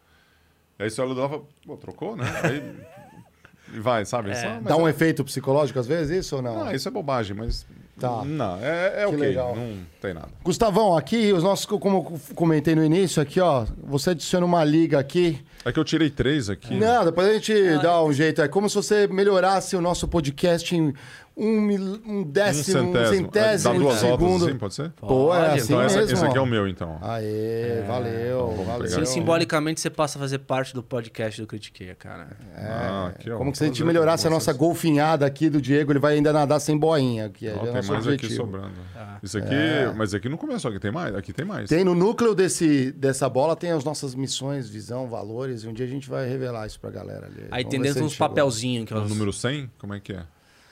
[0.77, 2.25] Aí você olha do lado e fala, pô, trocou, né?
[2.43, 2.75] Aí
[3.73, 4.35] e vai, sabe?
[4.35, 6.65] Só- mas Dá um é- efeito psicológico às vezes, isso ou não?
[6.65, 7.65] Ah, isso é bobagem, mas...
[7.99, 8.25] Tá.
[8.25, 9.55] Não, é, é Que ok, legal.
[9.55, 10.27] não tem nada.
[10.43, 11.97] Gustavão, aqui, os nossos, como
[12.29, 15.41] eu comentei no início, aqui, ó, você adiciona uma liga aqui.
[15.63, 16.75] É que eu tirei três aqui.
[16.75, 18.41] Não, depois a gente dá um jeito.
[18.41, 20.93] É como se você melhorasse o nosso podcast em
[21.37, 24.45] um, mil- um décimo, um Dá centésimo duas de voltas segundo.
[24.47, 24.89] assim, pode ser?
[24.91, 26.13] Pô, é Pode, assim Então essa- mesmo.
[26.13, 26.43] esse aqui é ó.
[26.43, 26.97] o meu, então.
[27.01, 28.81] Aê, valeu, vamos valeu.
[28.87, 32.27] pegar Sim, Sim, simbolicamente você passa a fazer parte do podcast do Critiqueia, cara.
[32.55, 34.57] Ah, aqui, ó, Como que se a gente prazer melhorasse a com nossa vocês.
[34.57, 37.73] golfinhada aqui do Diego, ele vai ainda nadar sem boinha, que é, Ó, o tem
[37.73, 38.35] nosso mais aqui objetivo.
[38.41, 38.73] sobrando.
[38.95, 39.17] Ah.
[39.21, 39.55] Isso aqui,
[39.97, 41.67] mas aqui não começou, aqui tem mais, aqui tem mais.
[41.69, 45.85] Tem no núcleo desse, dessa bola, tem as nossas missões, visão, valores, e um dia
[45.85, 47.45] a gente vai revelar isso pra galera ali.
[47.51, 48.29] Aí Vamos tem ver se dentro a uns chegou.
[48.29, 49.09] papelzinhos que é O os...
[49.09, 50.23] número 100, como é que é?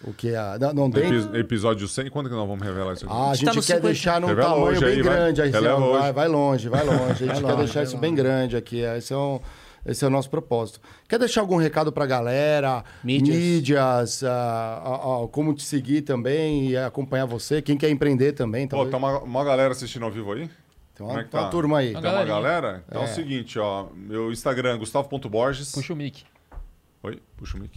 [0.06, 0.58] O que é?
[0.60, 1.06] Não, não tem?
[1.14, 3.14] Epi- episódio 100, quando que nós vamos revelar isso aqui?
[3.14, 3.82] Ah, a A gente tá quer 50.
[3.88, 5.14] deixar num Revela tamanho bem aí, vai.
[5.16, 5.42] grande.
[5.42, 6.12] Aí, Releva vai, hoje.
[6.12, 7.02] vai longe, vai longe.
[7.02, 8.02] A gente Vai quer longe, deixar vai isso longe.
[8.02, 8.80] bem grande aqui.
[8.82, 9.40] Esse é, um,
[9.86, 10.82] esse é o nosso propósito.
[11.08, 12.84] Quer deixar algum recado pra galera?
[13.04, 13.38] Mídias.
[13.38, 17.62] Mídias, ah, ah, ah, como te seguir também e acompanhar você?
[17.62, 20.50] Quem quer empreender também, Pô, tá uma, uma galera assistindo ao vivo aí?
[20.96, 21.52] Tem como uma, é que tem uma tá?
[21.52, 21.92] turma aí.
[21.92, 22.36] Uma Tem uma galerinha.
[22.36, 22.84] galera?
[22.90, 23.06] Então é.
[23.06, 23.88] o seguinte, ó.
[23.96, 25.72] Meu Instagram, Gustavo.borges.
[25.72, 26.24] Puxa o mic.
[27.04, 27.72] Oi, puxa o mic.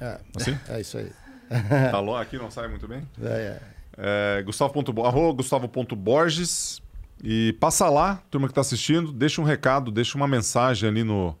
[0.00, 0.56] É, Assim?
[0.68, 1.10] é isso aí.
[1.90, 3.02] Tá longe aqui, não sai muito bem?
[3.22, 3.60] É, é.
[4.38, 6.80] É, Gustavo.bo- arroba Gustavo.borges.
[7.22, 11.36] E passa lá, turma que tá assistindo, deixa um recado, deixa uma mensagem ali no,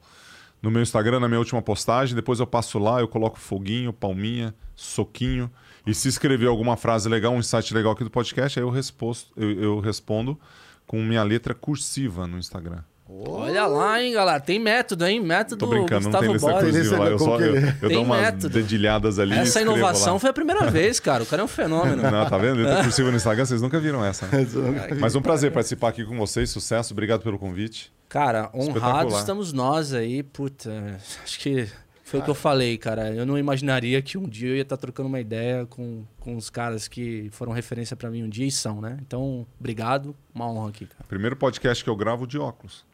[0.60, 2.16] no meu Instagram, na minha última postagem.
[2.16, 5.48] Depois eu passo lá, eu coloco foguinho, palminha, soquinho.
[5.86, 9.30] E se escrever alguma frase legal, um insight legal aqui do podcast, aí eu, resposto,
[9.36, 10.38] eu, eu respondo
[10.84, 12.82] com minha letra cursiva no Instagram.
[13.10, 14.38] Olha lá, hein, galera.
[14.38, 15.18] Tem método, hein?
[15.20, 16.74] Método Tô brincando, não tem Gustavo Borges.
[16.74, 17.10] cursiva lá.
[17.10, 18.48] Eu, só, eu, ele- eu Tem dou umas método.
[18.50, 20.18] dedilhadas ali Essa inovação lá.
[20.20, 21.22] foi a primeira vez, cara.
[21.22, 22.02] O cara é um fenômeno.
[22.02, 22.56] Não, tá vendo?
[22.60, 24.26] Letra cursiva no Instagram, vocês nunca viram essa.
[24.26, 24.46] né?
[25.00, 26.50] Mas um prazer participar aqui com vocês.
[26.50, 27.90] Sucesso, obrigado pelo convite.
[28.10, 29.20] Cara, honrados Espetacular.
[29.20, 30.22] estamos nós aí.
[30.22, 30.70] Puta,
[31.24, 31.66] acho que
[32.04, 33.10] foi o que eu falei, cara.
[33.14, 36.48] Eu não imaginaria que um dia eu ia estar trocando uma ideia com, com os
[36.50, 38.98] caras que foram referência pra mim um dia e são, né?
[39.00, 40.14] Então, obrigado.
[40.34, 41.04] Uma honra aqui, cara.
[41.08, 42.86] Primeiro podcast que eu gravo de óculos.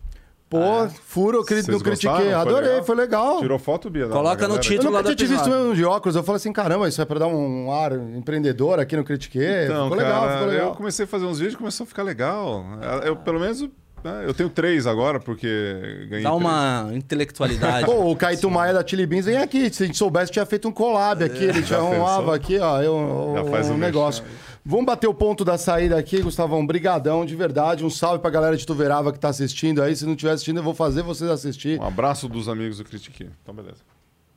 [0.49, 2.11] Pô, furo, eu cri- não critiquei.
[2.11, 2.25] gostaram?
[2.25, 2.85] Foi Adorei, legal?
[2.85, 3.39] foi legal.
[3.41, 4.07] Tirou foto, Bia?
[4.07, 4.89] Coloca no título.
[4.89, 6.15] Eu lá nunca do tinha te visto mesmo de óculos.
[6.15, 9.65] Eu falei assim, caramba, isso é pra dar um ar empreendedor aqui no Critiquei.
[9.65, 10.69] Então, ficou legal, cara, ficou legal.
[10.69, 12.65] eu comecei a fazer uns vídeos e começou a ficar legal.
[13.05, 13.62] Eu, pelo menos,
[14.05, 16.43] né, eu tenho três agora, porque ganhei Dá três.
[16.43, 17.87] uma intelectualidade.
[17.91, 19.73] Pô, o Caíto Maia da Chili Beans vem aqui.
[19.75, 21.43] Se a gente soubesse, tinha feito um collab aqui.
[21.45, 24.23] Ele já arrumava aqui, ó, eu, Já faz um um negócio.
[24.66, 26.66] Vamos bater o ponto da saída aqui, Gustavão.
[26.66, 27.85] Brigadão, de verdade.
[27.85, 29.95] Um salve pra galera de Tuverava que tá assistindo aí.
[29.95, 31.78] Se não estiver assistindo, eu vou fazer vocês assistir.
[31.78, 33.28] Um abraço dos amigos do Critiquei.
[33.43, 33.82] Então, beleza.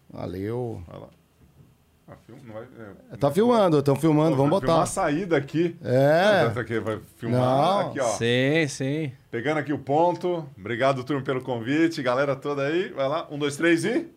[0.10, 0.82] Valeu.
[0.86, 1.08] Vai lá.
[2.10, 4.84] Ah, filma, não vai, é, Tá filmando, estão filmando, Pô, vamos vai filmar botar.
[4.84, 5.76] a saída aqui.
[5.84, 6.50] É.
[6.58, 7.80] Aqui vai filmar Não.
[7.90, 8.08] aqui, ó.
[8.12, 9.12] sim, sim.
[9.30, 10.46] Pegando aqui o ponto.
[10.58, 12.02] Obrigado, turma, pelo convite.
[12.02, 12.90] Galera toda aí.
[12.94, 13.28] Vai lá.
[13.30, 14.08] Um, dois, três e...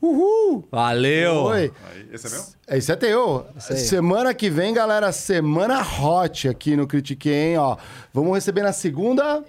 [0.00, 0.66] Uhul!
[0.70, 1.44] Valeu!
[1.44, 1.72] Oi.
[2.12, 2.44] Esse é meu?
[2.68, 3.46] É, Isso é teu.
[3.70, 3.76] aí.
[3.76, 7.76] Semana que vem, galera, semana hot aqui no Critiquei, hein, ó.
[8.12, 9.42] Vamos receber na segunda...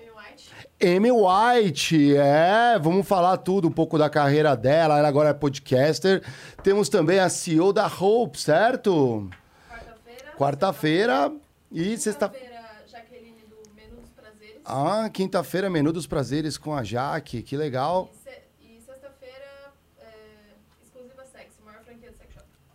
[0.79, 6.21] Amy White, é, vamos falar tudo, um pouco da carreira dela, ela agora é podcaster.
[6.61, 9.27] Temos também a CEO da Hope, certo?
[9.67, 10.37] Quarta-feira.
[10.37, 11.31] Quarta-feira
[11.71, 12.29] e sexta...
[12.29, 12.61] Quinta-feira,
[12.91, 14.61] Jaqueline do Menu dos Prazeres.
[14.63, 18.11] Ah, quinta-feira, Menu dos Prazeres com a Jaque, que legal.
[18.13, 18.29] E,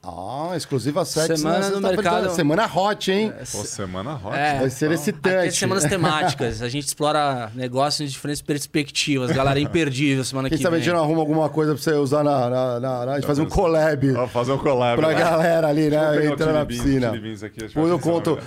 [0.05, 2.29] Ah, exclusiva sexo Semana na no mercado.
[2.31, 3.33] Semana hot, hein?
[3.53, 4.35] Pô, semana hot.
[4.37, 4.59] É.
[4.59, 5.53] Vai ser Aqui é excitante.
[5.57, 6.61] semanas temáticas.
[6.61, 9.31] A gente explora negócios de diferentes perspectivas.
[9.31, 10.85] Galera, imperdível semana Quem que sabe a vem.
[10.87, 12.51] gente não arruma alguma coisa pra você usar na...
[12.51, 14.97] na, na- na- a gente fazer um collab fazer um collab.
[15.01, 15.15] pra né?
[15.15, 16.11] galera ali, né?
[16.17, 17.47] pegar o Entrar Chili na piscina.
[17.47, 18.39] Aqui, eu conto.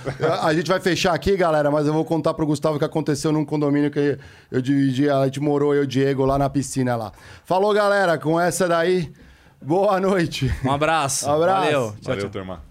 [0.42, 3.32] A gente vai fechar aqui, galera, mas eu vou contar pro Gustavo o que aconteceu
[3.32, 4.18] num condomínio que
[4.52, 7.12] eu dividi, a gente morou, eu e o Diego, lá na piscina lá.
[7.46, 9.10] Falou, galera, com essa daí,
[9.66, 10.50] boa noite.
[10.64, 11.28] Um abraço.
[11.28, 11.60] Abraço.
[11.64, 11.82] Valeu.
[11.92, 12.30] Tchau, Valeu, tchau.
[12.30, 12.62] turma.